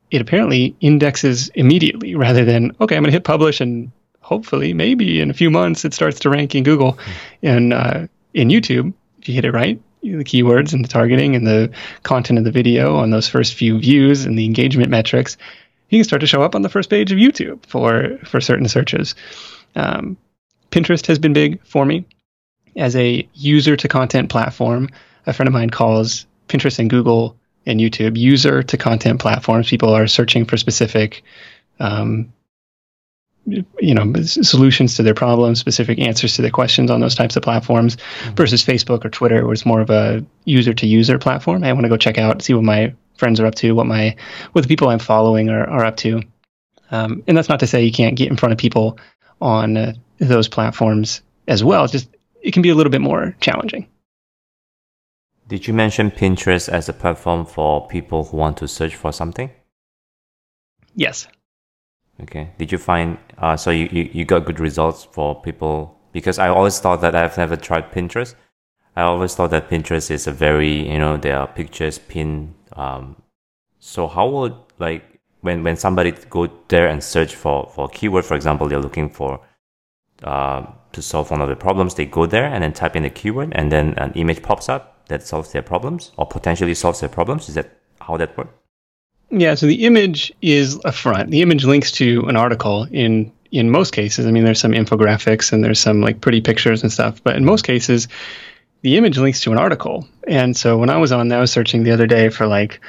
it 0.10 0.22
apparently 0.22 0.76
indexes 0.80 1.50
immediately 1.50 2.16
rather 2.16 2.46
than, 2.46 2.76
okay, 2.80 2.96
I'm 2.96 3.04
going 3.04 3.12
to 3.12 3.16
hit 3.16 3.24
publish 3.24 3.62
and 3.62 3.92
hopefully, 4.22 4.74
maybe 4.74 5.22
in 5.22 5.30
a 5.30 5.34
few 5.34 5.50
months, 5.50 5.86
it 5.86 5.94
starts 5.94 6.20
to 6.20 6.30
rank 6.30 6.54
in 6.54 6.64
Google. 6.64 6.94
Mm. 6.94 7.00
And 7.44 7.74
uh, 7.74 8.08
in 8.34 8.50
YouTube, 8.50 8.94
if 9.20 9.30
you 9.30 9.36
hit 9.36 9.46
it 9.46 9.52
right, 9.52 9.82
the 10.02 10.24
keywords 10.24 10.74
and 10.74 10.84
the 10.84 10.90
targeting 10.90 11.36
and 11.36 11.46
the 11.46 11.72
content 12.04 12.40
of 12.40 12.46
the 12.46 12.52
video 12.52 12.96
on 12.98 13.10
those 13.10 13.28
first 13.28 13.54
few 13.54 13.80
views 13.80 14.26
and 14.26 14.38
the 14.38 14.46
engagement 14.46 14.90
metrics, 14.90 15.38
you 15.90 16.00
can 16.00 16.04
start 16.04 16.20
to 16.22 16.28
show 16.28 16.42
up 16.42 16.56
on 16.56 16.62
the 16.62 16.70
first 16.70 16.90
page 16.90 17.12
of 17.12 17.18
YouTube 17.18 17.66
for 17.66 18.18
for 18.26 18.42
certain 18.42 18.68
searches. 18.68 19.16
Um, 19.76 20.18
Pinterest 20.72 21.06
has 21.08 21.20
been 21.20 21.34
big 21.34 21.64
for 21.66 21.86
me 21.86 22.06
as 22.76 22.96
a 22.96 23.28
user 23.34 23.76
to 23.76 23.88
content 23.88 24.30
platform. 24.30 24.90
A 25.26 25.34
friend 25.34 25.48
of 25.48 25.54
mine 25.54 25.70
calls 25.70 26.26
Pinterest 26.48 26.80
and 26.80 26.90
Google 26.90 27.36
and 27.66 27.80
YouTube 27.80 28.18
user 28.18 28.64
to 28.64 28.78
content 28.78 29.20
platforms. 29.20 29.70
People 29.70 29.94
are 29.94 30.08
searching 30.08 30.46
for 30.46 30.58
specific 30.58 31.24
um, 31.80 32.32
you 33.48 33.94
know 33.94 34.14
solutions 34.24 34.96
to 34.96 35.04
their 35.04 35.14
problems 35.14 35.60
specific 35.60 36.00
answers 36.00 36.36
to 36.36 36.42
their 36.42 36.52
questions 36.52 36.92
on 36.92 37.00
those 37.00 37.16
types 37.16 37.36
of 37.36 37.44
platforms 37.44 37.96
mm-hmm. 37.96 38.36
versus 38.36 38.64
facebook 38.64 39.06
or 39.06 39.10
twitter 39.10 39.44
where 39.44 39.54
it's 39.54 39.66
more 39.66 39.82
of 39.82 39.90
a 39.90 40.24
user 40.46 40.74
to 40.74 40.88
user 40.88 41.18
platform. 41.18 41.64
I 41.64 41.74
want 41.74 41.86
to 41.86 41.90
go 41.90 41.98
check 41.98 42.18
out 42.18 42.42
see 42.42 42.54
what 42.54 42.64
my 42.64 42.94
friends 43.18 43.40
are 43.40 43.46
up 43.46 43.56
to 43.56 43.74
what 43.74 43.86
my 43.86 44.16
what 44.52 44.62
the 44.62 44.68
people 44.68 44.90
i'm 44.90 45.00
following 45.00 45.50
are, 45.50 45.68
are 45.70 45.86
up 45.86 45.98
to. 45.98 46.22
Um, 46.90 47.24
and 47.28 47.36
that's 47.36 47.50
not 47.50 47.60
to 47.60 47.68
say 47.68 47.84
you 47.84 47.92
can't 47.92 48.16
get 48.16 48.30
in 48.30 48.38
front 48.38 48.54
of 48.54 48.60
people 48.60 48.98
on 49.42 49.76
uh, 49.76 49.94
those 50.20 50.48
platforms 50.48 51.22
as 51.48 51.64
well 51.64 51.84
it's 51.84 51.92
just 51.92 52.10
it 52.42 52.52
can 52.52 52.62
be 52.62 52.70
a 52.70 52.76
little 52.76 52.92
bit 52.92 53.02
more 53.02 53.36
challenging. 53.42 53.88
Did 55.48 55.68
you 55.68 55.74
mention 55.74 56.12
pinterest 56.12 56.70
as 56.70 56.90
a 56.90 56.94
platform 56.94 57.46
for 57.46 57.88
people 57.88 58.26
who 58.26 58.38
want 58.38 58.58
to 58.58 58.68
search 58.68 58.96
for 58.96 59.12
something? 59.14 59.50
Yes 60.96 61.28
Okay. 62.22 62.52
Did 62.58 62.72
you 62.72 62.78
find 62.78 63.18
uh, 63.38 63.56
so 63.56 63.70
you, 63.70 63.88
you, 63.92 64.10
you 64.12 64.26
got 64.26 64.46
good 64.46 64.60
results 64.60 65.04
for 65.04 65.40
people? 65.42 65.98
Because 66.12 66.40
I 66.40 66.50
always 66.50 66.80
thought 66.80 67.02
that 67.02 67.16
I've 67.16 67.38
never 67.38 67.56
tried 67.56 67.92
Pinterest. 67.92 68.34
I 68.96 69.04
always 69.04 69.36
thought 69.36 69.52
that 69.52 69.70
Pinterest 69.70 70.10
is 70.10 70.26
a 70.26 70.32
very 70.32 70.90
you 70.92 70.98
know 70.98 71.18
there 71.18 71.38
are 71.38 71.48
pictures 71.48 72.00
pinned. 72.00 72.56
Um, 72.74 73.22
so 73.80 74.08
how 74.08 74.28
would 74.30 74.56
like 74.80 75.20
when 75.42 75.64
when 75.64 75.78
somebody 75.78 76.12
go 76.30 76.50
there 76.70 76.88
and 76.88 77.04
search 77.04 77.36
for 77.36 77.70
for 77.74 77.88
keyword, 77.90 78.26
for 78.26 78.36
example, 78.36 78.68
they're 78.68 78.80
looking 78.80 79.10
for 79.10 79.40
uh, 80.24 80.66
to 80.94 81.02
solve 81.02 81.30
one 81.30 81.42
of 81.42 81.50
the 81.50 81.56
problems, 81.56 81.94
they 81.94 82.06
go 82.06 82.26
there 82.26 82.46
and 82.46 82.64
then 82.64 82.74
type 82.74 82.96
in 82.96 83.04
the 83.04 83.10
keyword, 83.10 83.54
and 83.54 83.72
then 83.72 83.94
an 83.98 84.12
image 84.14 84.42
pops 84.42 84.68
up 84.70 85.06
that 85.08 85.22
solves 85.22 85.52
their 85.52 85.62
problems 85.62 86.12
or 86.18 86.26
potentially 86.26 86.74
solves 86.74 87.00
their 87.00 87.10
problems. 87.10 87.50
Is 87.50 87.56
that 87.56 87.70
how 88.02 88.18
that 88.18 88.36
works? 88.38 88.54
Yeah, 89.30 89.56
so 89.56 89.66
the 89.66 89.86
image 89.86 90.32
is 90.42 90.80
a 90.86 90.92
front. 90.92 91.32
The 91.32 91.42
image 91.42 91.66
links 91.66 91.92
to 91.94 92.26
an 92.28 92.38
article 92.38 92.88
in 92.92 93.32
in 93.52 93.70
most 93.70 93.94
cases. 93.94 94.26
I 94.26 94.32
mean, 94.32 94.44
there's 94.44 94.60
some 94.60 94.74
infographics 94.74 95.52
and 95.54 95.64
there's 95.64 95.80
some 95.80 96.02
like 96.02 96.22
pretty 96.22 96.42
pictures 96.42 96.84
and 96.84 96.92
stuff, 96.92 97.24
but 97.24 97.36
in 97.36 97.46
most 97.46 97.64
cases, 97.64 98.08
the 98.82 98.98
image 98.98 99.18
links 99.18 99.42
to 99.42 99.52
an 99.52 99.58
article. 99.58 100.08
And 100.28 100.56
so 100.56 100.78
when 100.78 100.90
I 100.90 100.98
was 100.98 101.12
on, 101.12 101.32
I 101.32 101.40
was 101.40 101.52
searching 101.52 101.84
the 101.84 101.92
other 101.92 102.08
day 102.08 102.30
for 102.30 102.46
like 102.46 102.82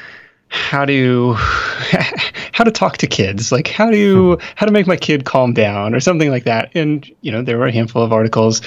how 0.48 0.85
to 0.85 1.35
how 2.53 2.65
to 2.65 2.71
talk 2.71 2.96
to 2.96 3.06
kids 3.06 3.52
like 3.52 3.69
how 3.69 3.90
to 3.90 4.37
hmm. 4.37 4.42
how 4.56 4.67
to 4.67 4.73
make 4.73 4.87
my 4.87 4.96
kid 4.96 5.25
calm 5.25 5.52
down 5.52 5.94
or 5.94 6.00
something 6.00 6.31
like 6.31 6.44
that 6.44 6.71
and 6.75 7.10
you 7.21 7.31
know 7.31 7.42
there 7.42 7.58
were 7.58 7.67
a 7.67 7.73
handful 7.73 8.02
of 8.02 8.13
articles 8.13 8.63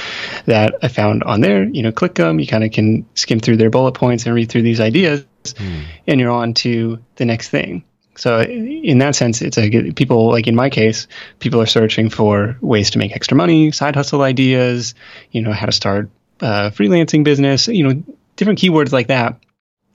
that 0.46 0.76
i 0.84 0.88
found 0.88 1.24
on 1.24 1.41
there 1.41 1.64
you 1.64 1.82
know 1.82 1.91
click 1.91 2.14
them 2.14 2.39
you 2.39 2.46
kind 2.46 2.64
of 2.64 2.72
can 2.72 3.06
skim 3.16 3.39
through 3.39 3.58
their 3.58 3.72
bullet 3.72 3.93
points 3.93 4.26
and 4.26 4.36
read 4.36 4.48
through 4.48 4.62
these 4.62 4.80
ideas 4.80 5.26
mm. 5.46 5.84
and 6.08 6.20
you're 6.20 6.32
on 6.32 6.54
to 6.56 7.00
the 7.16 7.26
next 7.26 7.50
thing. 7.50 7.84
So 8.16 8.42
in 8.42 8.98
that 9.00 9.16
sense, 9.16 9.42
it's 9.42 9.58
a 9.58 9.92
people 9.94 10.30
like 10.30 10.48
in 10.48 10.56
my 10.56 10.70
case, 10.70 11.08
people 11.39 11.62
are 11.62 11.66
searching 11.66 12.10
for 12.10 12.58
ways 12.62 12.92
to 12.92 13.00
make 13.00 13.14
extra 13.14 13.38
money, 13.38 13.72
side 13.72 13.96
hustle 13.96 14.22
ideas, 14.22 14.94
you 15.32 15.42
know, 15.42 15.54
how 15.54 15.66
to 15.66 15.72
start 15.72 16.10
a 16.42 16.72
freelancing 16.72 17.24
business, 17.24 17.68
you 17.68 17.84
know, 17.84 18.04
different 18.36 18.60
keywords 18.60 18.92
like 18.92 19.08
that, 19.08 19.39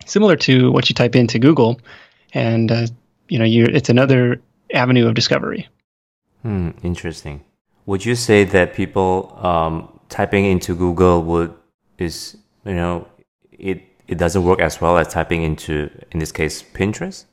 similar 0.07 0.37
to 0.37 0.73
what 0.73 0.89
you 0.89 0.95
type 0.95 1.15
into 1.15 1.39
Google, 1.39 1.81
and 2.33 2.73
uh, 2.73 2.87
you 3.29 3.39
know, 3.39 3.45
you 3.45 3.67
it's 3.67 3.91
another 3.91 4.41
avenue 4.73 5.07
of 5.07 5.15
discovery. 5.15 5.69
Hmm, 6.43 6.71
interesting. 6.83 7.45
Would 7.87 8.05
you 8.05 8.15
say 8.15 8.45
that 8.45 8.75
people 8.75 9.39
um, 9.43 10.01
typing 10.09 10.45
into 10.45 10.75
Google 10.75 11.23
would 11.23 11.55
is 11.99 12.37
you 12.65 12.75
know 12.75 13.07
it 13.53 13.83
it 14.09 14.19
doesn't 14.19 14.45
work 14.45 14.61
as 14.61 14.81
well 14.81 14.99
as 14.99 15.09
typing 15.09 15.43
into, 15.43 15.91
in 16.11 16.21
this 16.21 16.33
case, 16.33 16.63
Pinterest? 16.63 17.25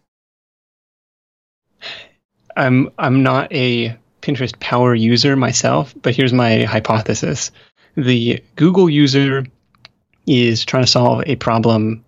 I'm 2.56 2.92
I'm 2.98 3.24
not 3.24 3.52
a 3.52 3.98
Pinterest 4.22 4.58
power 4.60 4.96
user 4.96 5.36
myself, 5.36 5.94
but 6.02 6.16
here's 6.16 6.34
my 6.34 6.64
hypothesis: 6.64 7.52
the 7.96 8.44
Google 8.56 8.90
user 8.90 9.46
is 10.26 10.64
trying 10.64 10.84
to 10.84 10.88
solve 10.88 11.24
a 11.26 11.36
problem 11.36 12.06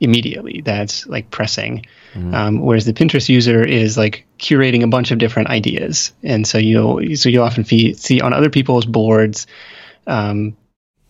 immediately 0.00 0.60
that's 0.60 1.06
like 1.08 1.30
pressing, 1.30 1.84
mm-hmm. 2.14 2.34
um, 2.34 2.60
whereas 2.60 2.84
the 2.84 2.92
Pinterest 2.92 3.28
user 3.28 3.64
is 3.64 3.98
like 3.98 4.24
curating 4.38 4.84
a 4.84 4.88
bunch 4.88 5.10
of 5.10 5.18
different 5.18 5.48
ideas, 5.48 6.12
and 6.22 6.46
so 6.46 6.58
you'll 6.58 7.16
so 7.16 7.28
you 7.28 7.42
often 7.42 7.64
see 7.64 8.20
on 8.20 8.32
other 8.32 8.50
people's 8.50 8.86
boards, 8.86 9.46
um, 10.06 10.56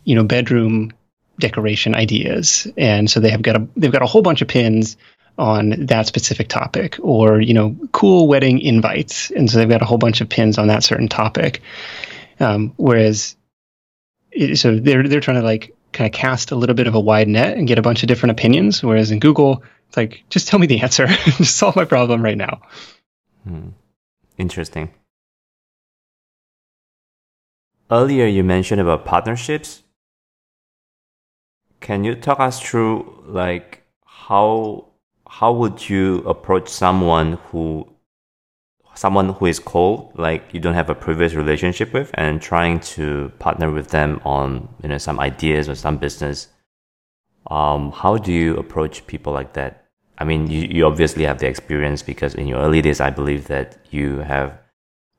you 0.04 0.14
know, 0.14 0.24
bedroom 0.24 0.92
decoration 1.38 1.94
ideas, 1.94 2.66
and 2.76 3.10
so 3.10 3.20
they 3.20 3.30
have 3.30 3.42
got 3.42 3.56
a 3.56 3.68
they've 3.76 3.92
got 3.92 4.02
a 4.02 4.06
whole 4.06 4.22
bunch 4.22 4.42
of 4.42 4.48
pins 4.48 4.96
on 5.38 5.86
that 5.86 6.06
specific 6.06 6.48
topic, 6.48 6.96
or 7.00 7.40
you 7.40 7.54
know, 7.54 7.76
cool 7.92 8.26
wedding 8.26 8.60
invites, 8.60 9.30
and 9.30 9.50
so 9.50 9.58
they've 9.58 9.68
got 9.68 9.82
a 9.82 9.84
whole 9.84 9.98
bunch 9.98 10.20
of 10.20 10.28
pins 10.28 10.58
on 10.58 10.68
that 10.68 10.82
certain 10.82 11.08
topic. 11.08 11.62
Um, 12.40 12.72
whereas, 12.76 13.36
so 14.54 14.78
they're 14.78 15.06
they're 15.06 15.20
trying 15.20 15.40
to 15.40 15.46
like 15.46 15.74
kind 15.92 16.12
of 16.12 16.18
cast 16.18 16.50
a 16.50 16.56
little 16.56 16.74
bit 16.74 16.86
of 16.86 16.94
a 16.94 17.00
wide 17.00 17.28
net 17.28 17.56
and 17.56 17.66
get 17.66 17.78
a 17.78 17.82
bunch 17.82 18.02
of 18.02 18.08
different 18.08 18.32
opinions. 18.32 18.82
Whereas 18.82 19.10
in 19.10 19.20
Google, 19.20 19.62
it's 19.88 19.96
like 19.96 20.24
just 20.28 20.48
tell 20.48 20.58
me 20.58 20.66
the 20.66 20.80
answer, 20.80 21.06
just 21.38 21.56
solve 21.56 21.76
my 21.76 21.84
problem 21.84 22.22
right 22.22 22.36
now. 22.36 22.62
Hmm. 23.44 23.70
Interesting. 24.36 24.90
Earlier, 27.90 28.26
you 28.26 28.44
mentioned 28.44 28.80
about 28.80 29.04
partnerships. 29.04 29.82
Can 31.80 32.04
you 32.04 32.14
talk 32.14 32.40
us 32.40 32.60
through 32.60 33.22
like 33.26 33.82
how 34.04 34.86
how 35.28 35.52
would 35.52 35.88
you 35.88 36.18
approach 36.20 36.68
someone 36.68 37.34
who 37.50 37.88
someone 38.94 39.28
who 39.28 39.46
is 39.46 39.60
cold, 39.60 40.12
like 40.16 40.52
you 40.52 40.60
don't 40.60 40.74
have 40.74 40.90
a 40.90 40.94
previous 40.94 41.34
relationship 41.34 41.92
with, 41.92 42.10
and 42.14 42.42
trying 42.42 42.80
to 42.80 43.30
partner 43.38 43.70
with 43.70 43.88
them 43.88 44.20
on 44.24 44.68
you 44.82 44.88
know 44.88 44.98
some 44.98 45.20
ideas 45.20 45.68
or 45.68 45.74
some 45.74 45.96
business? 45.98 46.48
Um, 47.50 47.92
how 47.92 48.18
do 48.18 48.32
you 48.32 48.56
approach 48.56 49.06
people 49.06 49.32
like 49.32 49.54
that? 49.54 49.84
I 50.18 50.24
mean, 50.24 50.50
you, 50.50 50.62
you 50.62 50.86
obviously 50.86 51.24
have 51.24 51.38
the 51.38 51.46
experience 51.46 52.02
because 52.02 52.34
in 52.34 52.48
your 52.48 52.58
early 52.58 52.82
days, 52.82 53.00
I 53.00 53.10
believe 53.10 53.46
that 53.46 53.78
you 53.90 54.18
have 54.18 54.58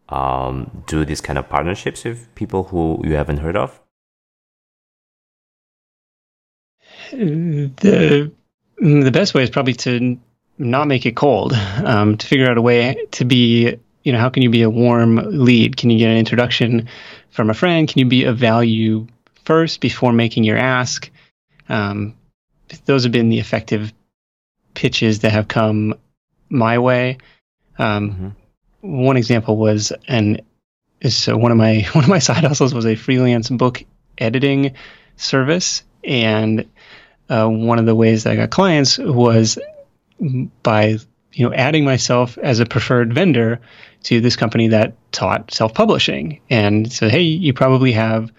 um, 0.10 0.84
do 0.88 1.06
these 1.06 1.22
kind 1.22 1.40
of 1.40 1.48
partnerships 1.50 2.04
with 2.04 2.34
people 2.36 2.64
who 2.66 3.02
you 3.06 3.16
haven't 3.16 3.38
heard 3.38 3.56
of. 3.56 3.80
The 7.12 8.32
the 8.78 9.12
best 9.12 9.34
way 9.34 9.44
is 9.44 9.50
probably 9.50 9.74
to 9.74 10.20
not 10.58 10.88
make 10.88 11.06
it 11.06 11.16
cold. 11.16 11.54
Um, 11.54 12.18
to 12.18 12.28
figure 12.28 12.50
out 12.50 12.58
a 12.58 12.62
way 12.62 13.06
to 13.12 13.26
be, 13.26 13.78
you 14.04 14.12
know, 14.12 14.20
how 14.20 14.30
can 14.30 14.44
you 14.44 14.50
be 14.50 14.62
a 14.62 14.70
warm 14.70 15.16
lead? 15.16 15.78
Can 15.78 15.90
you 15.90 15.98
get 15.98 16.10
an 16.12 16.18
introduction 16.18 16.90
from 17.32 17.50
a 17.50 17.54
friend? 17.54 17.88
Can 17.88 18.00
you 18.00 18.06
be 18.06 18.26
of 18.26 18.38
value 18.38 19.08
first 19.46 19.82
before 19.82 20.14
making 20.14 20.44
your 20.44 20.58
ask? 20.58 21.10
Um, 21.68 22.16
those 22.86 23.04
have 23.04 23.12
been 23.12 23.30
the 23.30 23.40
effective 23.40 23.94
pitches 24.74 25.20
that 25.20 25.32
have 25.32 25.48
come 25.48 25.96
my 26.50 26.78
way. 26.80 27.18
Um, 27.78 28.12
mm-hmm. 28.12 29.04
One 29.04 29.18
example 29.18 29.58
was, 29.58 29.92
and 30.08 30.42
so 31.08 31.38
one 31.38 31.52
of 31.52 31.58
my 31.58 31.82
one 31.94 32.04
of 32.04 32.10
my 32.10 32.20
side 32.20 32.44
hustles 32.44 32.74
was 32.74 32.86
a 32.86 32.96
freelance 32.96 33.50
book 33.50 33.84
editing 34.18 34.74
service, 35.16 35.84
and 36.04 36.70
uh, 37.30 37.48
one 37.48 37.80
of 37.80 37.86
the 37.86 37.96
ways 37.96 38.24
that 38.24 38.34
I 38.34 38.36
got 38.36 38.50
clients 38.50 38.98
was 38.98 39.58
by 40.64 40.98
you 41.34 41.48
know 41.48 41.54
adding 41.54 41.86
myself 41.86 42.38
as 42.38 42.60
a 42.60 42.66
preferred 42.66 43.14
vendor 43.14 43.62
to 44.04 44.20
this 44.22 44.36
company 44.36 44.70
that 44.70 44.94
taught 45.12 45.54
self-publishing. 45.54 46.42
And 46.50 46.92
so 46.92 47.08
hey 47.10 47.22
you 47.22 47.54
probably 47.54 47.92
have 47.94 48.32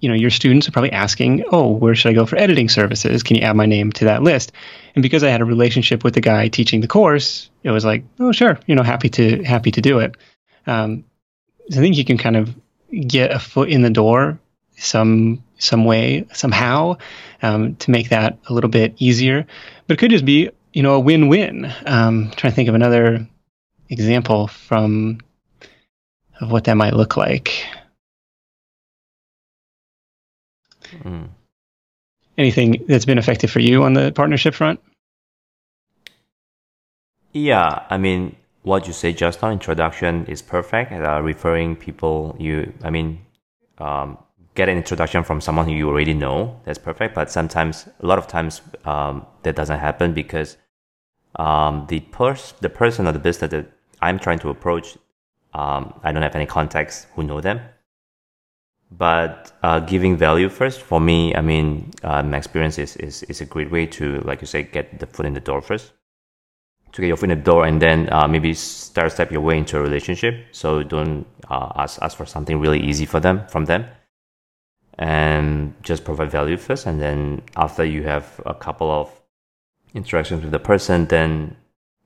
you 0.00 0.08
know 0.08 0.14
your 0.14 0.30
students 0.30 0.68
are 0.68 0.72
probably 0.72 0.92
asking 0.92 1.44
oh 1.50 1.70
where 1.70 1.94
should 1.94 2.10
i 2.10 2.12
go 2.12 2.26
for 2.26 2.36
editing 2.36 2.68
services? 2.68 3.22
Can 3.22 3.36
you 3.36 3.42
add 3.42 3.56
my 3.56 3.66
name 3.66 3.92
to 3.92 4.04
that 4.06 4.22
list? 4.22 4.52
And 4.94 5.02
because 5.02 5.24
i 5.24 5.30
had 5.30 5.40
a 5.40 5.46
relationship 5.46 6.04
with 6.04 6.14
the 6.14 6.20
guy 6.20 6.48
teaching 6.48 6.80
the 6.80 6.88
course 6.88 7.50
it 7.62 7.70
was 7.70 7.84
like 7.84 8.04
oh 8.20 8.32
sure 8.32 8.58
you 8.66 8.74
know 8.74 8.82
happy 8.82 9.08
to 9.10 9.42
happy 9.42 9.70
to 9.72 9.80
do 9.80 10.00
it. 10.00 10.16
Um, 10.66 11.04
i 11.72 11.76
think 11.76 11.96
you 11.96 12.04
can 12.04 12.18
kind 12.18 12.36
of 12.36 12.54
get 12.90 13.32
a 13.32 13.38
foot 13.38 13.70
in 13.70 13.82
the 13.82 13.90
door 13.90 14.38
some 14.76 15.42
some 15.64 15.84
way 15.84 16.26
somehow 16.32 16.96
um, 17.42 17.76
to 17.76 17.90
make 17.90 18.10
that 18.10 18.38
a 18.48 18.52
little 18.52 18.70
bit 18.70 18.94
easier. 18.98 19.46
But 19.86 19.94
it 19.94 19.98
could 19.98 20.10
just 20.10 20.24
be 20.24 20.50
you 20.72 20.82
know 20.82 20.94
a 20.94 21.00
win-win. 21.00 21.72
Um, 21.86 22.30
trying 22.36 22.52
to 22.52 22.54
think 22.54 22.68
of 22.68 22.74
another 22.74 23.26
example 23.88 24.48
from 24.48 25.18
of 26.40 26.50
what 26.50 26.64
that 26.64 26.76
might 26.76 26.94
look 26.94 27.16
like. 27.16 27.64
Mm. 31.02 31.28
Anything 32.36 32.84
that's 32.88 33.04
been 33.04 33.18
effective 33.18 33.50
for 33.50 33.60
you 33.60 33.84
on 33.84 33.94
the 33.94 34.12
partnership 34.12 34.54
front? 34.54 34.80
Yeah, 37.32 37.84
I 37.90 37.96
mean, 37.98 38.36
what 38.62 38.86
you 38.86 38.92
say 38.92 39.12
just 39.12 39.42
now, 39.42 39.50
introduction 39.50 40.26
is 40.26 40.42
perfect. 40.42 40.92
Uh, 40.92 41.20
referring 41.22 41.76
people, 41.76 42.36
you, 42.38 42.72
I 42.82 42.90
mean, 42.90 43.20
um, 43.78 44.18
get 44.54 44.68
an 44.68 44.76
introduction 44.76 45.24
from 45.24 45.40
someone 45.40 45.66
who 45.66 45.74
you 45.74 45.88
already 45.88 46.14
know, 46.14 46.60
that's 46.64 46.78
perfect. 46.78 47.14
But 47.14 47.30
sometimes, 47.30 47.88
a 48.00 48.06
lot 48.06 48.18
of 48.18 48.26
times, 48.26 48.62
um, 48.84 49.26
that 49.42 49.56
doesn't 49.56 49.78
happen 49.78 50.14
because 50.14 50.56
um, 51.36 51.86
the 51.88 52.00
pers- 52.00 52.54
the 52.60 52.68
person 52.68 53.06
or 53.06 53.12
the 53.12 53.18
business 53.18 53.50
that 53.50 53.66
I'm 54.00 54.18
trying 54.18 54.38
to 54.40 54.50
approach, 54.50 54.96
um, 55.52 55.98
I 56.02 56.12
don't 56.12 56.22
have 56.22 56.36
any 56.36 56.46
contacts 56.46 57.06
who 57.14 57.24
know 57.24 57.40
them. 57.40 57.60
But 58.90 59.52
uh, 59.62 59.80
giving 59.80 60.16
value 60.16 60.48
first 60.48 60.82
for 60.82 61.00
me, 61.00 61.34
I 61.34 61.40
mean, 61.40 61.90
uh, 62.04 62.22
my 62.22 62.36
experience 62.36 62.78
is, 62.78 62.96
is 62.96 63.24
is 63.24 63.40
a 63.40 63.44
great 63.44 63.70
way 63.72 63.86
to, 63.86 64.20
like 64.20 64.40
you 64.40 64.46
say, 64.46 64.62
get 64.62 65.00
the 65.00 65.06
foot 65.06 65.26
in 65.26 65.34
the 65.34 65.40
door 65.40 65.60
first. 65.60 65.92
To 66.92 67.00
get 67.00 67.08
your 67.08 67.16
foot 67.16 67.30
in 67.30 67.38
the 67.38 67.44
door, 67.44 67.66
and 67.66 67.82
then 67.82 68.08
uh, 68.12 68.28
maybe 68.28 68.54
start 68.54 69.10
step 69.10 69.32
your 69.32 69.40
way 69.40 69.58
into 69.58 69.76
a 69.78 69.82
relationship. 69.82 70.46
So 70.52 70.84
don't 70.84 71.26
uh, 71.50 71.72
ask 71.74 72.00
ask 72.02 72.16
for 72.16 72.24
something 72.24 72.60
really 72.60 72.78
easy 72.78 73.04
for 73.04 73.18
them 73.18 73.48
from 73.48 73.64
them 73.64 73.86
and 74.98 75.74
just 75.82 76.04
provide 76.04 76.30
value 76.30 76.56
first. 76.56 76.86
And 76.86 77.00
then 77.00 77.42
after 77.56 77.84
you 77.84 78.04
have 78.04 78.40
a 78.46 78.54
couple 78.54 78.90
of 78.90 79.10
interactions 79.94 80.42
with 80.42 80.52
the 80.52 80.58
person, 80.58 81.06
then 81.06 81.56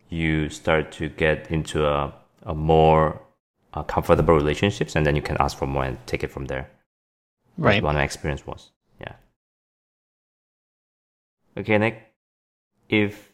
you 0.09 0.49
start 0.49 0.93
to 0.93 1.09
get 1.09 1.51
into 1.51 1.87
a, 1.87 2.13
a 2.45 2.55
more 2.55 3.21
uh, 3.75 3.83
comfortable 3.83 4.35
relationships, 4.35 4.97
and 4.97 5.05
then 5.05 5.15
you 5.15 5.23
can 5.23 5.37
ask 5.39 5.59
for 5.59 5.67
more 5.67 5.85
and 5.85 5.99
take 6.07 6.25
it 6.25 6.31
from 6.31 6.47
there. 6.47 6.71
Right. 7.59 7.75
That's 7.75 7.85
what 7.85 7.95
my 7.95 8.03
experience 8.03 8.47
was. 8.47 8.71
Yeah. 9.01 9.15
Okay, 11.57 11.77
Nick. 11.79 12.03
If 12.89 13.33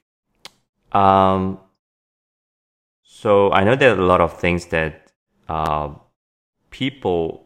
um, 0.92 1.58
so 3.02 3.52
I 3.52 3.64
know 3.64 3.76
there 3.76 3.94
are 3.94 3.98
a 3.98 4.04
lot 4.04 4.20
of 4.20 4.38
things 4.38 4.66
that 4.66 5.12
uh, 5.48 5.90
people 6.70 7.43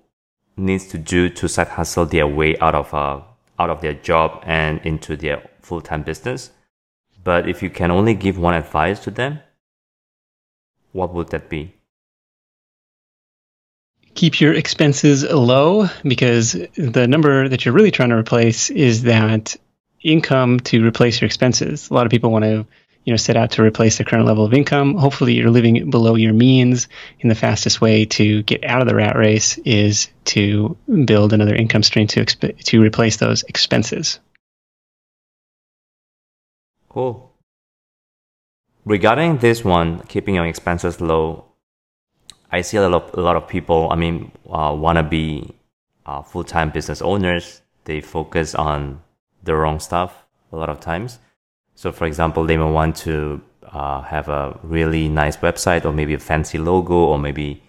needs 0.59 0.87
to 0.89 0.99
do 0.99 1.29
to 1.29 1.49
side 1.49 1.69
hustle 1.69 2.07
their 2.07 2.27
way 2.27 2.59
out 2.59 2.75
of 2.75 2.93
uh, 2.93 3.21
out 3.59 3.71
of 3.71 3.81
their 3.81 3.95
job 3.95 4.43
and 4.47 4.81
into 4.85 5.17
their 5.17 5.49
full 5.61 5.81
time 5.81 6.03
business. 6.03 6.51
But 7.23 7.49
if 7.49 7.63
you 7.63 7.71
can 7.71 7.91
only 7.91 8.15
give 8.15 8.39
one 8.39 8.55
advice 8.55 9.01
to 9.01 9.11
them, 9.11 9.41
what 10.93 11.13
would 11.15 11.29
that 11.29 11.49
be? 11.49 11.75
Keep 14.15 14.41
your 14.41 14.55
expenses 14.55 15.23
low 15.23 15.89
because 16.03 16.53
the 16.77 17.07
number 17.07 17.49
that 17.49 17.65
you're 17.65 17.75
really 17.75 17.91
trying 17.91 18.09
to 18.09 18.17
replace 18.17 18.71
is 18.71 19.03
that 19.03 19.57
income 20.03 20.61
to 20.61 20.85
replace 20.85 21.21
your 21.21 21.27
expenses. 21.27 21.91
A 21.91 21.95
lot 21.95 22.07
of 22.07 22.11
people 22.11 22.31
want 22.31 22.45
to 22.45 22.67
you 23.09 23.15
know 23.15 23.17
set 23.17 23.39
out 23.39 23.53
to 23.53 23.63
replace 23.63 23.97
the 23.97 24.05
current 24.05 24.27
level 24.27 24.45
of 24.45 24.53
income. 24.53 24.95
Hopefully, 24.95 25.33
you're 25.33 25.49
living 25.49 25.89
below 25.89 26.15
your 26.15 26.35
means. 26.35 26.89
And 27.23 27.31
the 27.31 27.35
fastest 27.35 27.81
way 27.81 28.05
to 28.05 28.43
get 28.43 28.63
out 28.65 28.83
of 28.83 28.87
the 28.87 28.95
rat 28.95 29.17
race 29.17 29.57
is 29.65 30.09
to 30.27 30.77
build 31.07 31.33
another 31.33 31.55
income 31.55 31.83
stream 31.83 32.07
to 32.09 32.21
exp- 32.23 32.63
to 32.65 32.83
replace 32.83 33.17
those 33.17 33.45
expenses. 33.45 34.21
Cool. 36.91 37.33
Regarding 38.85 39.39
this 39.39 39.65
one, 39.65 40.01
keeping 40.01 40.35
your 40.35 40.45
expenses 40.45 41.01
low, 41.01 41.47
I 42.53 42.61
see 42.61 42.77
a 42.77 42.87
lot 42.87 43.03
of, 43.03 43.19
a 43.19 43.23
lot 43.23 43.37
of 43.37 43.49
people. 43.49 43.89
I 43.91 43.97
mean, 43.97 44.33
uh, 44.51 44.77
wanna 44.79 45.03
be 45.03 45.55
uh, 46.05 46.21
full 46.21 46.45
time 46.45 46.69
business 46.69 47.01
owners. 47.01 47.63
They 47.85 48.03
focus 48.03 48.55
on 48.55 49.01
the 49.45 49.57
wrong 49.57 49.81
stuff 49.81 50.27
a 50.53 50.57
lot 50.59 50.69
of 50.69 50.79
times 50.79 51.21
so, 51.79 51.93
for 51.93 52.07
example, 52.07 52.43
they 52.43 52.57
may 52.57 52.69
want 52.69 52.97
to 53.07 53.41
uh, 53.63 54.03
have 54.03 54.29
a 54.29 54.59
really 54.65 55.09
nice 55.09 55.37
website 55.37 55.85
or 55.85 55.93
maybe 55.93 56.13
a 56.13 56.19
fancy 56.19 56.59
logo 56.59 57.05
or 57.05 57.21
maybe 57.21 57.63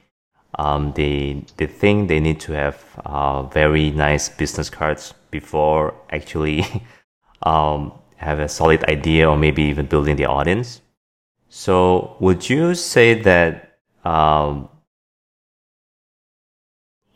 um, 0.57 0.93
they 0.93 1.45
they 1.57 1.67
think 1.67 2.07
they 2.07 2.19
need 2.19 2.39
to 2.39 2.53
have 2.53 2.83
uh, 3.05 3.43
very 3.43 3.91
nice 3.91 4.27
business 4.27 4.67
cards 4.67 5.13
before 5.29 5.93
actually 6.09 6.65
um, 7.43 7.91
have 8.15 8.39
a 8.39 8.49
solid 8.49 8.83
idea 8.85 9.29
or 9.29 9.37
maybe 9.37 9.61
even 9.61 9.85
building 9.85 10.15
the 10.15 10.25
audience. 10.25 10.81
So, 11.49 12.17
would 12.19 12.49
you 12.49 12.73
say 12.73 13.13
that 13.21 13.77
um, 14.03 14.69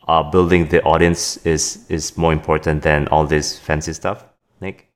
uh, 0.06 0.22
building 0.30 0.68
the 0.68 0.80
audience 0.84 1.38
is 1.38 1.86
is 1.88 2.16
more 2.16 2.32
important 2.32 2.84
than 2.84 3.08
all 3.08 3.26
this 3.26 3.58
fancy 3.58 3.92
stuff, 3.92 4.24
Nick? 4.60 4.93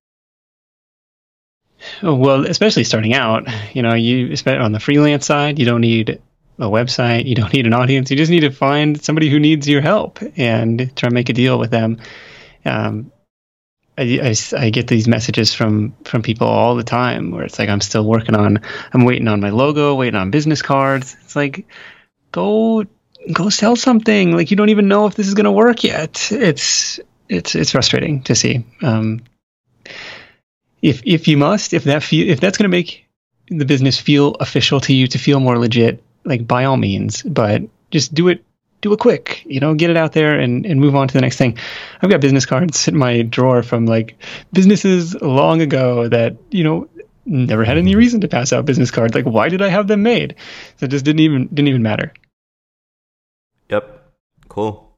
Well, 2.02 2.46
especially 2.46 2.84
starting 2.84 3.14
out, 3.14 3.48
you 3.74 3.82
know, 3.82 3.94
you 3.94 4.34
on 4.46 4.72
the 4.72 4.80
freelance 4.80 5.26
side, 5.26 5.58
you 5.58 5.64
don't 5.64 5.80
need 5.80 6.20
a 6.58 6.64
website, 6.64 7.26
you 7.26 7.34
don't 7.34 7.52
need 7.52 7.66
an 7.66 7.72
audience, 7.72 8.10
you 8.10 8.16
just 8.16 8.30
need 8.30 8.40
to 8.40 8.50
find 8.50 9.00
somebody 9.00 9.30
who 9.30 9.38
needs 9.38 9.68
your 9.68 9.80
help 9.80 10.18
and 10.36 10.94
try 10.96 11.08
to 11.08 11.14
make 11.14 11.28
a 11.28 11.32
deal 11.32 11.58
with 11.58 11.70
them. 11.70 11.98
Um, 12.64 13.12
I, 13.96 14.20
I, 14.22 14.34
I, 14.56 14.70
get 14.70 14.86
these 14.86 15.08
messages 15.08 15.54
from 15.54 15.94
from 16.04 16.22
people 16.22 16.46
all 16.46 16.76
the 16.76 16.84
time 16.84 17.32
where 17.32 17.44
it's 17.44 17.58
like 17.58 17.68
I'm 17.68 17.80
still 17.80 18.04
working 18.04 18.36
on 18.36 18.60
I'm 18.92 19.04
waiting 19.04 19.26
on 19.26 19.40
my 19.40 19.50
logo, 19.50 19.96
waiting 19.96 20.14
on 20.14 20.30
business 20.30 20.62
cards. 20.62 21.16
It's 21.24 21.34
like 21.34 21.66
go 22.30 22.84
go 23.32 23.48
sell 23.48 23.74
something. 23.74 24.36
Like 24.36 24.52
you 24.52 24.56
don't 24.56 24.68
even 24.68 24.86
know 24.86 25.06
if 25.06 25.16
this 25.16 25.26
is 25.26 25.34
going 25.34 25.46
to 25.46 25.52
work 25.52 25.82
yet. 25.82 26.30
It's 26.30 27.00
it's 27.28 27.54
it's 27.54 27.72
frustrating 27.72 28.22
to 28.24 28.34
see. 28.34 28.64
Um, 28.82 29.22
if 30.82 31.02
if 31.04 31.28
you 31.28 31.36
must, 31.36 31.72
if 31.72 31.84
that 31.84 32.02
feel, 32.02 32.28
if 32.28 32.40
that's 32.40 32.58
going 32.58 32.70
to 32.70 32.76
make 32.76 33.06
the 33.48 33.64
business 33.64 33.98
feel 33.98 34.34
official 34.40 34.80
to 34.80 34.94
you, 34.94 35.06
to 35.08 35.18
feel 35.18 35.40
more 35.40 35.58
legit, 35.58 36.02
like 36.24 36.46
by 36.46 36.64
all 36.64 36.76
means. 36.76 37.22
But 37.22 37.62
just 37.90 38.14
do 38.14 38.28
it 38.28 38.44
do 38.80 38.92
it 38.92 38.98
quick, 38.98 39.42
you 39.44 39.60
know, 39.60 39.74
get 39.74 39.90
it 39.90 39.96
out 39.96 40.12
there 40.12 40.38
and, 40.38 40.64
and 40.64 40.80
move 40.80 40.94
on 40.94 41.08
to 41.08 41.14
the 41.14 41.20
next 41.20 41.36
thing. 41.36 41.58
I've 42.00 42.10
got 42.10 42.20
business 42.20 42.46
cards 42.46 42.86
in 42.86 42.96
my 42.96 43.22
drawer 43.22 43.62
from 43.62 43.86
like 43.86 44.16
businesses 44.52 45.20
long 45.20 45.60
ago 45.60 46.08
that, 46.08 46.36
you 46.50 46.62
know, 46.62 46.88
never 47.24 47.64
had 47.64 47.76
any 47.76 47.96
reason 47.96 48.20
to 48.20 48.28
pass 48.28 48.52
out 48.52 48.64
business 48.64 48.90
cards. 48.90 49.14
Like, 49.14 49.26
why 49.26 49.48
did 49.48 49.62
I 49.62 49.68
have 49.68 49.88
them 49.88 50.02
made? 50.02 50.36
So 50.76 50.86
it 50.86 50.90
just 50.90 51.04
didn't 51.04 51.20
even 51.20 51.48
didn't 51.48 51.68
even 51.68 51.82
matter. 51.82 52.12
Yep. 53.68 54.12
Cool. 54.48 54.96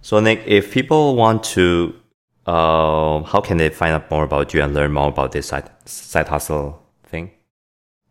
So 0.00 0.18
Nick, 0.20 0.42
if 0.46 0.72
people 0.72 1.16
want 1.16 1.44
to 1.44 1.94
uh, 2.46 3.22
how 3.22 3.40
can 3.40 3.56
they 3.56 3.68
find 3.68 3.92
out 3.92 4.10
more 4.10 4.24
about 4.24 4.52
you 4.52 4.62
and 4.62 4.74
learn 4.74 4.92
more 4.92 5.08
about 5.08 5.32
this 5.32 5.48
side 5.48 5.70
side 5.84 6.28
hustle 6.28 6.82
thing? 7.04 7.30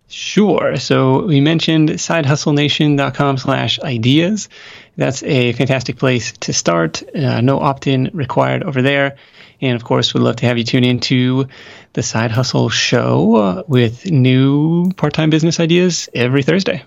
Sure. 0.08 0.76
So 0.78 1.26
we 1.26 1.40
mentioned 1.40 1.90
sidehustlenation.com 1.90 3.38
slash 3.38 3.80
ideas. 3.80 4.50
That's 4.98 5.24
a 5.24 5.54
fantastic 5.54 5.98
place 5.98 6.34
to 6.34 6.54
start. 6.54 7.02
Uh, 7.16 7.40
no 7.42 7.60
opt-in 7.60 8.10
required 8.14 8.64
over 8.64 8.82
there. 8.82 9.16
And 9.62 9.76
of 9.76 9.84
course, 9.84 10.14
we'd 10.14 10.22
love 10.22 10.38
to 10.38 10.46
have 10.48 10.58
you 10.58 10.64
tune 10.64 10.84
into 10.84 11.48
the 11.94 12.04
Side 12.04 12.32
Hustle 12.32 12.70
Show 12.70 13.36
uh, 13.36 13.64
with 13.68 14.10
new 14.12 14.92
part-time 14.92 15.30
business 15.30 15.60
ideas 15.60 16.10
every 16.14 16.44
Thursday. 16.44 16.84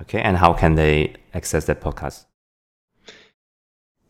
Okay. 0.00 0.20
And 0.20 0.36
how 0.36 0.52
can 0.52 0.74
they 0.74 1.14
access 1.32 1.66
that 1.66 1.80
podcast? 1.80 2.24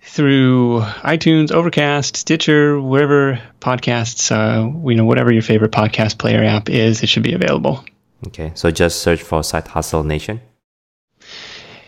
Through 0.02 0.80
iTunes, 1.02 1.52
Overcast, 1.52 2.16
Stitcher, 2.16 2.80
wherever 2.80 3.40
podcasts, 3.60 4.30
uh, 4.30 4.88
you 4.88 4.96
know, 4.96 5.04
whatever 5.04 5.32
your 5.32 5.42
favorite 5.42 5.72
podcast 5.72 6.18
player 6.18 6.42
app 6.42 6.68
is, 6.68 7.02
it 7.02 7.08
should 7.08 7.22
be 7.22 7.32
available. 7.32 7.84
Okay, 8.26 8.52
so 8.54 8.70
just 8.70 9.00
search 9.02 9.22
for 9.22 9.42
Side 9.42 9.68
Hustle 9.68 10.04
Nation. 10.04 10.40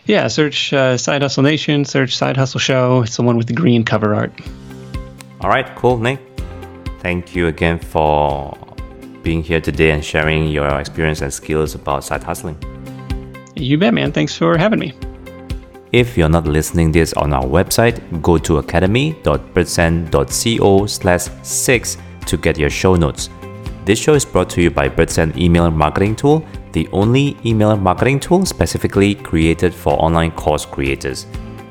Yeah, 0.05 0.27
search 0.27 0.71
uh, 0.73 0.97
Side 0.97 1.21
Hustle 1.21 1.43
Nation, 1.43 1.85
search 1.85 2.15
Side 2.15 2.37
Hustle 2.37 2.59
Show. 2.59 3.01
It's 3.01 3.15
the 3.15 3.23
one 3.23 3.37
with 3.37 3.47
the 3.47 3.53
green 3.53 3.83
cover 3.83 4.13
art. 4.13 4.33
All 5.41 5.49
right, 5.49 5.75
cool, 5.75 5.97
Nick. 5.97 6.19
Thank 6.99 7.35
you 7.35 7.47
again 7.47 7.79
for 7.79 8.57
being 9.23 9.43
here 9.43 9.59
today 9.59 9.91
and 9.91 10.03
sharing 10.03 10.47
your 10.47 10.79
experience 10.79 11.21
and 11.21 11.33
skills 11.33 11.73
about 11.75 12.03
side 12.03 12.23
hustling. 12.23 12.57
You 13.55 13.77
bet, 13.77 13.93
man. 13.93 14.11
Thanks 14.11 14.35
for 14.35 14.57
having 14.57 14.79
me. 14.79 14.93
If 15.95 16.17
you're 16.17 16.27
not 16.27 16.45
listening 16.45 16.91
this 16.91 17.13
on 17.13 17.31
our 17.31 17.45
website, 17.45 18.21
go 18.21 18.37
to 18.39 18.57
academy.birdsend.co 18.57 20.85
slash 20.87 21.27
6 21.41 21.97
to 22.25 22.35
get 22.35 22.57
your 22.57 22.69
show 22.69 22.95
notes. 22.95 23.29
This 23.85 23.97
show 23.97 24.13
is 24.13 24.25
brought 24.25 24.49
to 24.49 24.61
you 24.61 24.69
by 24.69 24.89
BirdSend 24.89 25.37
Email 25.37 25.71
Marketing 25.71 26.13
Tool, 26.13 26.45
the 26.73 26.89
only 26.91 27.37
email 27.45 27.77
marketing 27.77 28.19
tool 28.19 28.45
specifically 28.45 29.15
created 29.15 29.73
for 29.73 29.93
online 30.03 30.31
course 30.31 30.65
creators. 30.65 31.27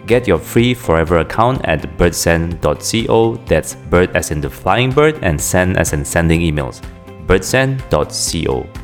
Get 0.06 0.26
your 0.26 0.38
free 0.38 0.72
forever 0.72 1.18
account 1.18 1.62
at 1.66 1.82
birdsend.co, 1.98 3.36
that's 3.44 3.74
bird 3.74 4.16
as 4.16 4.30
in 4.30 4.40
the 4.40 4.48
flying 4.48 4.90
bird 4.90 5.18
and 5.20 5.38
send 5.38 5.76
as 5.76 5.92
in 5.92 6.02
sending 6.02 6.40
emails. 6.40 6.80
birdsend.co. 7.26 8.83